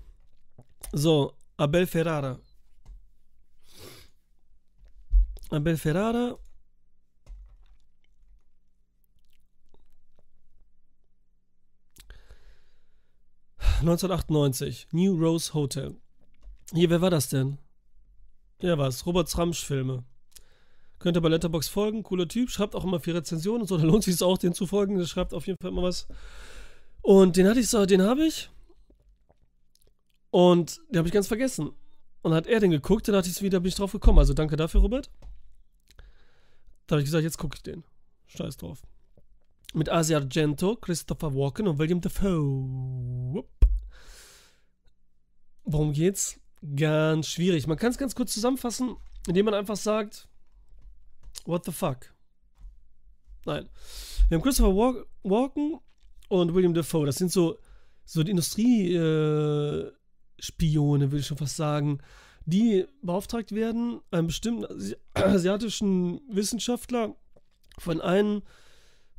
So, 0.94 1.34
Abel 1.58 1.86
Ferrara. 1.88 2.40
Abel 5.50 5.76
Ferrara. 5.76 6.40
...1998, 13.82 14.88
New 14.94 15.22
Rose 15.22 15.54
Hotel. 15.54 15.98
Hier, 16.72 16.90
wer 16.90 17.02
war 17.02 17.10
das 17.10 17.28
denn? 17.28 17.58
Ja, 18.62 18.78
was? 18.78 19.06
Robert 19.06 19.28
Zramsch 19.28 19.66
Filme. 19.66 20.06
Könnt 20.98 21.18
ihr 21.18 21.22
bei 21.22 21.28
Letterbox 21.28 21.68
folgen, 21.68 22.04
cooler 22.04 22.30
Typ, 22.30 22.52
schreibt 22.52 22.74
auch 22.74 22.86
immer 22.86 23.02
viel 23.02 23.18
Rezensionen 23.18 23.64
und 23.64 23.68
so, 23.68 23.78
da 23.78 23.84
lohnt 23.84 24.06
sich 24.06 24.22
auch, 24.24 24.38
den 24.38 24.54
zu 24.54 24.66
folgen, 24.66 24.98
der 24.98 25.08
schreibt 25.08 25.34
auf 25.34 25.46
jeden 25.46 25.60
Fall 25.62 25.72
immer 25.72 25.84
was. 25.84 26.08
Und 27.02 27.38
den 27.38 27.48
hatte 27.48 27.60
ich 27.60 27.70
so, 27.70 27.86
den 27.86 28.02
habe 28.02 28.26
ich. 28.26 28.50
Und 30.32 30.80
den 30.90 30.98
habe 30.98 31.08
ich 31.08 31.14
ganz 31.14 31.28
vergessen. 31.28 31.72
Und 32.22 32.34
hat 32.34 32.48
er 32.48 32.60
den 32.60 32.72
geguckt, 32.72 33.08
dann 33.08 33.14
dachte 33.14 33.30
ich 33.30 33.36
so 33.36 33.44
wieder, 33.44 33.60
bin 33.60 33.70
ich 33.70 33.76
drauf 33.76 33.92
gekommen. 33.92 34.20
Also 34.20 34.34
danke 34.34 34.58
dafür, 34.58 34.82
Robert. 34.82 35.10
Da 36.88 36.96
habe 36.96 37.02
ich 37.02 37.06
gesagt, 37.06 37.24
jetzt 37.24 37.38
gucke 37.38 37.56
ich 37.56 37.64
den. 37.64 37.84
Scheiß 38.28 38.58
drauf. 38.58 38.82
Mit 39.74 39.90
Asia 39.90 40.18
Argento, 40.18 40.76
Christopher 40.76 41.34
Walken 41.34 41.68
und 41.68 41.78
William 41.78 42.02
Dafoe. 42.02 43.46
Worum 45.64 45.94
geht's? 45.94 46.40
Ganz 46.76 47.28
schwierig. 47.28 47.68
Man 47.68 47.78
kann 47.78 47.92
es 47.92 47.98
ganz 47.98 48.16
kurz 48.16 48.34
zusammenfassen, 48.34 48.98
indem 49.28 49.46
man 49.46 49.54
einfach 49.54 49.78
sagt, 49.78 50.28
what 51.46 51.64
the 51.66 51.72
fuck? 51.72 52.14
Nein. 53.46 53.70
Wir 54.28 54.38
haben 54.38 54.44
Christopher 54.44 54.76
Walk 54.76 55.08
Walken 55.24 55.80
und 56.30 56.54
William 56.54 56.74
Dafoe. 56.74 57.06
Das 57.06 57.18
sind 57.18 57.32
so, 57.32 57.58
so 58.06 58.24
die 58.24 58.32
Industriespione, 58.32 61.04
äh, 61.04 61.12
würde 61.12 61.20
ich 61.20 61.28
schon 61.28 61.38
fast 61.38 61.58
sagen, 61.58 62.00
die 62.46 62.86
beauftragt 63.02 63.52
werden, 63.52 64.00
einen 64.12 64.28
bestimmten 64.28 64.66
Asi 64.66 64.96
asiatischen 65.14 66.22
Wissenschaftler 66.32 67.16
von 67.78 68.02
einem, 68.02 68.42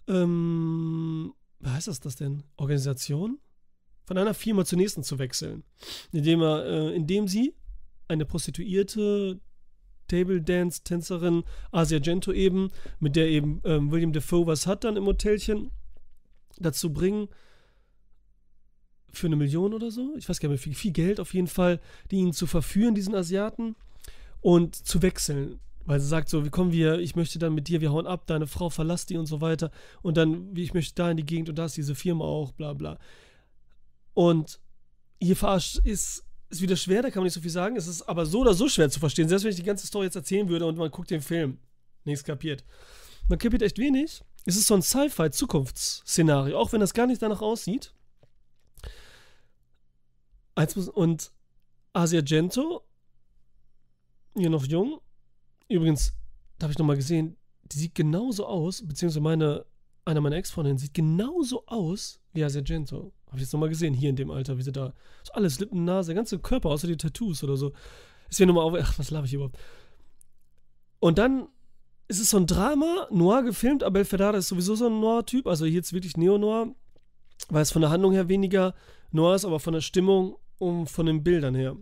ähm, 0.09 1.35
wie 1.61 1.69
heißt 1.69 1.89
das, 1.89 2.01
das 2.01 2.17
denn? 2.17 2.43
Organisation? 2.57 3.39
Von 4.07 4.19
einer 4.19 4.35
Firma 4.35 4.65
zur 4.65 4.79
nächsten 4.79 5.05
zu 5.05 5.19
wechseln. 5.19 5.63
Indem, 6.11 6.43
er, 6.43 6.65
äh, 6.65 6.97
indem 6.97 7.29
sie 7.29 7.55
eine 8.09 8.25
Prostituierte, 8.25 9.41
Table 10.09 10.43
Dance 10.43 10.83
Tänzerin 10.83 11.45
Asia 11.71 12.01
Gento 12.01 12.33
eben, 12.33 12.71
mit 12.99 13.15
der 13.15 13.29
eben 13.29 13.61
ähm, 13.65 13.93
William 13.93 14.13
Defoe 14.13 14.47
was 14.47 14.67
hat 14.67 14.83
dann 14.83 14.97
im 14.97 15.07
Hotelchen, 15.07 15.71
dazu 16.61 16.93
bringen, 16.93 17.29
für 19.13 19.27
eine 19.27 19.37
Million 19.37 19.75
oder 19.75 19.91
so, 19.91 20.15
ich 20.17 20.29
weiß 20.29 20.39
gar 20.39 20.49
nicht 20.49 20.59
mehr, 20.59 20.63
viel, 20.63 20.75
viel 20.75 20.93
Geld 20.93 21.19
auf 21.19 21.35
jeden 21.35 21.49
Fall, 21.49 21.81
die 22.11 22.17
ihn 22.17 22.33
zu 22.33 22.47
verführen, 22.47 22.95
diesen 22.95 23.15
Asiaten, 23.15 23.75
und 24.41 24.75
zu 24.75 25.03
wechseln. 25.03 25.61
Weil 25.87 26.01
sie 26.01 26.07
sagt 26.07 26.29
so, 26.29 26.45
wie 26.45 26.51
kommen 26.51 26.73
wir, 26.73 26.99
ich 26.99 27.17
möchte 27.17 27.39
dann 27.39 27.55
mit 27.55 27.69
dir, 27.69 27.81
wir 27.81 27.91
hauen 27.91 28.07
ab, 28.07 28.27
deine 28.27 28.47
Frau 28.47 28.71
verlasst 28.71 29.11
die 29.11 29.17
und 29.17 29.27
so 29.27 29.41
weiter. 29.41 29.71
Und 30.03 30.17
dann, 30.17 30.55
wie 30.55 30.63
ich 30.63 30.75
möchte 30.75 30.95
da 30.95 31.11
in 31.11 31.17
die 31.17 31.27
Gegend 31.27 31.49
und 31.49 31.57
da 31.57 31.65
ist 31.65 31.77
diese 31.77 31.95
Firma 31.95 32.25
auch, 32.25 32.53
bla 32.53 32.75
bla. 32.75 32.99
Und 34.15 34.61
hier 35.19 35.37
verarscht 35.37 35.79
ist, 35.85 36.25
ist 36.49 36.63
wieder 36.63 36.77
schwer, 36.77 37.03
da 37.03 37.11
kann 37.11 37.21
man 37.21 37.25
nicht 37.25 37.35
so 37.35 37.41
viel 37.41 37.51
sagen. 37.51 37.77
Es 37.77 37.87
ist 37.87 38.03
aber 38.03 38.27
so 38.27 38.41
oder 38.41 38.55
so 38.55 38.69
schwer 38.69 38.91
zu 38.91 39.01
verstehen. 39.01 39.29
Selbst 39.29 39.45
wenn 39.45 39.51
ich 39.51 39.57
die 39.57 39.63
ganze 39.63 39.87
Story 39.87 40.07
jetzt 40.07 40.17
erzählen 40.17 40.49
würde 40.49 40.67
und 40.67 40.77
man 40.77 40.91
guckt 40.91 41.11
den 41.11 41.23
Film. 41.23 41.59
Nichts 42.05 42.25
kapiert. 42.25 42.65
Man 43.29 43.39
kapiert 43.39 43.63
echt 43.63 43.79
wenig. 43.79 44.23
Es 44.47 44.57
ist 44.57 44.67
so 44.67 44.75
ein 44.75 44.83
Sci-Fi-Zukunftsszenario, 44.83 46.59
auch 46.59 46.73
wenn 46.73 46.81
das 46.81 46.95
gar 46.95 47.07
nicht 47.07 47.23
danach 47.23 47.43
aussieht. 47.43 47.93
Und 50.95 51.33
Asia 51.93 52.21
Gento, 52.21 52.83
hier 54.37 54.51
noch 54.51 54.67
jung. 54.67 55.01
Übrigens, 55.69 56.13
da 56.59 56.65
habe 56.65 56.73
ich 56.73 56.79
nochmal 56.79 56.97
gesehen, 56.97 57.37
die 57.63 57.79
sieht 57.79 57.95
genauso 57.95 58.47
aus, 58.47 58.87
beziehungsweise 58.87 59.21
meine, 59.21 59.65
einer 60.05 60.21
meiner 60.21 60.37
Ex-Freundinnen 60.37 60.79
sieht 60.79 60.95
genauso 60.95 61.65
aus 61.67 62.21
wie 62.33 62.45
Asia 62.45 62.61
Gento. 62.61 63.13
Habe 63.27 63.37
ich 63.37 63.43
jetzt 63.43 63.53
nochmal 63.53 63.69
gesehen, 63.69 63.95
hier 63.95 64.11
in 64.11 64.17
dem 64.17 64.31
Alter, 64.31 64.59
wie 64.59 64.63
sie 64.63 64.73
da. 64.73 64.93
So 65.23 65.33
alles, 65.33 65.61
Lippen, 65.61 65.85
Nase, 65.85 66.09
der 66.09 66.17
ganze 66.17 66.39
Körper, 66.39 66.71
außer 66.71 66.89
die 66.89 66.97
Tattoos 66.97 67.45
oder 67.45 67.57
so. 67.57 67.73
Ist 68.29 68.41
mir 68.41 68.47
nochmal 68.47 68.65
auf. 68.65 68.75
Ach, 68.79 68.99
was 68.99 69.11
laber 69.11 69.27
ich 69.27 69.35
überhaupt? 69.35 69.57
Und 70.99 71.19
dann 71.19 71.49
ist 72.11 72.19
es 72.19 72.31
so 72.31 72.39
ein 72.39 72.47
Drama, 72.49 73.07
noir 73.13 73.45
gefilmt. 73.45 73.85
Abel 73.85 74.05
Ferrara 74.05 74.37
ist 74.37 74.49
sowieso 74.49 74.75
so 74.75 74.89
ein 74.89 74.99
Noir-Typ, 74.99 75.47
also 75.47 75.65
hier 75.65 75.77
jetzt 75.77 75.93
wirklich 75.93 76.17
Neo-Noir, 76.17 76.75
weil 77.51 77.63
es 77.63 77.71
von 77.71 77.83
der 77.83 77.91
Handlung 77.91 78.13
her 78.13 78.29
weniger 78.29 78.75
Noir 79.13 79.37
ist, 79.37 79.45
aber 79.45 79.61
von 79.61 79.75
der 79.75 79.81
Stimmung 79.81 80.37
und 80.59 80.89
von 80.91 81.07
den 81.07 81.23
Bildern 81.23 81.55
her. 81.55 81.77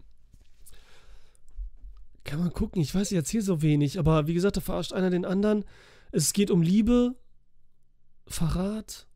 Kann 2.25 2.41
man 2.41 2.53
gucken, 2.53 2.83
ich 2.83 2.95
weiß, 2.95 3.11
ich 3.11 3.17
erzähle 3.17 3.43
so 3.43 3.63
wenig, 3.63 3.99
aber 3.99 4.27
wie 4.27 4.35
gesagt, 4.35 4.59
da 4.59 4.61
verarscht 4.61 4.93
einer 4.93 5.09
den 5.09 5.25
anderen. 5.25 5.65
Es 6.13 6.35
geht 6.35 6.51
um 6.51 6.61
Liebe, 6.61 7.17
Verrat, 8.27 9.07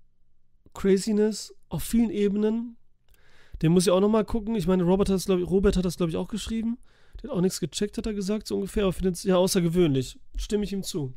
Craziness 0.72 1.54
auf 1.68 1.82
vielen 1.82 2.08
Ebenen. 2.08 2.78
Den 3.60 3.72
muss 3.72 3.86
ich 3.86 3.92
auch 3.92 4.00
nochmal 4.00 4.24
gucken. 4.24 4.54
Ich 4.54 4.66
meine, 4.66 4.84
Robert 4.84 5.10
hat 5.10 5.16
das, 5.16 5.26
glaube 5.26 5.42
ich, 5.42 5.50
Robert 5.50 5.76
hat 5.76 5.84
das, 5.84 5.98
glaube 5.98 6.08
ich, 6.08 6.16
auch 6.16 6.28
geschrieben. 6.28 6.78
Der 7.22 7.30
hat 7.30 7.36
auch 7.36 7.40
nichts 7.40 7.60
gecheckt, 7.60 7.98
hat 7.98 8.06
er 8.06 8.14
gesagt, 8.14 8.46
so 8.46 8.56
ungefähr. 8.56 8.84
Aber 8.84 8.92
findet 8.92 9.16
es 9.16 9.22
ja 9.24 9.36
außergewöhnlich. 9.36 10.18
Stimme 10.36 10.64
ich 10.64 10.72
ihm 10.72 10.82
zu. 10.82 11.14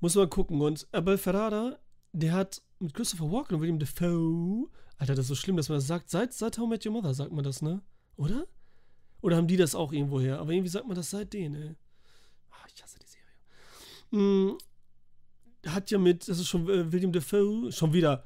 Muss 0.00 0.14
man 0.14 0.28
gucken. 0.28 0.60
Und 0.60 0.86
Abel 0.92 1.18
Ferrara, 1.18 1.78
der 2.12 2.32
hat 2.32 2.62
mit 2.78 2.94
Christopher 2.94 3.30
Walken 3.30 3.56
und 3.56 3.60
William 3.62 3.78
Defoe. 3.78 4.68
Alter, 4.98 5.14
das 5.14 5.24
ist 5.24 5.28
so 5.28 5.34
schlimm, 5.34 5.56
dass 5.56 5.68
man 5.68 5.78
das 5.78 5.86
sagt. 5.86 6.10
Seit, 6.10 6.32
seit 6.32 6.58
How 6.58 6.68
Met 6.68 6.84
Your 6.84 6.92
Mother 6.92 7.14
sagt 7.14 7.32
man 7.32 7.44
das, 7.44 7.62
ne? 7.62 7.82
Oder? 8.16 8.46
Oder 9.22 9.36
haben 9.36 9.46
die 9.46 9.56
das 9.56 9.74
auch 9.74 9.92
irgendwo 9.92 10.20
her? 10.20 10.38
Aber 10.38 10.52
irgendwie 10.52 10.70
sagt 10.70 10.86
man 10.86 10.96
das 10.96 11.10
seitdem, 11.10 11.54
ey. 11.54 11.76
Ah, 12.50 12.66
ich 12.74 12.82
hasse 12.82 12.98
die 12.98 13.06
Serie. 13.06 13.28
Hm, 14.10 14.58
hat 15.66 15.90
ja 15.90 15.98
mit, 15.98 16.28
das 16.28 16.38
ist 16.38 16.48
schon 16.48 16.68
äh, 16.68 16.90
William 16.92 17.12
Defoe, 17.12 17.70
schon 17.72 17.92
wieder 17.92 18.24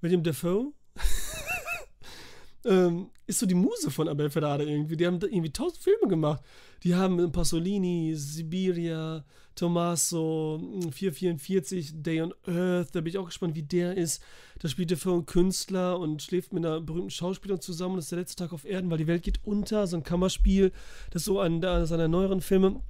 William 0.00 0.22
Defoe. 0.22 0.72
ähm, 2.64 3.10
ist 3.30 3.38
so 3.38 3.46
die 3.46 3.54
Muse 3.54 3.90
von 3.90 4.08
Abel 4.08 4.28
Ferrara 4.28 4.62
irgendwie. 4.62 4.96
Die 4.96 5.06
haben 5.06 5.20
irgendwie 5.22 5.52
tausend 5.52 5.82
Filme 5.82 6.08
gemacht. 6.08 6.42
Die 6.82 6.94
haben 6.94 7.30
Pasolini, 7.30 8.12
Siberia, 8.16 9.24
Tommaso, 9.54 10.60
444, 10.90 11.90
hm, 11.90 12.02
Day 12.02 12.22
on 12.22 12.34
Earth. 12.46 12.88
Da 12.92 13.00
bin 13.00 13.10
ich 13.10 13.18
auch 13.18 13.26
gespannt, 13.26 13.54
wie 13.54 13.62
der 13.62 13.96
ist. 13.96 14.22
Da 14.58 14.68
spielt 14.68 14.90
er 14.90 14.96
für 14.96 15.12
einen 15.12 15.26
Künstler 15.26 15.98
und 15.98 16.22
schläft 16.22 16.52
mit 16.52 16.66
einer 16.66 16.80
berühmten 16.80 17.10
Schauspielerin 17.10 17.60
zusammen. 17.60 17.96
Das 17.96 18.06
ist 18.06 18.12
der 18.12 18.18
letzte 18.18 18.42
Tag 18.42 18.52
auf 18.52 18.64
Erden, 18.64 18.90
weil 18.90 18.98
die 18.98 19.06
Welt 19.06 19.22
geht 19.22 19.40
unter. 19.44 19.86
So 19.86 19.96
ein 19.96 20.02
Kammerspiel. 20.02 20.72
Das 21.10 21.22
ist 21.22 21.26
so 21.26 21.38
einer 21.38 21.86
seiner 21.86 22.08
neueren 22.08 22.40
Filme. 22.40 22.82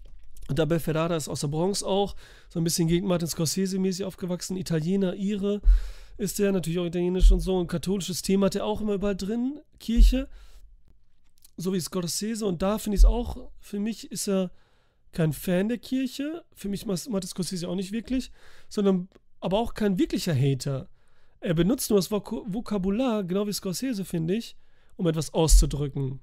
Und 0.48 0.58
Abel 0.58 0.80
Ferrara 0.80 1.16
ist 1.16 1.28
aus 1.28 1.40
der 1.40 1.48
Bronx 1.48 1.82
auch. 1.82 2.16
So 2.48 2.58
ein 2.58 2.64
bisschen 2.64 2.88
gegen 2.88 3.06
Martin 3.06 3.28
Scorsese-mäßig 3.28 4.04
aufgewachsen. 4.04 4.56
Italiener, 4.56 5.14
Ire 5.14 5.60
ist 6.20 6.38
der, 6.38 6.52
natürlich 6.52 6.78
auch 6.78 6.86
italienisch 6.86 7.32
und 7.32 7.40
so. 7.40 7.60
Ein 7.60 7.66
katholisches 7.66 8.22
Thema 8.22 8.46
hat 8.46 8.54
er 8.54 8.64
auch 8.64 8.80
immer 8.80 8.94
überall 8.94 9.16
drin. 9.16 9.60
Kirche 9.78 10.28
so 11.60 11.72
wie 11.72 11.80
Scorsese. 11.80 12.46
Und 12.46 12.62
da 12.62 12.78
finde 12.78 12.96
ich 12.96 13.02
es 13.02 13.04
auch, 13.04 13.50
für 13.60 13.78
mich 13.78 14.10
ist 14.10 14.28
er 14.28 14.50
kein 15.12 15.32
Fan 15.32 15.68
der 15.68 15.78
Kirche. 15.78 16.44
Für 16.54 16.68
mich 16.68 16.86
macht 16.86 17.28
Scorsese 17.28 17.68
auch 17.68 17.74
nicht 17.74 17.92
wirklich, 17.92 18.32
sondern 18.68 19.08
aber 19.40 19.58
auch 19.58 19.74
kein 19.74 19.98
wirklicher 19.98 20.34
Hater. 20.34 20.88
Er 21.40 21.54
benutzt 21.54 21.90
nur 21.90 21.98
das 21.98 22.10
Vok 22.10 22.32
Vokabular, 22.46 23.24
genau 23.24 23.46
wie 23.46 23.52
Scorsese, 23.52 24.04
finde 24.04 24.34
ich, 24.34 24.56
um 24.96 25.06
etwas 25.06 25.32
auszudrücken 25.32 26.20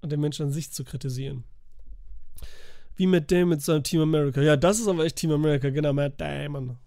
und 0.00 0.12
den 0.12 0.20
Menschen 0.20 0.46
an 0.46 0.52
sich 0.52 0.70
zu 0.70 0.84
kritisieren. 0.84 1.44
Wie 2.96 3.06
Matt 3.06 3.30
Damon 3.30 3.50
mit 3.50 3.62
seinem 3.62 3.82
Team 3.82 4.00
America. 4.00 4.40
Ja, 4.40 4.56
das 4.56 4.80
ist 4.80 4.88
aber 4.88 5.04
echt 5.04 5.16
Team 5.16 5.32
America, 5.32 5.70
genau, 5.70 5.92
Matt 5.92 6.20
Damon. 6.20 6.78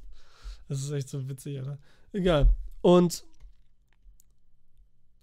Das 0.68 0.82
ist 0.82 0.92
echt 0.92 1.10
so 1.10 1.28
witzig, 1.30 1.60
oder? 1.60 1.78
Egal. 2.14 2.50
Und 2.82 3.24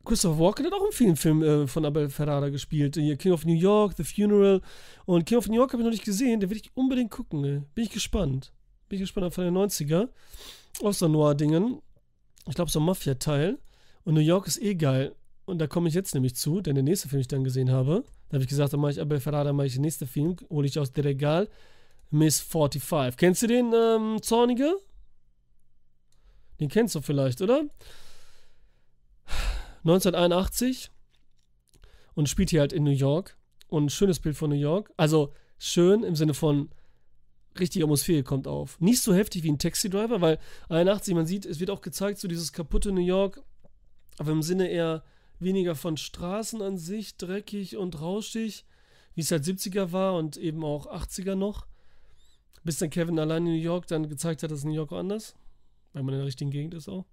Christopher 0.04 0.38
Walken 0.38 0.64
hat 0.64 0.72
auch 0.72 0.86
in 0.86 0.92
vielen 0.92 1.16
Filmen 1.16 1.42
äh, 1.42 1.66
von 1.66 1.84
Abel 1.84 2.08
Ferrara 2.08 2.48
gespielt. 2.48 2.96
Hier 2.96 3.16
King 3.16 3.32
of 3.32 3.44
New 3.44 3.52
York, 3.54 3.94
The 3.96 4.04
Funeral. 4.04 4.62
Und 5.04 5.26
King 5.26 5.38
of 5.38 5.48
New 5.48 5.56
York 5.56 5.72
habe 5.72 5.82
ich 5.82 5.84
noch 5.84 5.92
nicht 5.92 6.04
gesehen. 6.04 6.40
Den 6.40 6.48
will 6.48 6.56
ich 6.56 6.70
unbedingt 6.74 7.10
gucken. 7.10 7.44
Ey. 7.44 7.62
Bin 7.74 7.84
ich 7.84 7.90
gespannt. 7.90 8.52
Bin 8.88 8.96
ich 8.96 9.02
gespannt 9.02 9.26
auf 9.26 9.34
den 9.34 9.54
90er. 9.54 10.08
Aus 10.82 11.00
so 11.00 11.08
Noir-Dingen. 11.08 11.82
Ich 12.46 12.54
glaube, 12.54 12.70
so 12.70 12.80
ein 12.80 12.86
Mafia-Teil. 12.86 13.58
Und 14.04 14.14
New 14.14 14.20
York 14.20 14.46
ist 14.46 14.62
eh 14.62 14.74
geil. 14.74 15.14
Und 15.44 15.58
da 15.58 15.66
komme 15.66 15.88
ich 15.88 15.94
jetzt 15.94 16.14
nämlich 16.14 16.36
zu, 16.36 16.62
denn 16.62 16.74
der 16.74 16.84
nächste 16.84 17.08
Film, 17.08 17.18
den 17.18 17.22
ich 17.22 17.28
dann 17.28 17.44
gesehen 17.44 17.70
habe, 17.70 18.04
da 18.28 18.34
habe 18.34 18.44
ich 18.44 18.48
gesagt, 18.48 18.72
da 18.72 18.76
mache 18.78 18.92
ich 18.92 19.00
Abel 19.00 19.20
Ferrara, 19.20 19.52
mache 19.52 19.66
ich 19.66 19.74
den 19.74 19.82
nächsten 19.82 20.06
Film, 20.06 20.36
hole 20.48 20.66
ich 20.66 20.78
aus 20.78 20.92
dem 20.92 21.04
Regal. 21.04 21.48
Miss 22.10 22.40
45. 22.40 23.18
Kennst 23.18 23.42
du 23.42 23.46
den, 23.46 23.72
ähm, 23.74 24.22
Zornige? 24.22 24.74
Den 26.60 26.68
kennst 26.68 26.94
du 26.94 27.00
vielleicht, 27.00 27.40
oder? 27.40 27.64
1981 29.84 30.90
und 32.14 32.28
spielt 32.28 32.50
hier 32.50 32.60
halt 32.60 32.72
in 32.72 32.84
New 32.84 32.90
York. 32.90 33.36
Und 33.68 33.86
ein 33.86 33.90
schönes 33.90 34.18
Bild 34.18 34.36
von 34.36 34.50
New 34.50 34.56
York. 34.56 34.90
Also 34.96 35.34
schön 35.58 36.02
im 36.02 36.16
Sinne 36.16 36.34
von 36.34 36.70
richtige 37.58 37.84
Atmosphäre 37.84 38.22
kommt 38.22 38.46
auf. 38.46 38.80
Nicht 38.80 39.02
so 39.02 39.14
heftig 39.14 39.42
wie 39.42 39.50
ein 39.50 39.58
Taxi 39.58 39.90
Driver, 39.90 40.20
weil 40.20 40.38
81, 40.68 41.14
man 41.14 41.26
sieht, 41.26 41.44
es 41.46 41.60
wird 41.60 41.70
auch 41.70 41.80
gezeigt, 41.80 42.18
so 42.18 42.28
dieses 42.28 42.52
kaputte 42.52 42.92
New 42.92 43.04
York, 43.04 43.42
aber 44.18 44.32
im 44.32 44.42
Sinne 44.42 44.68
eher 44.68 45.04
weniger 45.38 45.74
von 45.74 45.96
Straßen 45.96 46.62
an 46.62 46.78
sich, 46.78 47.16
dreckig 47.16 47.76
und 47.76 48.00
rauschig, 48.00 48.64
wie 49.14 49.20
es 49.20 49.30
halt 49.30 49.44
70er 49.44 49.92
war 49.92 50.16
und 50.16 50.36
eben 50.36 50.64
auch 50.64 50.86
80er 50.86 51.34
noch. 51.34 51.66
Bis 52.64 52.78
dann 52.78 52.90
Kevin 52.90 53.18
allein 53.18 53.46
in 53.46 53.52
New 53.52 53.58
York 53.58 53.86
dann 53.86 54.08
gezeigt 54.08 54.42
hat, 54.42 54.50
dass 54.50 54.64
New 54.64 54.74
York 54.74 54.92
anders, 54.92 55.34
weil 55.92 56.02
man 56.02 56.14
in 56.14 56.20
der 56.20 56.26
richtigen 56.26 56.50
Gegend 56.50 56.74
ist 56.74 56.88
auch. 56.88 57.06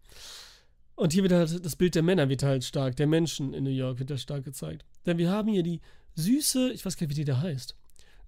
Und 0.95 1.13
hier 1.13 1.23
wird 1.23 1.33
halt 1.33 1.65
das 1.65 1.75
Bild 1.75 1.95
der 1.95 2.03
Männer 2.03 2.29
wird 2.29 2.43
halt 2.43 2.63
stark, 2.63 2.95
der 2.95 3.07
Menschen 3.07 3.53
in 3.53 3.65
New 3.65 3.69
York 3.69 3.99
wird 3.99 4.09
da 4.09 4.17
stark 4.17 4.45
gezeigt. 4.45 4.85
Denn 5.05 5.17
wir 5.17 5.29
haben 5.29 5.49
hier 5.49 5.63
die 5.63 5.81
süße, 6.15 6.71
ich 6.71 6.85
weiß 6.85 6.95
gar 6.95 7.05
nicht, 7.05 7.11
wie 7.11 7.21
die 7.21 7.25
da 7.25 7.41
heißt. 7.41 7.75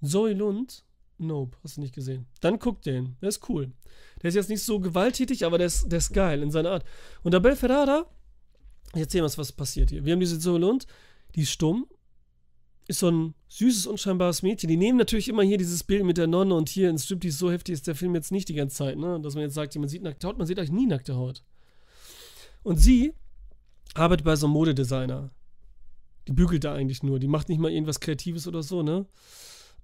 Zoe 0.03 0.33
Lund. 0.33 0.83
Nope, 1.19 1.57
hast 1.63 1.77
du 1.77 1.81
nicht 1.81 1.95
gesehen. 1.95 2.27
Dann 2.41 2.59
guck 2.59 2.83
den, 2.83 3.15
der 3.21 3.29
ist 3.29 3.49
cool. 3.49 3.71
Der 4.21 4.29
ist 4.29 4.35
jetzt 4.35 4.49
nicht 4.49 4.61
so 4.61 4.79
gewalttätig, 4.79 5.45
aber 5.45 5.57
der 5.57 5.67
ist, 5.67 5.91
der 5.91 5.97
ist 5.97 6.13
geil 6.13 6.43
in 6.43 6.51
seiner 6.51 6.71
Art. 6.71 6.85
Und 7.23 7.33
Abel 7.33 7.55
Ferrara, 7.55 8.05
ich 8.93 9.01
erzähl 9.01 9.21
mal, 9.21 9.31
was 9.35 9.51
passiert 9.51 9.89
hier. 9.89 10.05
Wir 10.05 10.13
haben 10.13 10.19
diese 10.19 10.39
Zoe 10.39 10.59
Lund, 10.59 10.85
die 11.33 11.41
ist 11.41 11.51
stumm, 11.51 11.87
ist 12.87 12.99
so 12.99 13.09
ein 13.09 13.33
süßes, 13.49 13.85
unscheinbares 13.87 14.43
Mädchen. 14.43 14.69
Die 14.69 14.77
nehmen 14.77 14.97
natürlich 14.97 15.27
immer 15.27 15.43
hier 15.43 15.57
dieses 15.57 15.83
Bild 15.83 16.05
mit 16.05 16.17
der 16.17 16.27
Nonne 16.27 16.53
und 16.53 16.69
hier 16.69 16.89
in 16.89 16.97
Striptease, 16.97 17.37
so 17.37 17.51
heftig 17.51 17.73
ist 17.73 17.87
der 17.87 17.95
Film 17.95 18.15
jetzt 18.15 18.31
nicht 18.31 18.47
die 18.49 18.53
ganze 18.53 18.77
Zeit, 18.77 18.97
ne? 18.97 19.19
Dass 19.21 19.35
man 19.35 19.43
jetzt 19.43 19.55
sagt, 19.55 19.75
man 19.75 19.89
sieht 19.89 20.03
nackte 20.03 20.27
Haut, 20.27 20.37
man 20.37 20.47
sieht 20.47 20.57
eigentlich 20.57 20.71
nie 20.71 20.87
nackte 20.87 21.15
Haut. 21.15 21.43
Und 22.63 22.77
sie 22.77 23.13
arbeitet 23.93 24.25
bei 24.25 24.35
so 24.35 24.47
einem 24.47 24.53
Modedesigner. 24.53 25.31
Die 26.27 26.33
bügelt 26.33 26.63
da 26.63 26.73
eigentlich 26.73 27.03
nur. 27.03 27.19
Die 27.19 27.27
macht 27.27 27.49
nicht 27.49 27.59
mal 27.59 27.71
irgendwas 27.71 27.99
Kreatives 27.99 28.47
oder 28.47 28.63
so, 28.63 28.83
ne? 28.83 29.05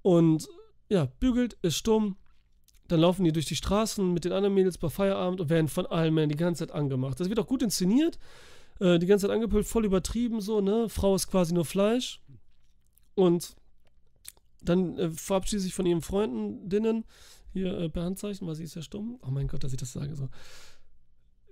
Und 0.01 0.47
ja, 0.89 1.05
bügelt, 1.19 1.57
ist 1.61 1.77
stumm. 1.77 2.17
Dann 2.87 2.99
laufen 2.99 3.23
die 3.23 3.31
durch 3.31 3.45
die 3.45 3.55
Straßen 3.55 4.13
mit 4.13 4.25
den 4.25 4.33
anderen 4.33 4.53
Mädels 4.53 4.77
bei 4.77 4.89
Feierabend 4.89 5.39
und 5.39 5.49
werden 5.49 5.69
von 5.69 5.85
allen 5.85 6.13
Männern 6.13 6.29
die 6.29 6.35
ganze 6.35 6.67
Zeit 6.67 6.75
angemacht. 6.75 7.19
Das 7.19 7.29
wird 7.29 7.39
auch 7.39 7.47
gut 7.47 7.63
inszeniert. 7.63 8.19
Äh, 8.79 8.99
die 8.99 9.05
ganze 9.05 9.27
Zeit 9.27 9.33
angepölt, 9.33 9.65
voll 9.65 9.85
übertrieben 9.85 10.41
so, 10.41 10.61
ne? 10.61 10.89
Frau 10.89 11.15
ist 11.15 11.27
quasi 11.27 11.53
nur 11.53 11.65
Fleisch. 11.65 12.21
Und 13.15 13.55
dann 14.61 14.97
äh, 14.97 15.09
verabschiedet 15.11 15.63
sich 15.63 15.73
von 15.73 15.85
ihren 15.85 16.01
Freundinnen. 16.01 17.05
Hier 17.51 17.77
äh, 17.77 17.89
per 17.89 18.03
Handzeichen, 18.03 18.47
weil 18.47 18.55
sie 18.55 18.63
ist 18.63 18.75
ja 18.75 18.81
stumm. 18.81 19.19
Oh 19.21 19.29
mein 19.29 19.47
Gott, 19.47 19.63
dass 19.63 19.73
ich 19.73 19.79
das 19.79 19.93
sage 19.93 20.15
so 20.15 20.29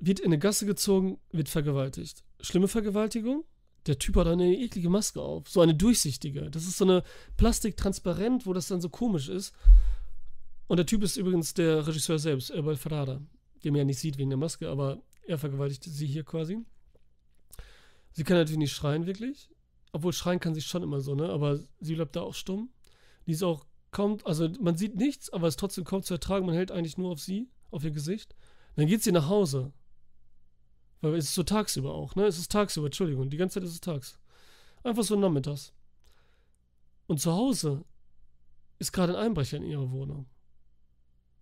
wird 0.02 0.20
in 0.20 0.28
eine 0.28 0.40
Gasse 0.40 0.66
gezogen, 0.66 1.20
wird 1.32 1.48
vergewaltigt. 1.48 2.24
Schlimme 2.42 2.68
Vergewaltigung? 2.68 3.46
Der 3.86 3.98
Typ 3.98 4.16
hat 4.16 4.28
eine 4.28 4.58
eklige 4.58 4.90
Maske 4.90 5.22
auf. 5.22 5.48
So 5.48 5.62
eine 5.62 5.76
durchsichtige. 5.76 6.50
Das 6.50 6.66
ist 6.66 6.78
so 6.78 6.86
eine 6.86 7.04
Plastiktransparent, 7.38 8.46
wo 8.46 8.54
das 8.54 8.68
dann 8.68 8.82
so 8.82 8.90
komisch 8.90 9.30
ist. 9.30 9.54
Und 10.68 10.78
der 10.78 10.86
Typ 10.86 11.04
ist 11.04 11.18
übrigens 11.18 11.54
der 11.54 11.86
Regisseur 11.88 12.20
selbst, 12.20 12.50
Erbal 12.50 12.78
Ferrara, 12.78 13.22
den 13.64 13.74
man 13.74 13.80
ja 13.80 13.86
nicht 13.86 14.00
sieht 14.00 14.18
wegen 14.18 14.30
der 14.30 14.38
Maske, 14.38 14.70
aber 14.70 15.02
er 15.28 15.38
vergewaltigt 15.38 15.84
sie 15.84 16.08
hier 16.08 16.24
quasi. 16.24 16.60
Sie 18.14 18.24
kann 18.24 18.38
natürlich 18.38 18.58
nicht 18.58 18.74
schreien, 18.74 19.06
wirklich. 19.06 19.50
Obwohl 19.92 20.14
schreien 20.14 20.40
kann 20.40 20.54
sie 20.56 20.62
schon 20.62 20.84
immer 20.84 21.02
so, 21.02 21.16
ne? 21.16 21.30
Aber 21.30 21.60
sie 21.80 21.96
bleibt 21.96 22.16
da 22.16 22.22
auch 22.22 22.34
stumm. 22.34 22.70
Die 23.26 23.34
ist 23.34 23.44
auch 23.44 23.66
kaum, 23.92 24.20
also 24.24 24.50
man 24.60 24.78
sieht 24.78 24.96
nichts, 24.96 25.30
aber 25.32 25.48
es 25.48 25.54
ist 25.54 25.60
trotzdem 25.60 25.84
kaum 25.84 26.04
zu 26.04 26.14
ertragen. 26.14 26.46
Man 26.46 26.56
hält 26.56 26.72
eigentlich 26.72 26.98
nur 26.98 27.12
auf 27.12 27.20
sie, 27.20 27.50
auf 27.72 27.84
ihr 27.84 27.92
Gesicht. 27.92 28.36
Dann 28.76 28.88
geht 28.88 29.04
sie 29.04 29.12
nach 29.12 29.28
Hause. 29.28 29.74
Weil 31.02 31.16
es 31.16 31.26
ist 31.26 31.36
so 31.36 31.44
tagsüber 31.44 31.94
auch, 31.94 32.16
ne? 32.16 32.26
Es 32.26 32.38
ist 32.38 32.52
tagsüber, 32.52 32.88
Entschuldigung. 32.88 33.30
Die 33.30 33.38
ganze 33.38 33.56
Zeit 33.56 33.64
ist 33.64 33.74
es 33.74 33.82
tags. 33.82 34.20
Einfach 34.84 35.04
so 35.04 35.16
nachmittags. 35.16 35.74
Und 37.08 37.20
zu 37.20 37.32
Hause 37.34 37.84
ist 38.80 38.94
gerade 38.94 39.18
ein 39.18 39.26
Einbrecher 39.26 39.58
in 39.58 39.64
ihrer 39.64 39.92
Wohnung. 39.92 40.28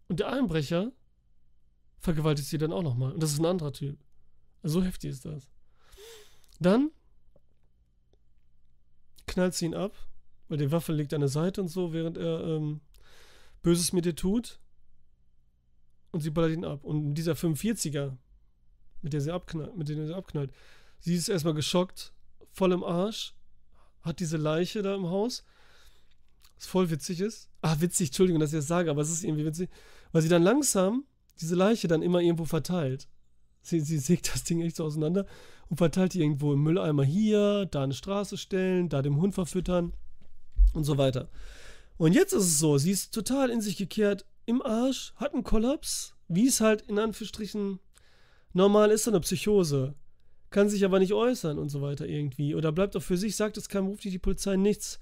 Und 0.08 0.20
der 0.20 0.30
Einbrecher 0.30 0.92
vergewaltigt 2.00 2.50
sie 2.50 2.58
dann 2.58 2.74
auch 2.74 2.82
nochmal. 2.82 3.12
Und 3.14 3.22
das 3.22 3.32
ist 3.32 3.40
ein 3.40 3.46
anderer 3.46 3.72
Typ. 3.72 4.00
Also 4.64 4.80
so 4.80 4.86
heftig 4.86 5.12
ist 5.12 5.26
das. 5.26 5.48
Dann 6.60 6.92
knallt 9.30 9.54
sie 9.54 9.66
ihn 9.66 9.76
ab, 9.76 9.96
weil 10.48 10.58
die 10.58 10.72
Waffe 10.72 10.94
liegt 10.94 11.14
an 11.14 11.22
der 11.22 11.30
Seite 11.30 11.62
und 11.62 11.68
so, 11.68 11.94
während 11.94 12.18
er 12.18 12.44
ähm, 12.44 12.82
Böses 13.62 13.94
mit 13.94 14.06
ihr 14.06 14.16
tut. 14.16 14.60
Und 16.12 16.22
sie 16.22 16.32
ballert 16.32 16.52
ihn 16.52 16.66
ab. 16.66 16.84
Und 16.84 17.14
dieser 17.14 17.34
45er, 17.34 18.18
mit 19.02 19.14
der 19.14 19.22
sie 19.22 19.32
abknallt, 19.32 19.76
mit 19.78 19.90
der 19.90 20.08
sie 20.08 20.16
abknallt. 20.16 20.52
Sie 21.00 21.16
ist 21.16 21.30
erstmal 21.30 21.54
geschockt, 21.54 22.14
voll 22.52 22.72
im 22.72 22.84
Arsch, 22.84 23.36
hat 24.02 24.20
diese 24.20 24.38
Leiche 24.38 24.82
da 24.82 24.96
im 24.96 25.08
Haus, 25.10 25.44
was 26.58 26.66
voll 26.66 26.90
witzig 26.90 27.22
ist. 27.22 27.50
Ah, 27.62 27.76
witzig, 27.80 28.10
Entschuldigung, 28.10 28.40
dass 28.40 28.52
ich 28.52 28.60
das 28.60 28.68
sage, 28.68 28.90
aber 28.90 29.02
es 29.02 29.12
ist 29.12 29.24
irgendwie 29.24 29.46
witzig, 29.46 29.70
weil 30.12 30.22
sie 30.22 30.30
dann 30.30 30.44
langsam 30.44 31.06
diese 31.40 31.56
Leiche 31.56 31.88
dann 31.88 32.02
immer 32.02 32.22
irgendwo 32.22 32.46
verteilt. 32.46 33.08
Sie, 33.62 33.80
sie 33.80 33.98
sägt 33.98 34.34
das 34.34 34.44
Ding 34.44 34.62
echt 34.62 34.78
so 34.78 34.86
auseinander 34.86 35.26
und 35.70 35.78
verteilt 35.78 36.14
die 36.14 36.22
irgendwo 36.22 36.54
im 36.54 36.64
Mülleimer 36.64 37.04
hier, 37.04 37.66
da 37.66 37.84
eine 37.84 37.94
Straße 37.94 38.38
stellen, 38.38 38.90
da 38.90 39.02
dem 39.02 39.20
Hund 39.22 39.34
verfüttern 39.34 39.94
und 40.74 40.84
so 40.84 40.98
weiter. 40.98 41.30
Und 41.98 42.14
jetzt 42.14 42.34
ist 42.34 42.46
es 42.46 42.60
so, 42.60 42.78
sie 42.78 42.92
ist 42.92 43.14
total 43.14 43.50
in 43.50 43.62
sich 43.62 43.78
gekehrt, 43.78 44.26
im 44.46 44.62
Arsch, 44.62 45.14
hat 45.18 45.34
einen 45.34 45.44
Kollaps, 45.44 46.16
wie 46.28 46.48
es 46.48 46.62
halt 46.62 46.82
in 46.84 46.98
Anführungsstrichen 46.98 47.80
normal 48.54 48.92
ist, 48.92 49.08
eine 49.08 49.20
Psychose. 49.20 49.94
Kann 50.50 50.70
sich 50.70 50.84
aber 50.84 50.98
nicht 50.98 51.14
äußern 51.14 51.60
und 51.60 51.70
so 51.70 51.82
weiter 51.82 52.08
irgendwie. 52.08 52.56
Oder 52.56 52.72
bleibt 52.72 52.96
auch 52.96 53.04
für 53.04 53.18
sich, 53.18 53.36
sagt 53.36 53.58
es 53.58 53.70
keinem, 53.70 53.88
ruft 53.88 54.04
die 54.04 54.18
Polizei 54.18 54.56
nichts. 54.56 55.00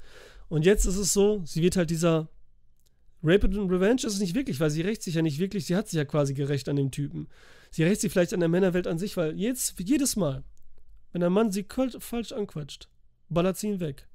Und 0.49 0.65
jetzt 0.65 0.85
ist 0.85 0.97
es 0.97 1.13
so, 1.13 1.41
sie 1.45 1.61
wird 1.61 1.77
halt 1.77 1.89
dieser 1.89 2.27
Rape 3.23 3.47
and 3.47 3.71
Revenge 3.71 4.01
ist 4.05 4.13
es 4.13 4.19
nicht 4.19 4.35
wirklich, 4.35 4.59
weil 4.59 4.69
sie 4.69 4.81
rächt 4.81 5.01
sich 5.01 5.15
ja 5.15 5.21
nicht 5.21 5.39
wirklich, 5.39 5.65
sie 5.65 5.75
hat 5.75 5.87
sich 5.87 5.97
ja 5.97 6.05
quasi 6.05 6.33
gerecht 6.33 6.69
an 6.69 6.75
dem 6.75 6.91
Typen. 6.91 7.27
Sie 7.71 7.83
rächt 7.83 8.01
sich 8.01 8.11
vielleicht 8.11 8.33
an 8.33 8.39
der 8.39 8.49
Männerwelt 8.49 8.87
an 8.87 8.99
sich, 8.99 9.17
weil 9.17 9.37
jetzt, 9.39 9.79
jedes 9.79 10.15
Mal, 10.15 10.43
wenn 11.11 11.23
ein 11.23 11.33
Mann 11.33 11.51
sie 11.51 11.65
falsch 11.99 12.31
anquatscht, 12.31 12.89
ballert 13.29 13.57
sie 13.57 13.67
ihn 13.67 13.79
weg. 13.79 14.07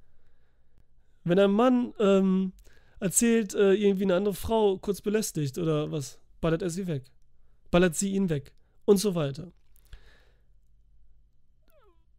Wenn 1.24 1.38
ein 1.38 1.50
Mann 1.50 1.92
ähm, 1.98 2.52
erzählt, 3.00 3.54
äh, 3.54 3.74
irgendwie 3.74 4.04
eine 4.04 4.16
andere 4.16 4.34
Frau 4.34 4.78
kurz 4.78 5.00
belästigt 5.00 5.58
oder 5.58 5.90
was, 5.90 6.20
ballert 6.40 6.62
er 6.62 6.70
sie 6.70 6.86
weg. 6.86 7.04
Ballert 7.70 7.96
sie 7.96 8.12
ihn 8.12 8.28
weg. 8.28 8.52
Und 8.84 8.98
so 8.98 9.14
weiter. 9.14 9.52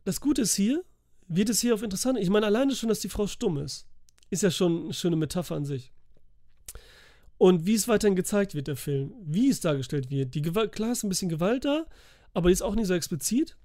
Das 0.05 0.19
Gute 0.19 0.41
ist 0.41 0.55
hier, 0.55 0.83
wird 1.27 1.49
es 1.49 1.61
hier 1.61 1.73
auf 1.73 1.83
interessant. 1.83 2.17
Ich 2.19 2.29
meine, 2.29 2.45
alleine 2.45 2.75
schon, 2.75 2.89
dass 2.89 2.99
die 2.99 3.09
Frau 3.09 3.27
stumm 3.27 3.57
ist, 3.57 3.87
ist 4.29 4.43
ja 4.43 4.51
schon 4.51 4.85
eine 4.85 4.93
schöne 4.93 5.15
Metapher 5.15 5.55
an 5.55 5.65
sich. 5.65 5.93
Und 7.37 7.65
wie 7.65 7.73
es 7.73 7.87
weiterhin 7.87 8.15
gezeigt 8.15 8.55
wird, 8.55 8.67
der 8.67 8.75
Film, 8.75 9.13
wie 9.23 9.49
es 9.49 9.59
dargestellt 9.59 10.09
wird. 10.09 10.33
Die 10.33 10.41
Gewalt, 10.41 10.71
klar 10.71 10.91
ist 10.91 11.03
ein 11.03 11.09
bisschen 11.09 11.29
Gewalt 11.29 11.65
da, 11.65 11.85
aber 12.33 12.49
die 12.49 12.53
ist 12.53 12.61
auch 12.61 12.75
nicht 12.75 12.87
so 12.87 12.93
explizit. 12.93 13.57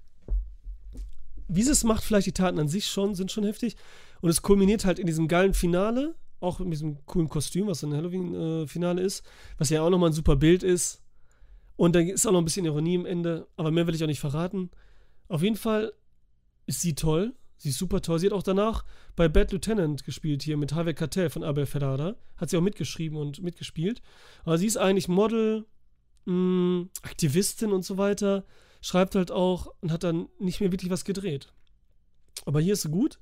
Wie 1.47 1.63
es 1.63 1.85
macht, 1.85 2.05
vielleicht 2.05 2.27
die 2.27 2.33
Taten 2.33 2.59
an 2.59 2.69
sich 2.69 2.87
schon, 2.87 3.15
sind 3.15 3.33
schon 3.33 3.45
heftig. 3.45 3.77
Und 4.21 4.31
es 4.31 4.43
kulminiert 4.43 4.85
halt 4.85 4.99
in 4.99 5.07
diesem 5.07 5.29
geilen 5.29 5.55
Finale, 5.55 6.15
auch 6.41 6.61
in 6.61 6.71
diesem 6.71 7.05
coolen 7.07 7.29
Kostüm, 7.29 7.67
was 7.67 7.83
ein 7.83 7.95
Halloween-Finale 7.95 9.01
ist, 9.01 9.25
was 9.57 9.71
ja 9.71 9.83
auch 9.83 9.91
nochmal 9.91 10.11
ein 10.11 10.15
super 10.15 10.37
Bild 10.37 10.63
ist. 10.63 11.03
Und 11.77 11.95
da 11.95 12.01
ist 12.01 12.27
auch 12.27 12.33
noch 12.33 12.41
ein 12.41 12.45
bisschen 12.45 12.67
Ironie 12.67 12.97
im 12.97 13.07
Ende, 13.07 13.47
aber 13.57 13.71
mehr 13.71 13.87
will 13.87 13.95
ich 13.95 14.03
auch 14.03 14.09
nicht 14.09 14.21
verraten. 14.21 14.71
Auf 15.29 15.43
jeden 15.43 15.57
Fall 15.57 15.93
ist 16.67 16.81
sie 16.81 16.95
toll. 16.95 17.35
Sie 17.59 17.71
ist 17.71 17.79
super 17.79 18.01
toll. 18.01 18.21
Sie 18.21 18.27
hat 18.27 18.33
auch 18.33 18.43
danach 18.43 18.85
bei 19.17 19.29
Bad 19.29 19.53
Lieutenant 19.53 20.05
gespielt, 20.05 20.43
hier 20.43 20.57
mit 20.57 20.73
Harvey 20.73 20.95
Cartell 20.95 21.29
von 21.29 21.43
Abel 21.43 21.67
Ferrara. 21.67 22.15
Hat 22.37 22.51
sie 22.51 22.57
auch 22.57 22.63
mitgeschrieben 22.63 23.19
und 23.19 23.43
mitgespielt. 23.43 24.01
Aber 24.45 24.59
sie 24.59 24.67
ist 24.67 24.77
eigentlich 24.77 25.09
Model, 25.09 25.67
mh, 26.25 26.33
mm, 26.33 26.91
Aktivistin 27.03 27.73
und 27.73 27.85
so 27.85 27.99
weiter. 27.99 28.45
Schreibt 28.81 29.17
halt 29.17 29.33
auch 29.33 29.75
und 29.81 29.91
hat 29.91 30.05
dann 30.05 30.29
nicht 30.39 30.61
mehr 30.61 30.71
wirklich 30.71 30.91
was 30.91 31.05
gedreht. 31.05 31.53
Aber 32.47 32.61
hier 32.61 32.75
ist 32.75 32.83
sie 32.83 32.91
gut. 32.91 33.19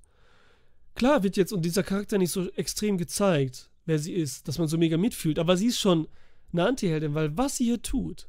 Klar 0.94 1.22
wird 1.22 1.38
jetzt 1.38 1.52
und 1.52 1.64
dieser 1.64 1.82
Charakter 1.82 2.18
nicht 2.18 2.30
so 2.30 2.50
extrem 2.52 2.98
gezeigt, 2.98 3.70
wer 3.86 3.98
sie 3.98 4.12
ist, 4.12 4.48
dass 4.48 4.58
man 4.58 4.68
so 4.68 4.76
mega 4.76 4.98
mitfühlt. 4.98 5.38
Aber 5.38 5.56
sie 5.56 5.66
ist 5.66 5.80
schon 5.80 6.08
eine 6.52 6.66
Antiheldin, 6.66 7.14
weil 7.14 7.36
was 7.38 7.56
sie 7.56 7.64
hier 7.64 7.80
tut, 7.80 8.28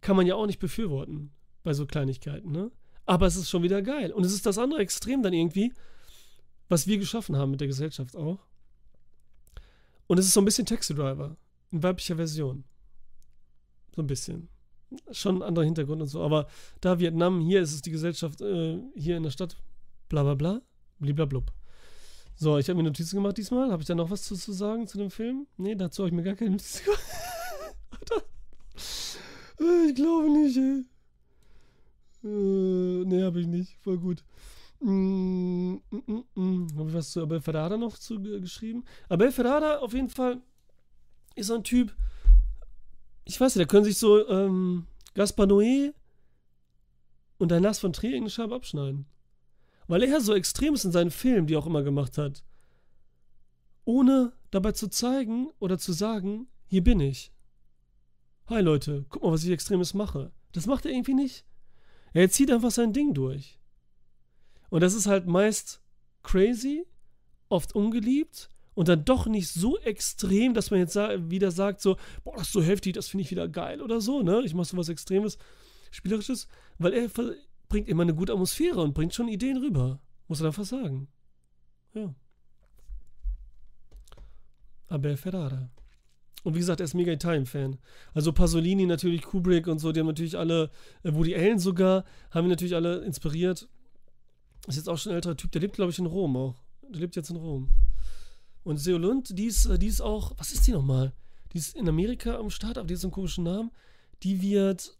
kann 0.00 0.16
man 0.16 0.26
ja 0.26 0.36
auch 0.36 0.46
nicht 0.46 0.60
befürworten 0.60 1.32
bei 1.62 1.74
so 1.74 1.86
Kleinigkeiten, 1.86 2.52
ne? 2.52 2.70
Aber 3.10 3.26
es 3.26 3.34
ist 3.34 3.50
schon 3.50 3.64
wieder 3.64 3.82
geil. 3.82 4.12
Und 4.12 4.24
es 4.24 4.32
ist 4.32 4.46
das 4.46 4.56
andere 4.56 4.82
Extrem 4.82 5.20
dann 5.20 5.32
irgendwie, 5.32 5.72
was 6.68 6.86
wir 6.86 6.96
geschaffen 6.96 7.36
haben 7.36 7.50
mit 7.50 7.60
der 7.60 7.66
Gesellschaft 7.66 8.14
auch. 8.14 8.38
Und 10.06 10.20
es 10.20 10.26
ist 10.26 10.32
so 10.32 10.40
ein 10.40 10.44
bisschen 10.44 10.64
Taxi 10.64 10.94
Driver. 10.94 11.36
In 11.72 11.82
weiblicher 11.82 12.14
Version. 12.14 12.62
So 13.96 14.02
ein 14.02 14.06
bisschen. 14.06 14.48
Schon 15.10 15.38
ein 15.38 15.42
anderer 15.42 15.64
Hintergrund 15.64 16.00
und 16.02 16.06
so. 16.06 16.22
Aber 16.22 16.46
da 16.80 17.00
Vietnam, 17.00 17.40
hier 17.40 17.60
ist 17.60 17.74
es 17.74 17.82
die 17.82 17.90
Gesellschaft, 17.90 18.42
äh, 18.42 18.78
hier 18.94 19.16
in 19.16 19.24
der 19.24 19.32
Stadt, 19.32 19.56
bla 20.08 20.22
bla 20.22 20.36
bla, 20.36 20.62
bliblablub. 21.00 21.50
So, 22.36 22.58
ich 22.58 22.68
habe 22.68 22.76
mir 22.76 22.84
Notizen 22.84 23.16
gemacht 23.16 23.38
diesmal. 23.38 23.72
Habe 23.72 23.82
ich 23.82 23.88
da 23.88 23.96
noch 23.96 24.10
was 24.10 24.22
zu, 24.22 24.36
zu 24.36 24.52
sagen 24.52 24.86
zu 24.86 24.98
dem 24.98 25.10
Film? 25.10 25.48
Nee, 25.56 25.74
dazu 25.74 26.04
habe 26.04 26.10
ich 26.10 26.14
mir 26.14 26.22
gar 26.22 26.36
keine 26.36 26.52
Notizen 26.52 26.84
gemacht. 26.84 27.02
ich 29.88 29.94
glaube 29.96 30.30
nicht, 30.30 30.56
ey. 30.56 30.84
Äh, 32.22 33.04
nee, 33.04 33.22
habe 33.22 33.40
ich 33.40 33.46
nicht. 33.46 33.76
Voll 33.82 33.98
gut. 33.98 34.24
Mm, 34.80 35.74
mm, 35.90 36.02
mm, 36.06 36.24
mm. 36.34 36.78
Habe 36.78 36.88
ich 36.88 36.94
was 36.94 37.10
zu 37.10 37.22
Abel 37.22 37.40
Ferrara 37.40 37.76
noch 37.76 37.98
zu, 37.98 38.14
äh, 38.14 38.40
geschrieben? 38.40 38.84
Abel 39.08 39.30
Ferrara 39.30 39.78
auf 39.78 39.92
jeden 39.92 40.08
Fall 40.08 40.40
ist 41.34 41.48
so 41.48 41.54
ein 41.54 41.64
Typ, 41.64 41.94
ich 43.24 43.40
weiß 43.40 43.54
nicht, 43.54 43.64
da 43.64 43.70
können 43.70 43.84
sich 43.84 43.98
so 43.98 44.26
ähm, 44.28 44.86
Gaspar 45.14 45.46
Noé 45.46 45.92
und 47.38 47.52
ein 47.52 47.62
Nass 47.62 47.78
von 47.78 47.92
Trier 47.92 48.16
eine 48.16 48.30
Scheibe 48.30 48.54
abschneiden. 48.54 49.06
Weil 49.86 50.02
er 50.02 50.20
so 50.20 50.34
extrem 50.34 50.74
ist 50.74 50.84
in 50.84 50.92
seinen 50.92 51.10
Filmen, 51.10 51.46
die 51.46 51.54
er 51.54 51.58
auch 51.58 51.66
immer 51.66 51.82
gemacht 51.82 52.16
hat. 52.16 52.44
Ohne 53.84 54.32
dabei 54.50 54.72
zu 54.72 54.88
zeigen 54.88 55.50
oder 55.58 55.78
zu 55.78 55.92
sagen, 55.92 56.48
hier 56.66 56.82
bin 56.82 57.00
ich. 57.00 57.32
Hi 58.46 58.62
Leute, 58.62 59.04
guck 59.08 59.22
mal, 59.22 59.32
was 59.32 59.44
ich 59.44 59.50
extremes 59.50 59.94
mache. 59.94 60.32
Das 60.52 60.66
macht 60.66 60.84
er 60.86 60.92
irgendwie 60.92 61.14
nicht. 61.14 61.44
Er 62.12 62.30
zieht 62.30 62.50
einfach 62.50 62.70
sein 62.70 62.92
Ding 62.92 63.14
durch. 63.14 63.58
Und 64.68 64.82
das 64.82 64.94
ist 64.94 65.06
halt 65.06 65.26
meist 65.26 65.82
crazy, 66.22 66.84
oft 67.48 67.74
ungeliebt 67.74 68.48
und 68.74 68.88
dann 68.88 69.04
doch 69.04 69.26
nicht 69.26 69.48
so 69.48 69.78
extrem, 69.78 70.54
dass 70.54 70.70
man 70.70 70.80
jetzt 70.80 70.96
wieder 70.96 71.50
sagt, 71.50 71.80
so, 71.80 71.96
boah, 72.24 72.36
das 72.36 72.48
ist 72.48 72.52
so 72.52 72.62
heftig, 72.62 72.94
das 72.94 73.08
finde 73.08 73.22
ich 73.22 73.30
wieder 73.30 73.48
geil 73.48 73.82
oder 73.82 74.00
so, 74.00 74.22
ne? 74.22 74.42
Ich 74.44 74.54
mache 74.54 74.66
so 74.66 74.76
was 74.76 74.88
Extremes, 74.88 75.38
Spielerisches, 75.90 76.46
weil 76.78 76.92
er 76.92 77.10
bringt 77.68 77.88
immer 77.88 78.02
eine 78.02 78.14
gute 78.14 78.32
Atmosphäre 78.32 78.80
und 78.80 78.94
bringt 78.94 79.14
schon 79.14 79.28
Ideen 79.28 79.56
rüber. 79.56 80.00
Muss 80.28 80.40
er 80.40 80.46
einfach 80.46 80.64
sagen. 80.64 81.08
Ja. 81.94 82.14
Abel 84.86 85.16
Ferrara. 85.16 85.70
Und 86.42 86.54
wie 86.54 86.58
gesagt, 86.58 86.80
er 86.80 86.84
ist 86.84 86.94
mega 86.94 87.12
Italien-Fan. 87.12 87.78
Also 88.14 88.32
Pasolini 88.32 88.86
natürlich, 88.86 89.22
Kubrick 89.22 89.66
und 89.66 89.78
so, 89.78 89.92
die 89.92 90.00
haben 90.00 90.06
natürlich 90.06 90.38
alle, 90.38 90.70
äh, 91.02 91.12
Woody 91.12 91.34
Allen 91.34 91.58
sogar, 91.58 92.04
haben 92.30 92.46
ihn 92.46 92.50
natürlich 92.50 92.74
alle 92.74 92.98
inspiriert. 93.04 93.68
Ist 94.66 94.76
jetzt 94.76 94.88
auch 94.88 94.98
schon 94.98 95.12
ein 95.12 95.16
älterer 95.16 95.36
Typ, 95.36 95.52
der 95.52 95.60
lebt, 95.60 95.74
glaube 95.74 95.90
ich, 95.90 95.98
in 95.98 96.06
Rom 96.06 96.36
auch. 96.36 96.62
Der 96.82 97.00
lebt 97.00 97.16
jetzt 97.16 97.30
in 97.30 97.36
Rom. 97.36 97.68
Und 98.62 98.78
Seolund, 98.78 99.36
die 99.38 99.46
ist, 99.46 99.66
äh, 99.66 99.78
die 99.78 99.86
ist 99.86 100.00
auch, 100.00 100.32
was 100.38 100.52
ist 100.52 100.66
die 100.66 100.72
nochmal? 100.72 101.12
Die 101.52 101.58
ist 101.58 101.76
in 101.76 101.88
Amerika 101.88 102.36
am 102.36 102.50
Start, 102.50 102.78
aber 102.78 102.86
die 102.86 102.94
hat 102.94 103.00
so 103.00 103.08
einen 103.08 103.12
komischen 103.12 103.44
Namen. 103.44 103.70
Die 104.22 104.40
wird, 104.40 104.96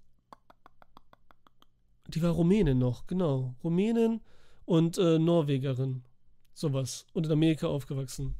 die 2.08 2.22
war 2.22 2.30
Rumänin 2.32 2.78
noch, 2.78 3.06
genau. 3.06 3.54
Rumänin 3.62 4.20
und 4.64 4.98
äh, 4.98 5.18
Norwegerin. 5.18 6.02
Sowas. 6.54 7.06
Und 7.12 7.26
in 7.26 7.32
Amerika 7.32 7.68
aufgewachsen. 7.68 8.34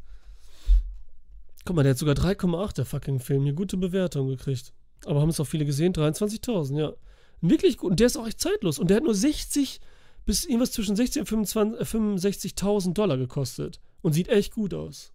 Guck 1.64 1.76
mal, 1.76 1.82
der 1.82 1.90
hat 1.90 1.98
sogar 1.98 2.14
3,8, 2.14 2.74
der 2.74 2.84
fucking 2.84 3.20
Film. 3.20 3.42
Eine 3.42 3.54
gute 3.54 3.76
Bewertung 3.76 4.28
gekriegt. 4.28 4.72
Aber 5.04 5.20
haben 5.20 5.28
es 5.28 5.40
auch 5.40 5.44
viele 5.44 5.64
gesehen? 5.64 5.92
23.000, 5.92 6.78
ja. 6.78 6.92
Wirklich 7.40 7.78
gut. 7.78 7.92
Und 7.92 8.00
der 8.00 8.06
ist 8.06 8.16
auch 8.16 8.26
echt 8.26 8.40
zeitlos. 8.40 8.78
Und 8.78 8.88
der 8.88 8.98
hat 8.98 9.04
nur 9.04 9.14
60 9.14 9.80
bis 10.24 10.44
irgendwas 10.44 10.72
zwischen 10.72 10.96
60 10.96 11.32
und 11.32 11.48
65.000 11.48 12.92
Dollar 12.92 13.16
gekostet. 13.16 13.80
Und 14.02 14.12
sieht 14.12 14.28
echt 14.28 14.54
gut 14.54 14.74
aus. 14.74 15.12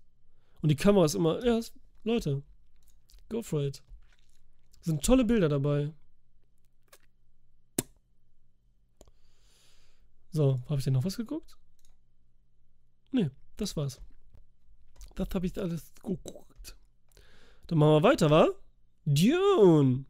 Und 0.62 0.70
die 0.70 0.76
Kamera 0.76 1.06
ist 1.06 1.16
immer, 1.16 1.44
ja, 1.46 1.60
Leute, 2.04 2.44
go 3.30 3.42
for 3.42 3.64
it. 3.64 3.84
Sind 4.82 5.04
tolle 5.04 5.26
Bilder 5.26 5.50
dabei. 5.50 5.94
So, 10.32 10.62
habe 10.68 10.80
ich 10.80 10.84
denn 10.84 10.94
noch 10.94 11.06
was 11.06 11.18
geguckt? 11.18 11.58
Nee, 13.12 13.30
das 13.58 13.76
war's. 13.78 14.02
Das 15.16 15.30
habe 15.34 15.48
ich 15.48 15.58
alles 15.58 15.94
geguckt. 16.04 16.76
Dann 17.68 17.80
machen 17.80 18.04
wir 18.04 18.04
weiter, 18.04 18.30
wa? 18.30 18.50
Dune. 19.06 20.06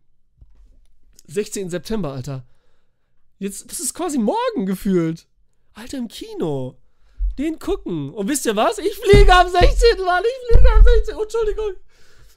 16. 1.27 1.69
September, 1.69 2.13
Alter. 2.13 2.45
Jetzt, 3.37 3.69
das 3.69 3.79
ist 3.79 3.93
quasi 3.93 4.17
morgen 4.17 4.65
gefühlt. 4.65 5.27
Alter, 5.73 5.97
im 5.97 6.07
Kino. 6.07 6.79
Den 7.37 7.59
gucken. 7.59 8.13
Und 8.13 8.27
wisst 8.29 8.45
ihr 8.45 8.55
was? 8.55 8.77
Ich 8.77 8.95
fliege 8.95 9.33
am 9.33 9.49
16. 9.49 10.03
Mann. 10.05 10.23
Ich 10.23 10.49
fliege 10.49 10.71
am 10.71 10.83
16. 10.83 11.15
Oh, 11.15 11.23
Entschuldigung. 11.23 11.71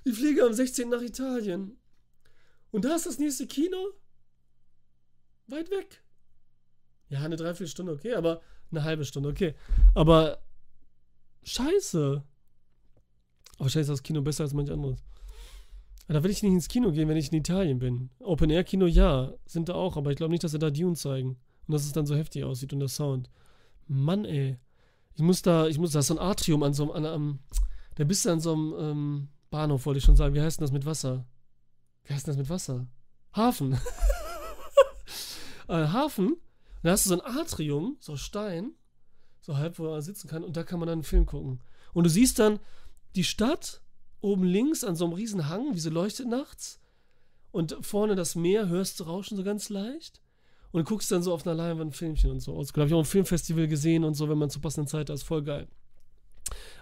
Ich 0.05 0.15
fliege 0.15 0.45
am 0.45 0.53
16. 0.53 0.89
nach 0.89 1.03
Italien. 1.03 1.79
Und 2.71 2.85
da 2.85 2.95
ist 2.95 3.07
das 3.07 3.19
nächste 3.19 3.47
Kino. 3.47 3.93
Weit 5.47 5.71
weg. 5.71 6.03
Ja, 7.09 7.21
eine 7.21 7.37
Dreiviertelstunde, 7.37 7.93
okay, 7.93 8.15
aber 8.15 8.43
eine 8.71 8.85
halbe 8.85 9.05
Stunde, 9.05 9.31
okay. 9.31 9.55
Aber 9.95 10.43
scheiße. 11.43 12.23
Wahrscheinlich 13.59 13.89
ist 13.89 13.93
das 13.93 14.03
Kino 14.03 14.23
besser 14.23 14.45
als 14.45 14.55
manch 14.55 14.71
anderes. 14.71 15.03
Da 16.07 16.23
will 16.23 16.31
ich 16.31 16.43
nicht 16.43 16.53
ins 16.53 16.69
Kino 16.69 16.91
gehen, 16.91 17.09
wenn 17.09 17.19
ich 17.19 17.31
in 17.31 17.39
Italien 17.39 17.79
bin. 17.79 18.09
Open 18.21 18.49
Air 18.49 18.65
Kino, 18.65 18.87
ja, 18.87 19.35
sind 19.45 19.69
da 19.69 19.75
auch, 19.75 19.97
aber 19.97 20.11
ich 20.11 20.17
glaube 20.17 20.31
nicht, 20.31 20.43
dass 20.43 20.53
sie 20.53 20.59
da 20.59 20.71
Dune 20.71 20.97
zeigen. 20.97 21.37
Und 21.67 21.75
dass 21.75 21.85
es 21.85 21.93
dann 21.93 22.07
so 22.07 22.17
heftig 22.17 22.45
aussieht 22.45 22.73
und 22.73 22.79
der 22.79 22.89
Sound. 22.89 23.29
Mann, 23.87 24.25
ey. 24.25 24.59
Ich 25.15 25.23
muss 25.23 25.43
da, 25.43 25.67
ich 25.67 25.79
muss, 25.79 25.93
da 25.93 26.01
so 26.01 26.15
ein 26.15 26.21
Atrium 26.21 26.63
an 26.63 26.73
so 26.73 26.93
einem, 26.93 27.07
an, 27.07 27.15
um, 27.15 27.39
da 27.97 28.05
bist 28.05 28.25
du 28.25 28.31
an 28.31 28.41
so 28.41 28.55
einem 28.55 28.75
ähm, 28.79 29.29
Bahnhof, 29.51 29.85
wollte 29.85 29.99
ich 29.99 30.05
schon 30.05 30.17
sagen. 30.17 30.35
Wie 30.35 30.41
heißt 30.41 30.59
denn 30.59 30.65
das 30.65 30.73
mit 30.73 30.87
Wasser? 30.87 31.27
Wie 32.05 32.15
heißt 32.15 32.27
denn 32.27 32.33
das 32.33 32.39
mit 32.39 32.49
Wasser? 32.49 32.87
Hafen. 33.35 33.75
äh, 35.69 35.89
Hafen. 35.89 36.37
Da 36.83 36.93
hast 36.93 37.05
du 37.05 37.11
so 37.11 37.21
ein 37.21 37.37
Atrium, 37.37 37.97
so 38.01 38.17
Stein, 38.17 38.73
so 39.41 39.59
halb, 39.59 39.79
wo 39.79 39.91
man 39.91 40.01
sitzen 40.01 40.29
kann, 40.29 40.45
und 40.45 40.57
da 40.57 40.63
kann 40.63 40.79
man 40.79 40.87
dann 40.87 41.01
einen 41.01 41.03
Film 41.03 41.27
gucken. 41.27 41.61
Und 41.93 42.05
du 42.05 42.11
siehst 42.11 42.39
dann, 42.39 42.61
die 43.17 43.25
Stadt 43.25 43.81
oben 44.21 44.45
links 44.45 44.85
an 44.85 44.97
so 44.97 45.05
einem 45.05 45.15
riesen 45.15 45.49
Hang, 45.49 45.75
wie 45.75 45.81
so 45.81 45.91
leuchtet 45.91 46.29
nachts. 46.29 46.81
Und 47.51 47.77
vorne 47.81 48.15
das 48.15 48.35
Meer 48.35 48.69
hörst 48.69 49.01
du 49.01 49.05
rauschen 49.05 49.37
so 49.37 49.43
ganz 49.43 49.69
leicht. 49.69 50.21
Und 50.71 50.85
guckst 50.85 51.11
dann 51.11 51.23
so 51.23 51.33
auf 51.33 51.47
einer 51.47 51.55
Leinwand 51.55 51.91
ein 51.91 51.95
Filmchen 51.95 52.31
und 52.31 52.41
so. 52.41 52.57
Also, 52.57 52.75
habe 52.75 52.87
ich 52.87 52.95
auch 52.95 52.99
ein 52.99 53.05
Filmfestival 53.07 53.69
gesehen 53.69 54.05
und 54.05 54.15
so, 54.15 54.29
wenn 54.29 54.37
man 54.37 54.51
zur 54.51 54.61
passenden 54.61 54.87
Zeit 54.87 55.09
da 55.09 55.15
ist. 55.15 55.23
Voll 55.23 55.43
geil. 55.43 55.67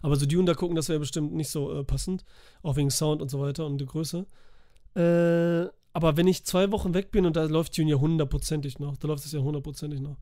Aber 0.02 0.16
so 0.16 0.26
Dune 0.26 0.44
da 0.44 0.54
gucken, 0.54 0.76
das 0.76 0.88
wäre 0.88 0.98
bestimmt 0.98 1.32
nicht 1.34 1.50
so 1.50 1.72
äh, 1.72 1.84
passend. 1.84 2.24
Auch 2.62 2.76
wegen 2.76 2.90
Sound 2.90 3.22
und 3.22 3.30
so 3.30 3.40
weiter 3.40 3.64
und 3.64 3.78
der 3.78 3.86
Größe. 3.86 4.26
Äh, 4.96 5.70
aber 5.92 6.16
wenn 6.16 6.26
ich 6.26 6.44
zwei 6.44 6.70
Wochen 6.72 6.94
weg 6.94 7.10
bin 7.10 7.26
und 7.26 7.36
da 7.36 7.44
läuft 7.44 7.78
Dune 7.78 7.90
ja 7.90 7.96
hundertprozentig 7.96 8.78
noch, 8.78 8.96
da 8.96 9.08
läuft 9.08 9.24
es 9.24 9.32
ja 9.32 9.40
hundertprozentig 9.40 10.00
noch. 10.00 10.16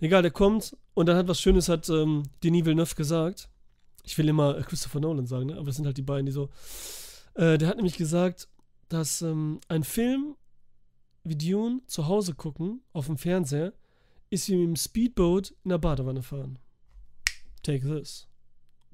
Egal, 0.00 0.22
der 0.22 0.30
kommt 0.30 0.76
und 0.94 1.06
dann 1.06 1.16
hat 1.16 1.28
was 1.28 1.40
Schönes, 1.40 1.68
hat 1.68 1.88
ähm, 1.88 2.24
Denis 2.42 2.64
Villeneuve 2.64 2.94
gesagt. 2.94 3.48
Ich 4.04 4.16
will 4.18 4.28
immer 4.28 4.62
Christopher 4.62 5.00
Nolan 5.00 5.26
sagen, 5.26 5.46
ne? 5.46 5.56
aber 5.56 5.66
das 5.66 5.76
sind 5.76 5.86
halt 5.86 5.96
die 5.96 6.02
beiden, 6.02 6.26
die 6.26 6.32
so. 6.32 6.50
Äh, 7.34 7.58
der 7.58 7.68
hat 7.68 7.76
nämlich 7.76 7.96
gesagt, 7.96 8.48
dass 8.88 9.22
ähm, 9.22 9.60
ein 9.68 9.82
Film 9.82 10.36
wie 11.24 11.36
Dune 11.36 11.80
zu 11.86 12.06
Hause 12.06 12.34
gucken, 12.34 12.82
auf 12.92 13.06
dem 13.06 13.16
Fernseher, 13.16 13.72
ist 14.30 14.48
wie 14.48 14.56
mit 14.56 14.66
dem 14.66 14.76
Speedboat 14.76 15.54
in 15.64 15.70
der 15.70 15.78
Badewanne 15.78 16.22
fahren. 16.22 16.58
Take 17.62 17.80
this. 17.80 18.28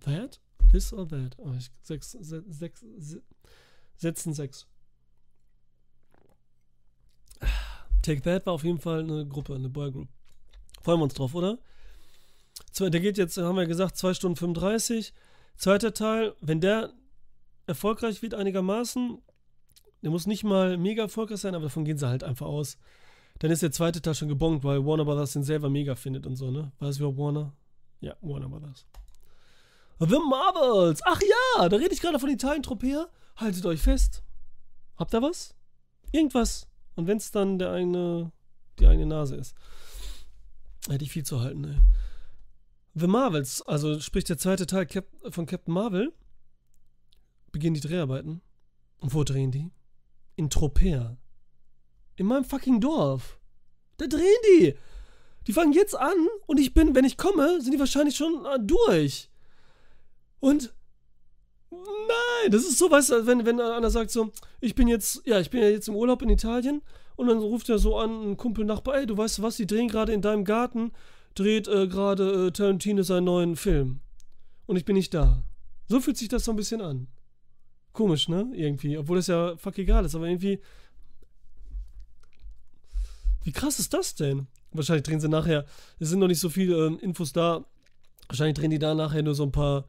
That? 0.04 0.40
This 0.70 0.92
or 0.92 1.08
that? 1.08 1.36
Oh, 1.38 1.52
ich, 1.58 1.70
sechs, 1.82 2.12
sechs, 2.12 2.46
sechs, 2.48 2.84
setzen 3.96 4.32
sechs. 4.32 4.66
Take 8.02 8.22
That 8.22 8.46
war 8.46 8.54
auf 8.54 8.64
jeden 8.64 8.78
Fall 8.78 9.00
eine 9.00 9.26
Gruppe, 9.26 9.54
eine 9.54 9.68
Boygroup. 9.68 10.08
Freuen 10.82 11.00
wir 11.00 11.04
uns 11.04 11.14
drauf, 11.14 11.34
oder? 11.34 11.58
Der 12.88 13.00
geht 13.00 13.18
jetzt, 13.18 13.36
haben 13.36 13.56
wir 13.56 13.66
gesagt, 13.66 13.96
2 13.96 14.14
Stunden 14.14 14.36
35. 14.36 15.12
Zweiter 15.56 15.92
Teil, 15.92 16.34
wenn 16.40 16.60
der 16.60 16.92
erfolgreich 17.66 18.22
wird 18.22 18.34
einigermaßen, 18.34 19.18
der 20.02 20.10
muss 20.10 20.26
nicht 20.26 20.44
mal 20.44 20.78
mega 20.78 21.02
erfolgreich 21.02 21.40
sein, 21.40 21.54
aber 21.54 21.64
davon 21.64 21.84
gehen 21.84 21.98
sie 21.98 22.08
halt 22.08 22.24
einfach 22.24 22.46
aus. 22.46 22.78
Dann 23.40 23.50
ist 23.50 23.62
der 23.62 23.72
zweite 23.72 24.00
Teil 24.00 24.14
schon 24.14 24.28
gebongt, 24.28 24.64
weil 24.64 24.84
Warner 24.84 25.04
Brothers 25.04 25.32
den 25.32 25.42
selber 25.42 25.68
mega 25.68 25.94
findet 25.94 26.26
und 26.26 26.36
so, 26.36 26.50
ne? 26.50 26.72
Weiß 26.78 27.00
wer 27.00 27.16
Warner? 27.16 27.52
Ja, 28.00 28.16
Warner 28.20 28.48
Brothers. 28.48 28.86
The 29.98 30.18
Marvels! 30.30 31.00
Ach 31.04 31.20
ja, 31.20 31.68
da 31.68 31.76
rede 31.76 31.92
ich 31.92 32.00
gerade 32.00 32.18
von 32.18 32.30
Italien 32.30 32.62
Tropea. 32.62 33.08
Haltet 33.36 33.64
euch 33.66 33.80
fest. 33.80 34.22
Habt 34.96 35.14
ihr 35.14 35.22
was? 35.22 35.54
Irgendwas. 36.12 36.68
Und 36.96 37.06
wenn 37.06 37.18
es 37.18 37.30
dann 37.30 37.58
der 37.58 37.72
eigene, 37.72 38.32
die 38.78 38.86
eigene 38.86 39.06
Nase 39.06 39.36
ist. 39.36 39.54
Hätte 40.88 41.04
ich 41.04 41.10
viel 41.10 41.24
zu 41.24 41.40
halten, 41.40 41.64
ey. 41.64 41.76
The 42.94 43.06
Marvels, 43.06 43.62
also 43.62 44.00
sprich 44.00 44.24
der 44.24 44.38
zweite 44.38 44.66
Teil 44.66 44.86
Cap 44.86 45.06
von 45.30 45.46
Captain 45.46 45.72
Marvel, 45.72 46.12
beginnen 47.52 47.74
die 47.74 47.80
Dreharbeiten. 47.80 48.40
Und 49.00 49.14
wo 49.14 49.24
drehen 49.24 49.50
die? 49.50 49.70
In 50.36 50.50
Tropea. 50.50 51.16
In 52.16 52.26
meinem 52.26 52.44
fucking 52.44 52.80
Dorf. 52.80 53.38
Da 53.96 54.06
drehen 54.06 54.22
die. 54.48 54.74
Die 55.46 55.52
fangen 55.52 55.72
jetzt 55.72 55.96
an 55.96 56.28
und 56.46 56.60
ich 56.60 56.74
bin, 56.74 56.94
wenn 56.94 57.04
ich 57.04 57.16
komme, 57.16 57.60
sind 57.60 57.72
die 57.72 57.78
wahrscheinlich 57.78 58.16
schon 58.16 58.44
äh, 58.44 58.58
durch. 58.60 59.30
Und 60.38 60.74
nein, 61.70 62.50
das 62.50 62.62
ist 62.62 62.78
so, 62.78 62.90
weißt 62.90 63.10
du, 63.10 63.26
wenn, 63.26 63.46
wenn 63.46 63.60
einer 63.60 63.90
sagt 63.90 64.10
so, 64.10 64.32
ich 64.60 64.74
bin 64.74 64.88
jetzt, 64.88 65.22
ja, 65.26 65.40
ich 65.40 65.50
bin 65.50 65.62
ja 65.62 65.68
jetzt 65.68 65.88
im 65.88 65.96
Urlaub 65.96 66.22
in 66.22 66.28
Italien 66.28 66.82
und 67.16 67.28
dann 67.28 67.38
ruft 67.38 67.68
er 67.68 67.78
so 67.78 67.96
an, 67.98 68.30
ein 68.30 68.36
Kumpel 68.36 68.64
Nachbar, 68.64 68.96
ey, 68.96 69.06
du 69.06 69.16
weißt 69.16 69.42
was, 69.42 69.56
die 69.56 69.66
drehen 69.66 69.88
gerade 69.88 70.12
in 70.12 70.22
deinem 70.22 70.44
Garten, 70.44 70.92
dreht 71.40 71.68
äh, 71.68 71.88
gerade 71.88 72.48
äh, 72.48 72.50
Tarantino 72.50 73.02
seinen 73.02 73.24
neuen 73.24 73.56
Film. 73.56 74.00
Und 74.66 74.76
ich 74.76 74.84
bin 74.84 74.94
nicht 74.94 75.14
da. 75.14 75.42
So 75.88 76.00
fühlt 76.00 76.18
sich 76.18 76.28
das 76.28 76.44
so 76.44 76.52
ein 76.52 76.56
bisschen 76.56 76.80
an. 76.80 77.08
Komisch, 77.92 78.28
ne? 78.28 78.50
Irgendwie. 78.54 78.98
Obwohl 78.98 79.16
das 79.16 79.26
ja 79.26 79.56
fuck 79.56 79.78
egal 79.78 80.04
ist, 80.04 80.14
aber 80.14 80.28
irgendwie. 80.28 80.60
Wie 83.42 83.52
krass 83.52 83.78
ist 83.78 83.94
das 83.94 84.14
denn? 84.14 84.46
Wahrscheinlich 84.72 85.02
drehen 85.02 85.20
sie 85.20 85.28
nachher. 85.28 85.64
Es 85.98 86.10
sind 86.10 86.20
noch 86.20 86.28
nicht 86.28 86.38
so 86.38 86.50
viele 86.50 86.86
äh, 86.86 86.94
Infos 87.02 87.32
da. 87.32 87.64
Wahrscheinlich 88.28 88.58
drehen 88.58 88.70
die 88.70 88.78
da 88.78 88.94
nachher 88.94 89.22
nur 89.22 89.34
so 89.34 89.42
ein 89.42 89.52
paar 89.52 89.86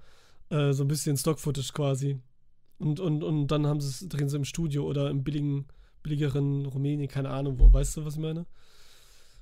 äh, 0.49 0.71
so 0.71 0.83
ein 0.83 0.87
bisschen 0.87 1.17
Stock-Footage 1.17 1.73
quasi. 1.73 2.19
Und, 2.79 2.99
und, 2.99 3.23
und 3.23 3.47
dann 3.47 3.67
haben 3.67 3.81
sie 3.81 4.07
drehen 4.07 4.29
sie 4.29 4.37
im 4.37 4.45
Studio 4.45 4.85
oder 4.85 5.09
im 5.09 5.23
billigen, 5.23 5.67
billigeren 6.01 6.65
Rumänien, 6.65 7.09
keine 7.09 7.29
Ahnung 7.29 7.59
wo. 7.59 7.71
Weißt 7.71 7.97
du, 7.97 8.05
was 8.05 8.15
ich 8.15 8.21
meine? 8.21 8.47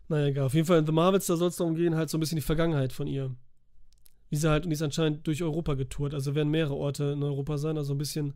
Naja, 0.09 0.27
egal. 0.27 0.45
Auf 0.45 0.53
jeden 0.53 0.67
Fall 0.67 0.79
in 0.79 0.85
The 0.85 0.91
Marvels, 0.91 1.27
da 1.27 1.37
soll 1.37 1.49
es 1.49 1.55
darum 1.55 1.75
gehen, 1.75 1.95
halt 1.95 2.09
so 2.09 2.17
ein 2.17 2.19
bisschen 2.19 2.35
die 2.35 2.41
Vergangenheit 2.41 2.91
von 2.91 3.07
ihr. 3.07 3.33
Wie 4.29 4.35
sie 4.35 4.49
halt, 4.49 4.63
und 4.63 4.71
die 4.71 4.75
ist 4.75 4.81
anscheinend 4.81 5.25
durch 5.25 5.41
Europa 5.41 5.75
getourt. 5.75 6.13
Also 6.13 6.35
werden 6.35 6.49
mehrere 6.49 6.75
Orte 6.75 7.05
in 7.11 7.23
Europa 7.23 7.57
sein, 7.57 7.77
also 7.77 7.93
ein 7.93 7.97
bisschen 7.97 8.33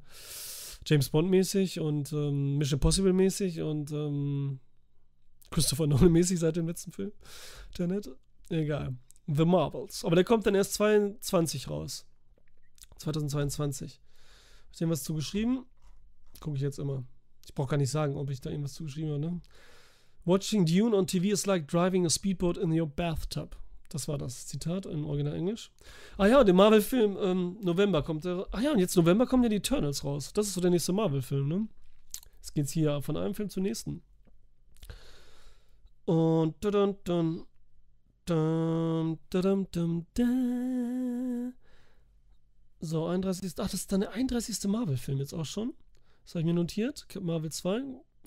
James 0.85 1.09
Bond-mäßig 1.09 1.79
und 1.79 2.13
ähm, 2.13 2.57
Mission 2.57 2.79
Possible-mäßig 2.79 3.61
und 3.61 3.91
ähm, 3.91 4.59
Christopher 5.49 5.87
Nolan-mäßig 5.87 6.39
seit 6.39 6.55
dem 6.55 6.67
letzten 6.67 6.91
Film. 6.91 7.11
Janet. 7.75 8.09
Egal. 8.49 8.95
The 9.27 9.45
Marvels. 9.45 10.03
Aber 10.05 10.15
der 10.15 10.25
kommt 10.25 10.45
dann 10.45 10.55
erst 10.55 10.73
22 10.75 11.69
raus. 11.69 12.05
2022. 12.97 14.01
Hast 14.69 14.79
du 14.79 14.83
irgendwas 14.83 15.03
zugeschrieben? 15.03 15.65
Gucke 16.39 16.57
ich 16.57 16.61
jetzt 16.61 16.79
immer. 16.79 17.03
Ich 17.45 17.53
brauche 17.53 17.69
gar 17.69 17.77
nicht 17.77 17.91
sagen, 17.91 18.17
ob 18.17 18.29
ich 18.29 18.41
da 18.41 18.49
irgendwas 18.49 18.73
zugeschrieben 18.73 19.11
habe, 19.11 19.19
ne? 19.19 19.41
Watching 20.25 20.65
Dune 20.65 20.95
on 20.95 21.05
TV 21.05 21.31
is 21.31 21.45
like 21.45 21.67
driving 21.67 22.05
a 22.05 22.09
speedboat 22.09 22.57
in 22.57 22.71
your 22.71 22.87
bathtub. 22.87 23.55
Das 23.89 24.07
war 24.07 24.17
das 24.17 24.47
Zitat 24.47 24.85
in 24.85 25.05
Original 25.05 25.35
Englisch. 25.35 25.69
Ah 26.17 26.25
ja, 26.25 26.43
der 26.43 26.53
Marvel-Film 26.53 27.17
ähm, 27.21 27.57
November 27.61 28.01
kommt. 28.01 28.25
Der, 28.25 28.47
ah 28.51 28.59
ja, 28.59 28.71
und 28.71 28.79
jetzt 28.79 28.95
November 28.95 29.27
kommen 29.27 29.43
ja 29.43 29.49
die 29.49 29.57
Eternals 29.57 30.03
raus. 30.03 30.33
Das 30.33 30.47
ist 30.47 30.55
so 30.55 30.61
der 30.61 30.71
nächste 30.71 30.93
Marvel-Film, 30.93 31.47
ne? 31.47 31.67
Jetzt 32.37 32.55
geht's 32.55 32.71
hier 32.71 33.01
von 33.01 33.17
einem 33.17 33.35
Film 33.35 33.49
zum 33.49 33.63
nächsten. 33.63 34.01
Und 36.05 36.55
dun, 36.63 36.97
dun, 37.05 37.45
dun, 38.25 39.19
dun, 39.29 39.67
dun, 39.71 40.07
dun, 40.15 41.53
so, 42.79 43.05
31. 43.05 43.53
Ach, 43.59 43.63
das 43.63 43.73
ist 43.75 43.91
dann 43.91 44.01
der 44.01 44.11
31. 44.11 44.69
Marvel-Film 44.69 45.19
jetzt 45.19 45.33
auch 45.33 45.45
schon. 45.45 45.73
Das 46.23 46.33
habe 46.33 46.39
ich 46.41 46.45
mir 46.45 46.53
notiert. 46.53 47.07
Marvel 47.21 47.51
2 47.51 47.81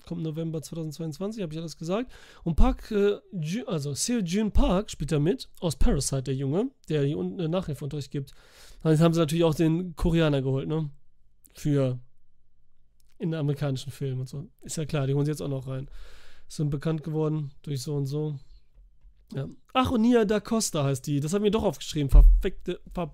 kommt 0.05 0.23
November 0.23 0.61
2022, 0.61 1.41
habe 1.41 1.53
ich 1.53 1.59
alles 1.59 1.77
gesagt. 1.77 2.11
Und 2.43 2.55
Park, 2.55 2.91
äh, 2.91 3.17
also 3.65 3.93
Seo 3.93 4.19
Jun 4.19 4.51
Park 4.51 4.91
spielt 4.91 5.11
da 5.11 5.19
mit, 5.19 5.49
aus 5.59 5.75
Parasite, 5.75 6.23
der 6.23 6.35
Junge, 6.35 6.71
der 6.89 7.17
unten 7.17 7.39
eine 7.39 7.49
Nachhilfeunterricht 7.49 8.11
gibt. 8.11 8.33
Dann 8.83 8.99
haben 8.99 9.13
sie 9.13 9.19
natürlich 9.19 9.43
auch 9.43 9.55
den 9.55 9.95
Koreaner 9.95 10.41
geholt, 10.41 10.67
ne? 10.67 10.89
Für 11.53 11.99
in 13.19 13.31
den 13.31 13.39
amerikanischen 13.39 13.91
Film 13.91 14.19
und 14.19 14.29
so. 14.29 14.47
Ist 14.61 14.77
ja 14.77 14.85
klar, 14.85 15.07
die 15.07 15.13
holen 15.13 15.25
sie 15.25 15.31
jetzt 15.31 15.41
auch 15.41 15.47
noch 15.47 15.67
rein. 15.67 15.89
Sind 16.47 16.69
bekannt 16.69 17.03
geworden 17.03 17.51
durch 17.63 17.81
so 17.81 17.95
und 17.95 18.05
so. 18.05 18.37
Ja. 19.33 19.47
Ach, 19.73 19.91
und 19.91 20.01
Nia 20.01 20.23
da 20.25 20.39
Costa 20.39 20.83
heißt 20.83 21.05
die. 21.07 21.19
Das 21.19 21.33
haben 21.33 21.43
wir 21.43 21.51
doch 21.51 21.63
aufgeschrieben. 21.63 22.09
Verfickte. 22.09 22.79
Ver 22.93 23.11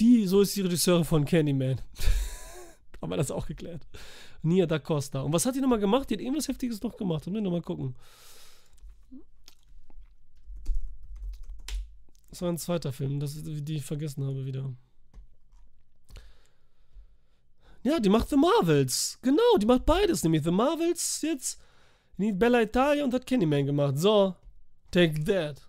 die, 0.00 0.26
so 0.26 0.40
ist 0.40 0.56
die 0.56 0.62
Regisseurin 0.62 1.04
von 1.04 1.24
Candyman. 1.24 1.80
Haben 3.04 3.10
wir 3.10 3.16
das 3.18 3.30
auch 3.30 3.46
geklärt. 3.46 3.86
Nia 4.40 4.64
da 4.64 4.78
Costa. 4.78 5.20
Und 5.20 5.34
was 5.34 5.44
hat 5.44 5.54
die 5.54 5.60
nochmal 5.60 5.78
gemacht? 5.78 6.08
Die 6.08 6.14
hat 6.14 6.22
irgendwas 6.22 6.48
Heftiges 6.48 6.82
noch 6.82 6.96
gemacht. 6.96 7.26
Und 7.26 7.34
wir 7.34 7.42
nochmal 7.42 7.60
gucken. 7.60 7.94
Das 12.30 12.40
war 12.40 12.48
ein 12.48 12.56
zweiter 12.56 12.94
Film, 12.94 13.20
das, 13.20 13.42
die 13.44 13.76
ich 13.76 13.84
vergessen 13.84 14.24
habe 14.24 14.46
wieder. 14.46 14.72
Ja, 17.82 18.00
die 18.00 18.08
macht 18.08 18.30
The 18.30 18.36
Marvels. 18.36 19.18
Genau, 19.20 19.58
die 19.60 19.66
macht 19.66 19.84
beides. 19.84 20.22
Nämlich 20.22 20.42
The 20.42 20.50
Marvels 20.50 21.20
jetzt. 21.20 21.60
Die 22.16 22.32
Bella 22.32 22.62
Italia 22.62 23.04
und 23.04 23.12
hat 23.12 23.26
Candyman 23.26 23.66
gemacht. 23.66 23.98
So, 23.98 24.34
take 24.90 25.22
that. 25.24 25.60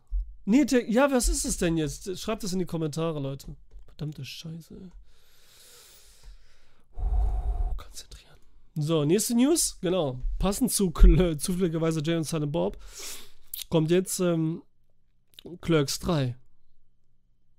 Nee, 0.45 0.63
der, 0.63 0.89
ja, 0.89 1.11
was 1.11 1.27
ist 1.27 1.43
es 1.43 1.57
denn 1.57 1.75
jetzt? 1.75 2.17
Schreibt 2.17 2.43
das 2.43 2.53
in 2.53 2.59
die 2.59 2.65
Kommentare, 2.65 3.19
Leute. 3.19 3.57
Verdammte 3.83 4.23
Scheiße. 4.23 4.73
Uh, 4.73 4.89
So, 8.75 9.05
nächste 9.05 9.35
News. 9.35 9.77
Genau. 9.81 10.19
Passend 10.37 10.71
zu 10.71 10.91
zufälligerweise 10.91 12.01
Jay 12.03 12.15
und 12.15 12.25
Silent 12.25 12.51
Bob 12.51 12.77
kommt 13.69 13.89
jetzt 13.89 14.19
ähm, 14.19 14.63
Clerks 15.61 15.99
3. 15.99 16.35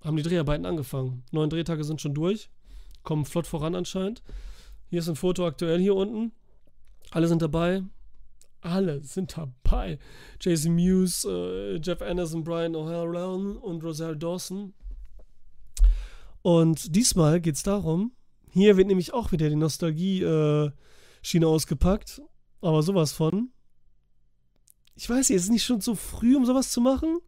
Haben 0.03 0.17
die 0.17 0.23
Dreharbeiten 0.23 0.67
angefangen. 0.67 1.25
Neun 1.33 1.51
Drehtage 1.51 1.85
sind 1.85 2.01
schon 2.01 2.14
durch. 2.14 2.51
Kommen 3.03 3.25
flott 3.25 3.47
voran 3.47 3.75
anscheinend. 3.75 4.23
Hier 4.89 5.01
ist 5.01 5.09
ein 5.09 5.17
Foto 5.17 5.47
aktuell 5.47 5.81
hier 5.81 5.95
unten. 5.95 6.33
Alle 7.11 7.29
sind 7.29 7.43
dabei 7.43 7.83
alle 8.67 9.03
sind 9.03 9.37
dabei. 9.37 9.99
Jason 10.41 10.75
Mewes, 10.75 11.25
äh, 11.25 11.77
Jeff 11.77 12.03
Anderson, 12.03 12.45
Brian 12.45 12.75
O'Halloran 12.75 13.57
und 13.57 13.83
Rosario 13.83 14.14
Dawson. 14.14 14.75
Und 16.43 16.95
diesmal 16.95 17.41
geht 17.41 17.57
es 17.57 17.62
darum, 17.62 18.12
hier 18.51 18.77
wird 18.77 18.89
nämlich 18.89 19.12
auch 19.12 19.33
wieder 19.33 19.49
die 19.49 19.57
Nostalgie-Schiene 19.57 20.73
äh, 20.73 20.81
ausgepackt, 21.45 22.22
aber 22.61 22.83
sowas 22.83 23.12
von. 23.12 23.51
Ich 24.95 25.11
weiß 25.11 25.29
nicht, 25.29 25.37
ist 25.37 25.45
es 25.45 25.51
nicht 25.51 25.64
schon 25.64 25.81
zu 25.81 25.95
früh, 25.95 26.37
um 26.37 26.47
sowas 26.47 26.70
zu 26.70 26.81
machen? 26.81 27.18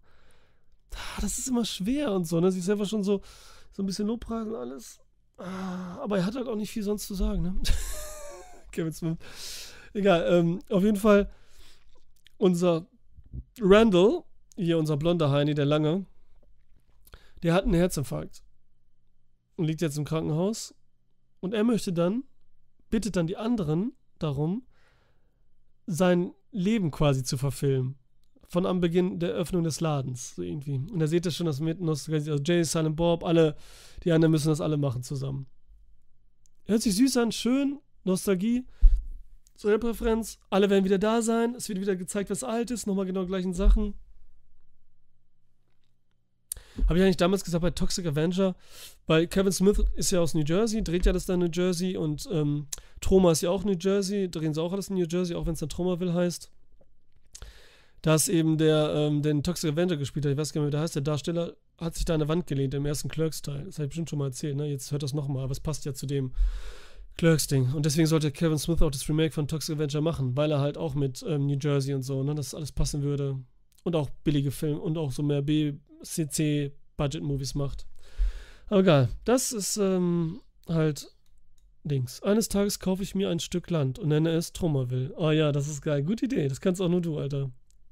Ah, 0.95 1.21
das 1.21 1.39
ist 1.39 1.49
immer 1.49 1.65
schwer 1.65 2.13
und 2.13 2.25
so, 2.25 2.41
ne? 2.41 2.51
Sich 2.51 2.65
selber 2.65 2.87
schon 2.87 3.05
so 3.05 3.21
So 3.73 3.83
ein 3.83 3.87
bisschen 3.87 4.07
Lobpreis 4.07 4.47
und 4.47 4.55
alles. 4.55 5.01
Ah, 5.37 5.99
aber 6.03 6.19
er 6.19 6.27
hat 6.27 6.35
halt 6.35 6.49
auch 6.49 6.57
nicht 6.57 6.71
viel 6.71 6.83
sonst 6.83 7.07
zu 7.07 7.15
sagen, 7.15 7.43
ne? 7.43 7.61
Kevin 8.73 8.93
Smith. 8.93 9.19
Egal, 9.93 10.27
ähm, 10.33 10.61
auf 10.71 10.83
jeden 10.83 10.97
Fall 10.97 11.31
unser 12.37 12.87
Randall, 13.61 14.23
hier 14.57 14.79
unser 14.79 14.97
blonder 14.97 15.31
Heini, 15.31 15.55
der 15.55 15.65
lange, 15.65 16.07
der 17.43 17.55
hat 17.55 17.65
einen 17.65 17.75
Herzinfarkt 17.75 18.43
und 19.57 19.67
liegt 19.67 19.81
jetzt 19.81 19.99
im 19.99 20.05
Krankenhaus. 20.05 20.75
Und 21.41 21.55
er 21.55 21.65
möchte 21.65 21.93
dann, 21.93 22.25
bittet 22.91 23.17
dann 23.17 23.27
die 23.27 23.37
anderen 23.37 23.93
darum, 24.19 24.67
sein 25.87 26.33
Leben 26.51 26.91
quasi 26.91 27.25
zu 27.25 27.37
verfilmen. 27.37 27.97
Von 28.47 28.65
am 28.65 28.81
Beginn 28.81 29.19
der 29.19 29.31
Öffnung 29.31 29.63
des 29.63 29.81
Ladens, 29.81 30.35
so 30.35 30.43
irgendwie. 30.43 30.77
Und 30.77 30.99
da 30.99 31.07
seht 31.07 31.27
ihr 31.27 31.33
schon, 31.33 31.47
dass 31.47 31.61
mit 31.61 31.81
also 31.83 32.37
Jay, 32.43 32.65
Silent 32.65 32.97
Bob, 32.97 33.23
alle, 33.23 33.57
die 34.05 34.13
anderen 34.13 34.33
müssen 34.33 34.49
das 34.49 34.63
alle 34.63 34.79
machen 34.79 35.03
zusammen. 35.03 35.47
Hört 36.65 36.81
sich 36.81 36.97
süß 36.97 37.19
an, 37.19 37.33
schön, 37.33 37.79
Nostalgie, 38.05 38.67
so 39.55 39.69
eine 39.69 39.79
Präferenz. 39.79 40.39
Alle 40.49 40.71
werden 40.71 40.85
wieder 40.85 40.99
da 40.99 41.21
sein, 41.21 41.55
es 41.55 41.69
wird 41.69 41.81
wieder 41.81 41.97
gezeigt, 41.97 42.31
was 42.31 42.45
alt 42.45 42.71
ist, 42.71 42.87
nochmal 42.87 43.07
genau 43.07 43.27
gleichen 43.27 43.53
Sachen. 43.53 43.95
Habe 46.87 46.99
ich 46.99 47.05
eigentlich 47.05 47.17
damals 47.17 47.45
gesagt 47.45 47.63
bei 47.63 47.71
Toxic 47.71 48.07
Avenger, 48.07 48.55
weil 49.07 49.27
Kevin 49.27 49.53
Smith 49.53 49.83
ist 49.97 50.11
ja 50.11 50.21
aus 50.21 50.35
New 50.35 50.45
Jersey, 50.45 50.83
dreht 50.83 51.07
ja 51.07 51.13
das 51.13 51.27
dann 51.27 51.41
in 51.41 51.51
New 51.51 51.53
Jersey 51.53 51.97
und 51.97 52.29
ähm, 52.33 52.67
Troma 53.01 53.33
ist 53.33 53.43
ja 53.43 53.51
auch 53.51 53.65
New 53.65 53.77
Jersey, 53.79 54.31
drehen 54.31 54.55
sie 54.55 54.63
auch 54.63 54.73
alles 54.73 54.89
in 54.89 54.97
New 54.97 55.07
Jersey, 55.09 55.35
auch 55.35 55.47
wenn 55.47 55.55
es 55.55 55.61
dann 55.61 55.69
Tromaville 55.69 56.15
heißt. 56.15 56.51
Da 58.03 58.15
ist 58.15 58.29
eben 58.29 58.59
der, 58.59 58.93
ähm, 58.95 59.23
den 59.23 59.43
Toxic 59.43 59.73
Avenger 59.73 59.97
gespielt 59.97 60.25
hat, 60.25 60.33
ich 60.33 60.39
weiß 60.39 60.53
gar 60.53 60.61
nicht 60.61 60.67
mehr, 60.67 60.69
wie 60.69 60.73
der 60.73 60.81
heißt, 60.83 60.95
der 60.95 61.03
Darsteller 61.03 61.57
hat 61.79 61.95
sich 61.95 62.05
da 62.05 62.15
an 62.15 62.21
der 62.21 62.29
Wand 62.29 62.47
gelehnt 62.47 62.75
im 62.75 62.87
ersten 62.87 63.09
Clerks-Teil. 63.09 63.65
Das 63.65 63.77
habe 63.77 63.85
ich 63.85 63.91
bestimmt 63.91 64.11
schon 64.11 64.19
mal 64.19 64.27
erzählt, 64.27 64.57
ne? 64.57 64.67
Jetzt 64.67 64.91
hört 64.93 65.03
das 65.03 65.15
nochmal, 65.15 65.45
aber 65.45 65.53
es 65.53 65.61
passt 65.61 65.85
ja 65.85 65.95
zu 65.95 66.07
dem 66.07 66.33
Clerks-Ding. 67.17 67.73
Und 67.75 67.87
deswegen 67.87 68.07
sollte 68.07 68.31
Kevin 68.31 68.59
Smith 68.59 68.83
auch 68.83 68.91
das 68.91 69.09
Remake 69.09 69.33
von 69.33 69.47
Toxic 69.49 69.77
Avenger 69.77 70.01
machen, 70.01 70.37
weil 70.37 70.51
er 70.51 70.61
halt 70.61 70.77
auch 70.77 70.95
mit 70.95 71.25
ähm, 71.27 71.47
New 71.47 71.59
Jersey 71.61 71.95
und 71.95 72.03
so, 72.03 72.23
ne, 72.23 72.35
das 72.35 72.55
alles 72.55 72.73
passen 72.73 73.03
würde. 73.03 73.39
Und 73.85 73.95
auch 73.95 74.11
billige 74.25 74.51
Filme 74.51 74.81
und 74.81 74.99
auch 74.99 75.13
so 75.13 75.23
mehr 75.23 75.43
B, 75.43 75.75
CC 76.03 76.73
Budget 76.97 77.23
Movies 77.23 77.55
macht. 77.55 77.87
Aber 78.69 78.81
egal, 78.81 79.09
das 79.25 79.53
ist 79.53 79.77
ähm, 79.79 80.41
halt 80.69 81.11
Dings. 81.85 82.23
Eines 82.23 82.49
Tages 82.49 82.79
kaufe 82.79 83.03
ich 83.03 83.15
mir 83.15 83.31
ein 83.31 83.41
Stück 83.41 83.71
Land 83.71 83.99
und 83.99 84.09
nenne 84.09 84.31
es 84.31 84.53
Trommerville. 84.53 85.13
Oh 85.17 85.31
ja, 85.31 85.53
das 85.53 85.69
ist 85.69 85.81
geil. 85.83 86.03
Gute 86.03 86.27
Idee. 86.27 86.49
Das 86.49 86.61
kannst 86.61 86.81
auch 86.81 86.89
nur 86.89 87.01
du, 87.01 87.19
Alter. 87.19 87.51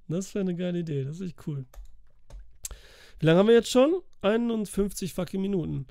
Das 0.09 0.35
wäre 0.35 0.45
eine 0.45 0.55
geile 0.55 0.81
Idee. 0.81 1.05
Das 1.05 1.17
ist 1.17 1.27
echt 1.29 1.47
cool. 1.47 1.65
Wie 3.19 3.27
lange 3.27 3.39
haben 3.39 3.49
wir 3.49 3.55
jetzt 3.55 3.71
schon? 3.71 4.03
51 4.21 5.15
fucking 5.15 5.41
Minuten. 5.41 5.87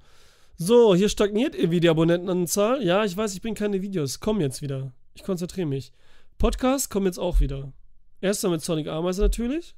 So, 0.57 0.95
hier 0.95 1.09
stagniert 1.09 1.55
irgendwie 1.55 1.79
die 1.79 1.89
Abonnentenanzahl. 1.89 2.83
Ja, 2.83 3.03
ich 3.03 3.17
weiß, 3.17 3.33
ich 3.33 3.41
bringe 3.41 3.55
keine 3.55 3.81
Videos. 3.81 4.19
Komm 4.19 4.39
jetzt 4.39 4.61
wieder. 4.61 4.93
Ich 5.15 5.23
konzentriere 5.23 5.67
mich. 5.67 5.91
Podcast 6.37 6.89
kommen 6.89 7.07
jetzt 7.07 7.17
auch 7.17 7.39
wieder. 7.39 7.73
Erster 8.21 8.49
mit 8.49 8.61
Sonic 8.61 8.87
Ameise 8.87 9.21
natürlich. 9.21 9.75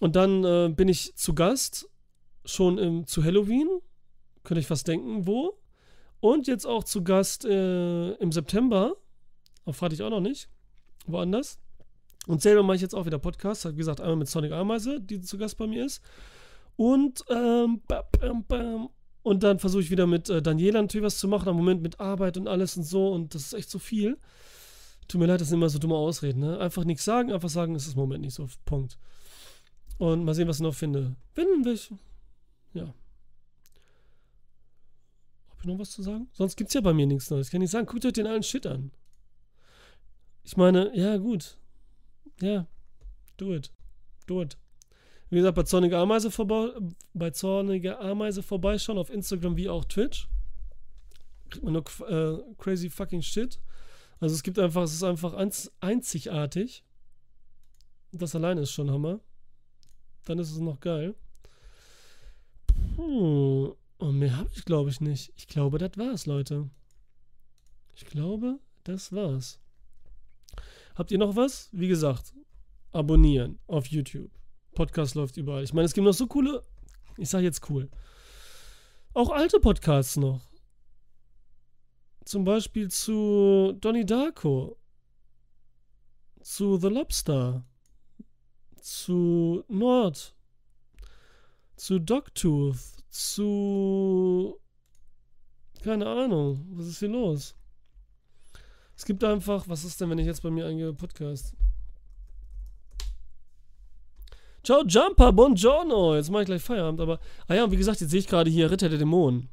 Und 0.00 0.16
dann 0.16 0.44
äh, 0.44 0.72
bin 0.74 0.88
ich 0.88 1.14
zu 1.16 1.34
Gast, 1.34 1.88
schon 2.44 2.78
im, 2.78 3.06
zu 3.06 3.22
Halloween. 3.22 3.68
Könnte 4.42 4.60
ich 4.60 4.66
fast 4.66 4.88
denken, 4.88 5.26
wo. 5.26 5.58
Und 6.20 6.46
jetzt 6.46 6.66
auch 6.66 6.84
zu 6.84 7.04
Gast 7.04 7.44
äh, 7.44 8.12
im 8.12 8.32
September. 8.32 8.96
Erfahre 9.66 9.92
ich 9.92 10.02
auch 10.02 10.10
noch 10.10 10.20
nicht. 10.20 10.48
Woanders. 11.06 11.58
Und 12.26 12.42
selber 12.42 12.62
mache 12.62 12.76
ich 12.76 12.82
jetzt 12.82 12.94
auch 12.94 13.06
wieder 13.06 13.18
Podcasts. 13.18 13.66
Wie 13.66 13.76
gesagt, 13.76 14.00
einmal 14.00 14.16
mit 14.16 14.28
Sonic 14.28 14.52
Ameise, 14.52 15.00
die 15.00 15.20
zu 15.20 15.38
Gast 15.38 15.56
bei 15.56 15.66
mir 15.66 15.84
ist. 15.84 16.02
Und, 16.76 17.24
ähm, 17.28 17.82
bam, 17.86 18.44
bam, 18.46 18.88
und 19.22 19.42
dann 19.42 19.58
versuche 19.58 19.82
ich 19.82 19.90
wieder 19.90 20.06
mit 20.06 20.30
äh, 20.30 20.40
Daniela 20.40 20.80
natürlich 20.80 21.04
was 21.04 21.18
zu 21.18 21.28
machen. 21.28 21.48
Am 21.48 21.56
Moment 21.56 21.82
mit 21.82 22.00
Arbeit 22.00 22.36
und 22.36 22.48
alles 22.48 22.76
und 22.76 22.84
so. 22.84 23.12
Und 23.12 23.34
das 23.34 23.42
ist 23.42 23.52
echt 23.52 23.70
so 23.70 23.78
viel. 23.78 24.18
Tut 25.08 25.20
mir 25.20 25.26
leid, 25.26 25.40
das 25.40 25.48
sind 25.48 25.58
immer 25.58 25.68
so 25.68 25.78
dumme 25.78 25.96
Ausreden. 25.96 26.40
Ne? 26.40 26.58
Einfach 26.58 26.84
nichts 26.84 27.04
sagen, 27.04 27.32
einfach 27.32 27.48
sagen, 27.48 27.74
es 27.74 27.86
ist 27.86 27.94
im 27.94 28.00
Moment 28.00 28.22
nicht 28.22 28.34
so. 28.34 28.48
Punkt. 28.64 28.98
Und 30.00 30.24
mal 30.24 30.34
sehen, 30.34 30.48
was 30.48 30.56
ich 30.56 30.62
noch 30.62 30.74
finde. 30.74 31.14
Wenn 31.34 31.62
ich. 31.66 31.92
Ja. 32.72 32.94
Hab 35.50 35.60
ich 35.60 35.66
noch 35.66 35.78
was 35.78 35.90
zu 35.90 36.02
sagen? 36.02 36.26
Sonst 36.32 36.56
gibt's 36.56 36.72
ja 36.72 36.80
bei 36.80 36.94
mir 36.94 37.06
nichts 37.06 37.28
Neues. 37.28 37.50
Kann 37.50 37.60
ich 37.60 37.70
sagen, 37.70 37.86
guckt 37.86 38.06
euch 38.06 38.14
den 38.14 38.26
allen 38.26 38.42
Shit 38.42 38.66
an. 38.66 38.92
Ich 40.42 40.56
meine, 40.56 40.90
ja, 40.96 41.18
gut. 41.18 41.58
Ja. 42.40 42.66
Do 43.36 43.52
it. 43.52 43.70
Do 44.26 44.40
it. 44.40 44.56
Wie 45.28 45.36
gesagt, 45.36 45.56
bei 45.56 45.64
Zornige 45.64 45.98
Ameise 45.98 46.30
vorbei, 46.30 46.70
bei 47.12 47.30
Zornige 47.32 48.00
Ameise 48.00 48.42
vorbeischauen 48.42 48.96
auf 48.96 49.10
Instagram 49.10 49.58
wie 49.58 49.68
auch 49.68 49.84
Twitch. 49.84 50.28
Kriegt 51.50 51.62
man 51.62 51.74
nur 51.74 51.84
äh, 52.08 52.38
crazy 52.56 52.88
fucking 52.88 53.20
shit. 53.20 53.60
Also 54.18 54.34
es 54.34 54.42
gibt 54.42 54.58
einfach, 54.58 54.84
es 54.84 54.94
ist 54.94 55.04
einfach 55.04 55.34
einzigartig. 55.80 56.84
Das 58.12 58.34
alleine 58.34 58.62
ist 58.62 58.70
schon 58.70 58.90
Hammer 58.90 59.20
dann 60.30 60.38
ist 60.38 60.52
es 60.52 60.60
noch 60.60 60.78
geil. 60.80 61.14
Puh. 62.94 63.74
Und 63.98 64.18
mehr 64.18 64.36
habe 64.36 64.48
ich, 64.54 64.64
glaube 64.64 64.88
ich, 64.88 65.00
nicht. 65.00 65.32
Ich 65.36 65.46
glaube, 65.46 65.78
das 65.78 65.98
war's, 65.98 66.24
Leute. 66.26 66.70
Ich 67.94 68.06
glaube, 68.06 68.60
das 68.84 69.12
war's. 69.12 69.60
Habt 70.94 71.10
ihr 71.10 71.18
noch 71.18 71.36
was? 71.36 71.68
Wie 71.72 71.88
gesagt, 71.88 72.32
abonnieren 72.92 73.58
auf 73.66 73.86
YouTube. 73.86 74.30
Podcast 74.74 75.16
läuft 75.16 75.36
überall. 75.36 75.64
Ich 75.64 75.74
meine, 75.74 75.86
es 75.86 75.92
gibt 75.92 76.04
noch 76.04 76.14
so 76.14 76.26
coole, 76.26 76.64
ich 77.16 77.28
sage 77.28 77.44
jetzt 77.44 77.68
cool, 77.68 77.90
auch 79.12 79.30
alte 79.30 79.58
Podcasts 79.58 80.16
noch. 80.16 80.40
Zum 82.24 82.44
Beispiel 82.44 82.88
zu 82.88 83.76
Donnie 83.80 84.06
Darko. 84.06 84.78
Zu 86.40 86.78
The 86.78 86.88
Lobster 86.88 87.66
zu 88.80 89.64
Nord, 89.68 90.34
zu 91.76 91.98
Dogtooth, 91.98 92.78
zu. 93.08 94.58
Keine 95.82 96.06
Ahnung, 96.06 96.66
was 96.72 96.86
ist 96.86 96.98
hier 96.98 97.08
los? 97.08 97.54
Es 98.96 99.04
gibt 99.06 99.24
einfach, 99.24 99.66
was 99.66 99.84
ist 99.84 99.98
denn, 100.00 100.10
wenn 100.10 100.18
ich 100.18 100.26
jetzt 100.26 100.42
bei 100.42 100.50
mir 100.50 100.66
eingebe, 100.66 100.92
Podcast? 100.92 101.54
Ciao 104.62 104.84
Jumper, 104.86 105.32
buongiorno. 105.32 106.16
Jetzt 106.16 106.30
mache 106.30 106.42
ich 106.42 106.46
gleich 106.46 106.62
Feierabend, 106.62 107.00
aber. 107.00 107.18
Ah 107.48 107.54
ja, 107.54 107.64
und 107.64 107.70
wie 107.70 107.78
gesagt, 107.78 108.02
jetzt 108.02 108.10
sehe 108.10 108.20
ich 108.20 108.28
gerade 108.28 108.50
hier 108.50 108.70
Ritter 108.70 108.90
der 108.90 108.98
Dämonen. 108.98 109.48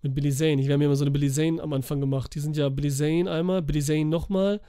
Mit 0.00 0.14
Billy 0.14 0.32
Zane. 0.32 0.62
Ich 0.62 0.68
habe 0.68 0.78
mir 0.78 0.86
immer 0.86 0.96
so 0.96 1.04
eine 1.04 1.10
Billy 1.10 1.30
Zane 1.30 1.62
am 1.62 1.74
Anfang 1.74 2.00
gemacht. 2.00 2.34
Die 2.34 2.40
sind 2.40 2.56
ja 2.56 2.70
Billy 2.70 2.90
Zane 2.90 3.30
einmal, 3.30 3.60
Billy 3.60 3.82
Zane 3.82 4.06
nochmal. 4.06 4.62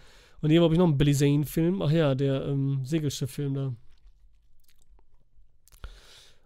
Und 0.46 0.52
hier 0.52 0.62
habe 0.62 0.76
ich 0.76 0.78
noch 0.78 0.86
einen 0.86 0.96
Billy 0.96 1.16
Zane-Film. 1.16 1.82
Ach 1.82 1.90
ja, 1.90 2.14
der 2.14 2.46
ähm, 2.46 2.82
Segelschiff-Film 2.86 3.56
da. 3.56 3.76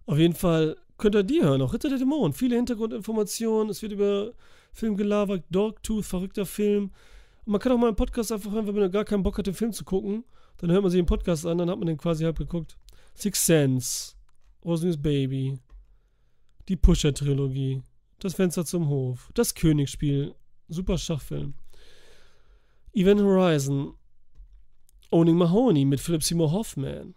Auf 0.06 0.18
jeden 0.18 0.36
Fall 0.36 0.78
könnt 0.98 1.16
ihr 1.16 1.24
die 1.24 1.42
hören, 1.42 1.62
auch 1.62 1.74
Ritter 1.74 1.90
der 1.90 1.98
Dämonen. 1.98 2.32
Viele 2.32 2.56
Hintergrundinformationen. 2.56 3.70
Es 3.70 3.82
wird 3.82 3.92
über 3.92 4.32
Film 4.72 4.96
gelabert, 4.96 5.44
Dogtooth, 5.50 6.06
verrückter 6.06 6.46
Film. 6.46 6.92
Und 7.44 7.52
man 7.52 7.60
kann 7.60 7.74
auch 7.74 7.78
mal 7.78 7.88
einen 7.88 7.98
Podcast 7.98 8.32
einfach 8.32 8.54
hören, 8.54 8.68
wenn 8.68 8.76
man 8.76 8.90
gar 8.90 9.04
keinen 9.04 9.22
Bock 9.22 9.38
hat, 9.38 9.48
den 9.48 9.54
Film 9.54 9.74
zu 9.74 9.84
gucken. 9.84 10.24
Dann 10.60 10.72
hört 10.72 10.82
man 10.82 10.92
sich 10.92 11.00
den 11.00 11.06
Podcast 11.06 11.46
an, 11.46 11.58
dann 11.58 11.70
hat 11.70 11.78
man 11.78 11.88
den 11.88 11.98
quasi 11.98 12.24
halb 12.24 12.38
geguckt. 12.38 12.78
Six 13.16 13.46
Sense, 13.46 14.14
Rosemary's 14.64 14.96
Baby, 14.96 15.60
die 16.70 16.78
Pusher-Trilogie, 16.78 17.82
Das 18.20 18.34
Fenster 18.34 18.64
zum 18.64 18.88
Hof, 18.88 19.30
Das 19.34 19.54
Königsspiel, 19.54 20.36
super 20.70 20.98
Schachfilm. 20.98 21.54
Event 23.00 23.22
Horizon, 23.22 23.94
Owning 25.10 25.38
Mahoney 25.38 25.86
mit 25.86 26.02
Philip 26.02 26.22
Seymour 26.22 26.52
Hoffman, 26.52 27.16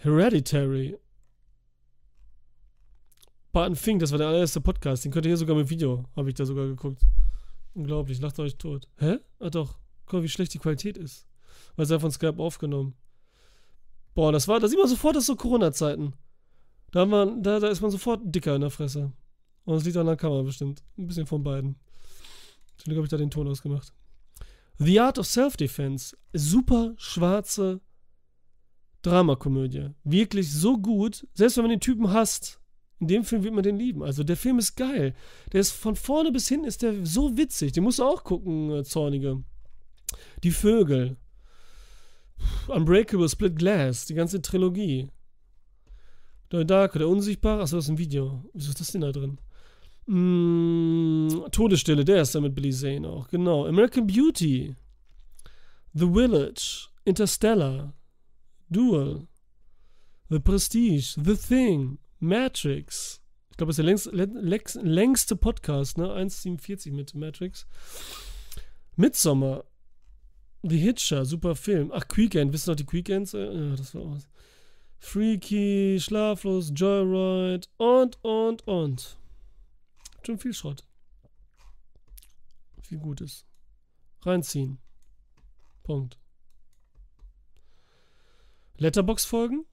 Hereditary, 0.00 0.98
Barton 3.50 3.76
Fink, 3.76 4.00
das 4.00 4.10
war 4.10 4.18
der 4.18 4.28
allererste 4.28 4.60
Podcast, 4.60 5.06
den 5.06 5.10
könnt 5.10 5.24
ihr 5.24 5.30
hier 5.30 5.38
sogar 5.38 5.56
mit 5.56 5.70
Video, 5.70 6.04
habe 6.14 6.28
ich 6.28 6.34
da 6.34 6.44
sogar 6.44 6.66
geguckt. 6.66 7.00
Unglaublich, 7.72 8.20
lacht 8.20 8.38
euch 8.40 8.58
tot. 8.58 8.86
Hä? 8.98 9.16
Ah 9.38 9.48
doch, 9.48 9.78
guck 10.04 10.18
mal, 10.18 10.22
wie 10.22 10.28
schlecht 10.28 10.52
die 10.52 10.58
Qualität 10.58 10.98
ist. 10.98 11.26
Weil 11.74 11.84
es 11.84 11.90
ja 11.90 11.98
von 11.98 12.10
Skype 12.10 12.38
aufgenommen. 12.38 12.94
Boah, 14.14 14.32
das 14.32 14.48
war, 14.48 14.60
da 14.60 14.68
sieht 14.68 14.78
man 14.78 14.88
sofort, 14.88 15.16
das 15.16 15.24
so 15.24 15.34
Corona-Zeiten. 15.34 16.12
Da, 16.90 17.06
da, 17.06 17.58
da 17.58 17.68
ist 17.68 17.80
man 17.80 17.90
sofort 17.90 18.20
dicker 18.22 18.54
in 18.54 18.60
der 18.60 18.70
Fresse. 18.70 19.12
Und 19.64 19.76
das 19.76 19.84
liegt 19.84 19.96
an 19.96 20.04
der 20.04 20.16
Kamera 20.16 20.42
bestimmt. 20.42 20.82
Ein 20.98 21.06
bisschen 21.06 21.26
von 21.26 21.42
beiden. 21.42 21.76
Zum 22.76 22.84
Glück 22.84 22.98
habe 22.98 23.06
ich 23.06 23.10
da 23.10 23.16
den 23.16 23.30
Ton 23.30 23.48
ausgemacht. 23.48 23.94
The 24.78 25.00
Art 25.00 25.18
of 25.18 25.26
Self-Defense. 25.26 26.16
Super 26.32 26.94
schwarze 26.96 27.80
Dramakomödie. 29.02 29.90
Wirklich 30.04 30.52
so 30.52 30.78
gut. 30.78 31.26
Selbst 31.34 31.56
wenn 31.56 31.64
man 31.64 31.70
den 31.70 31.80
Typen 31.80 32.12
hasst. 32.12 32.60
In 33.00 33.06
dem 33.06 33.24
Film 33.24 33.44
wird 33.44 33.54
man 33.54 33.62
den 33.62 33.78
lieben. 33.78 34.02
Also 34.02 34.24
der 34.24 34.36
Film 34.36 34.58
ist 34.58 34.76
geil. 34.76 35.14
Der 35.52 35.60
ist 35.60 35.72
von 35.72 35.94
vorne 35.94 36.32
bis 36.32 36.48
hinten 36.48 36.66
ist 36.66 36.82
der 36.82 37.06
so 37.06 37.36
witzig. 37.36 37.72
Den 37.72 37.84
musst 37.84 38.00
du 38.00 38.04
auch 38.04 38.24
gucken, 38.24 38.70
äh, 38.70 38.84
Zornige. 38.84 39.42
Die 40.42 40.50
Vögel. 40.50 41.16
Unbreakable, 42.68 43.28
Split 43.28 43.56
Glass, 43.56 44.06
die 44.06 44.14
ganze 44.14 44.42
Trilogie. 44.42 45.10
Der 46.50 46.64
Darko, 46.64 46.98
der 46.98 47.08
Unsichtbare. 47.08 47.62
Achso, 47.62 47.76
das 47.76 47.86
ist 47.86 47.90
ein 47.90 47.98
Video. 47.98 48.44
Wieso 48.52 48.70
ist 48.70 48.80
das 48.80 48.92
denn 48.92 49.00
da 49.00 49.12
drin? 49.12 49.38
Mm, 50.08 51.50
Todesstille, 51.52 52.02
der 52.02 52.22
ist 52.22 52.34
da 52.34 52.40
mit 52.40 52.54
Billy 52.54 52.72
Zane 52.72 53.06
auch. 53.06 53.28
Genau. 53.28 53.66
American 53.66 54.06
Beauty. 54.06 54.74
The 55.92 56.06
Village. 56.06 56.88
Interstellar. 57.04 57.92
Duel. 58.70 59.28
The 60.30 60.38
Prestige. 60.38 61.14
The 61.22 61.36
Thing. 61.36 61.98
Matrix. 62.20 63.20
Ich 63.50 63.58
glaube, 63.58 63.70
das 63.72 63.78
ist 63.78 64.06
der 64.06 64.26
längst, 64.26 64.76
längste 64.82 65.36
Podcast, 65.36 65.98
ne? 65.98 66.06
1,47 66.06 66.92
mit 66.92 67.14
Matrix. 67.14 67.66
Midsommar. 68.96 69.64
The 70.62 70.78
Hitcher, 70.78 71.26
super 71.26 71.54
Film. 71.54 71.92
Ach, 71.94 72.04
Weekend, 72.14 72.52
wisst 72.52 72.66
ihr 72.66 72.72
noch 72.72 72.76
die 72.76 72.90
Weekends? 72.90 73.32
Ja, 73.32 73.76
das 73.76 73.94
war 73.94 74.10
was. 74.10 74.26
Freaky, 74.98 75.98
Schlaflos, 76.00 76.72
Joyride 76.74 77.68
und, 77.76 78.18
und, 78.24 78.66
und. 78.66 79.18
Schon 80.24 80.38
viel 80.38 80.52
Schrott. 80.52 80.84
Viel 82.82 82.98
Gutes. 82.98 83.46
Reinziehen. 84.22 84.78
Punkt. 85.82 86.18
Letterbox-Folgen 88.76 89.66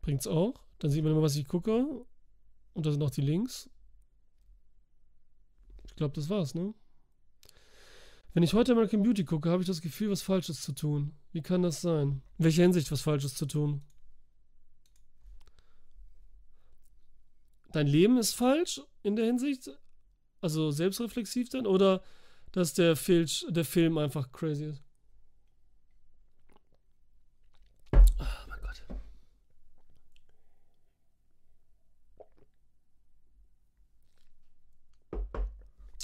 bringt's 0.00 0.26
auch. 0.26 0.54
Dann 0.78 0.90
sieht 0.90 1.02
man 1.02 1.12
immer, 1.12 1.22
was 1.22 1.36
ich 1.36 1.46
gucke. 1.46 2.04
Und 2.74 2.86
da 2.86 2.90
sind 2.90 3.02
auch 3.02 3.10
die 3.10 3.20
Links. 3.20 3.70
Ich 5.84 5.96
glaube, 5.96 6.14
das 6.14 6.28
war's, 6.28 6.54
ne? 6.54 6.74
Wenn 8.34 8.42
ich 8.42 8.54
heute 8.54 8.72
American 8.72 9.02
Beauty 9.02 9.24
gucke, 9.24 9.50
habe 9.50 9.62
ich 9.62 9.66
das 9.66 9.82
Gefühl, 9.82 10.10
was 10.10 10.22
Falsches 10.22 10.62
zu 10.62 10.72
tun. 10.72 11.14
Wie 11.32 11.42
kann 11.42 11.62
das 11.62 11.82
sein? 11.82 12.22
In 12.38 12.44
welcher 12.44 12.62
Hinsicht 12.62 12.90
was 12.90 13.02
Falsches 13.02 13.34
zu 13.34 13.46
tun? 13.46 13.82
Dein 17.72 17.86
Leben 17.86 18.18
ist 18.18 18.34
falsch 18.34 18.80
in 19.02 19.16
der 19.16 19.26
Hinsicht? 19.26 19.70
Also 20.42 20.72
selbstreflexiv 20.72 21.48
dann? 21.50 21.66
Oder 21.66 22.02
dass 22.50 22.74
der, 22.74 22.96
Fil 22.96 23.26
der 23.48 23.64
Film 23.64 23.96
einfach 23.96 24.30
crazy 24.32 24.66
ist? 24.66 24.82
Oh 27.92 28.24
mein 28.48 28.60
Gott. 28.60 28.82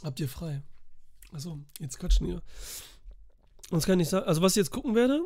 Habt 0.04 0.20
ihr 0.20 0.28
frei? 0.28 0.62
Achso, 1.32 1.58
jetzt 1.80 1.98
quatschen 1.98 2.28
wir. 2.28 2.42
Das 3.70 3.84
kann 3.84 4.00
ich 4.00 4.08
sagen. 4.08 4.26
Also, 4.26 4.40
was 4.40 4.52
ich 4.52 4.60
jetzt 4.60 4.70
gucken 4.70 4.94
werde. 4.94 5.20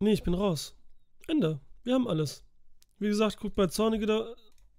Nee, 0.00 0.12
ich 0.12 0.22
bin 0.22 0.32
raus. 0.32 0.74
Ende. 1.28 1.60
Wir 1.84 1.94
haben 1.94 2.08
alles. 2.08 2.42
Wie 3.00 3.08
gesagt, 3.08 3.38
guckt 3.38 3.56
bei 3.56 3.66
Zornige 3.66 4.04
da 4.04 4.18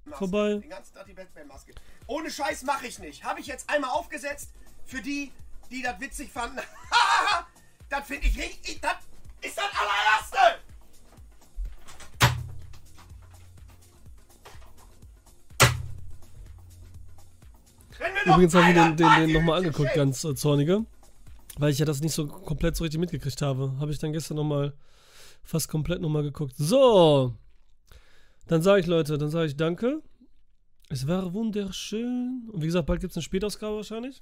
Maske. 0.06 0.18
vorbei. 0.20 0.54
Den 0.54 0.70
ganzen 0.70 0.94
Tag 0.94 1.08
die 1.08 1.14
Batman-Maske. 1.14 1.74
Ohne 2.06 2.30
Scheiß 2.30 2.64
mache 2.64 2.86
ich 2.86 3.00
nicht. 3.00 3.24
Habe 3.24 3.40
ich 3.40 3.48
jetzt 3.48 3.68
einmal 3.68 3.90
aufgesetzt 3.90 4.54
für 4.86 5.02
die, 5.02 5.32
die 5.72 5.82
das 5.82 6.00
witzig 6.00 6.32
fanden. 6.32 6.60
das 7.90 8.06
finde 8.06 8.28
ich 8.28 8.38
richtig. 8.38 8.80
Das 8.80 8.98
ist 9.42 9.58
das 9.58 9.66
allererste. 9.66 10.60
Übrigens 18.26 18.54
habe 18.54 18.68
ich 18.70 18.74
den, 18.76 18.98
den, 18.98 19.28
den 19.28 19.34
nochmal 19.34 19.58
angeguckt, 19.58 19.96
ganz 19.96 20.24
äh, 20.24 20.36
zorniger. 20.36 20.86
Weil 21.58 21.72
ich 21.72 21.80
ja 21.80 21.86
das 21.86 22.02
nicht 22.02 22.14
so 22.14 22.28
komplett 22.28 22.76
so 22.76 22.84
richtig 22.84 23.00
mitgekriegt 23.00 23.42
habe. 23.42 23.74
Habe 23.80 23.92
ich 23.92 23.98
dann 23.98 24.14
gestern 24.14 24.38
nochmal 24.38 24.74
fast 25.44 25.70
komplett 25.70 26.02
nochmal 26.02 26.22
geguckt. 26.22 26.54
So. 26.56 27.36
Dann 28.52 28.62
sage 28.62 28.82
ich, 28.82 28.88
Leute, 28.88 29.18
dann 29.18 29.30
sage 29.30 29.48
ich 29.48 29.56
danke. 29.56 30.04
Es 30.90 31.08
war 31.08 31.34
wunderschön. 31.34 32.50
Und 32.52 32.62
wie 32.62 32.66
gesagt, 32.66 32.86
bald 32.86 33.00
gibt 33.00 33.12
es 33.12 33.16
eine 33.16 33.24
Spätausgabe 33.24 33.78
wahrscheinlich. 33.78 34.22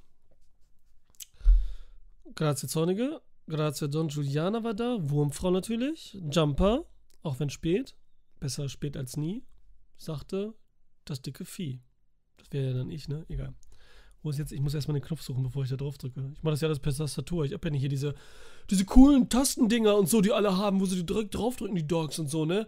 Grazie 2.36 2.68
Zornige. 2.68 3.22
Grazie 3.48 3.90
Don 3.90 4.08
Giuliana 4.08 4.64
war 4.64 4.76
da. 4.76 4.98
Wurmfrau 5.02 5.50
natürlich. 5.50 6.16
Jumper. 6.30 6.86
Auch 7.24 7.40
wenn 7.40 7.50
spät. 7.50 7.96
Besser 8.40 8.70
spät 8.70 8.96
als 8.98 9.18
nie. 9.18 9.44
Sagte 9.98 10.54
das 11.06 11.24
dicke 11.24 11.44
Vieh. 11.44 11.82
Das 12.38 12.52
wäre 12.52 12.68
ja 12.68 12.74
dann 12.74 12.92
ich, 12.92 13.08
ne? 13.08 13.26
Egal. 13.30 13.56
Wo 14.22 14.30
ist 14.30 14.38
jetzt? 14.38 14.52
Ich 14.52 14.62
muss 14.62 14.76
erstmal 14.76 15.00
den 15.00 15.08
Knopf 15.08 15.24
suchen, 15.24 15.42
bevor 15.42 15.64
ich 15.64 15.72
da 15.72 15.76
drauf 15.76 15.98
drücke. 15.98 16.34
Ich 16.36 16.44
mache 16.44 16.52
das 16.52 16.62
ja 16.62 16.68
alles 16.68 16.78
per 16.78 16.94
Tastatur. 16.94 17.46
Ich 17.46 17.54
habe 17.54 17.68
ja 17.68 17.72
nicht 17.72 17.82
hier 17.82 17.90
diese, 17.90 18.14
diese 18.70 18.86
coolen 18.86 19.28
Tastendinger 19.28 19.96
und 19.96 20.08
so, 20.08 20.22
die 20.22 20.32
alle 20.32 20.56
haben, 20.56 20.80
wo 20.80 20.86
sie 20.86 21.04
direkt 21.04 21.34
draufdrücken, 21.34 21.76
die 21.76 21.88
Dogs 21.88 22.20
und 22.20 22.30
so, 22.30 22.46
ne? 22.46 22.68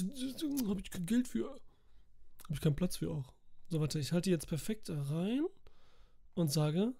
Habe 0.00 0.80
ich 0.80 0.90
kein 0.90 1.06
Geld 1.06 1.28
für. 1.28 1.50
Habe 1.50 2.54
ich 2.54 2.60
keinen 2.60 2.76
Platz 2.76 2.96
für 2.96 3.10
auch. 3.10 3.32
So, 3.68 3.80
warte, 3.80 3.98
ich 3.98 4.12
halte 4.12 4.30
jetzt 4.30 4.46
perfekt 4.46 4.90
rein 4.90 5.44
und 6.34 6.50
sage 6.50 6.94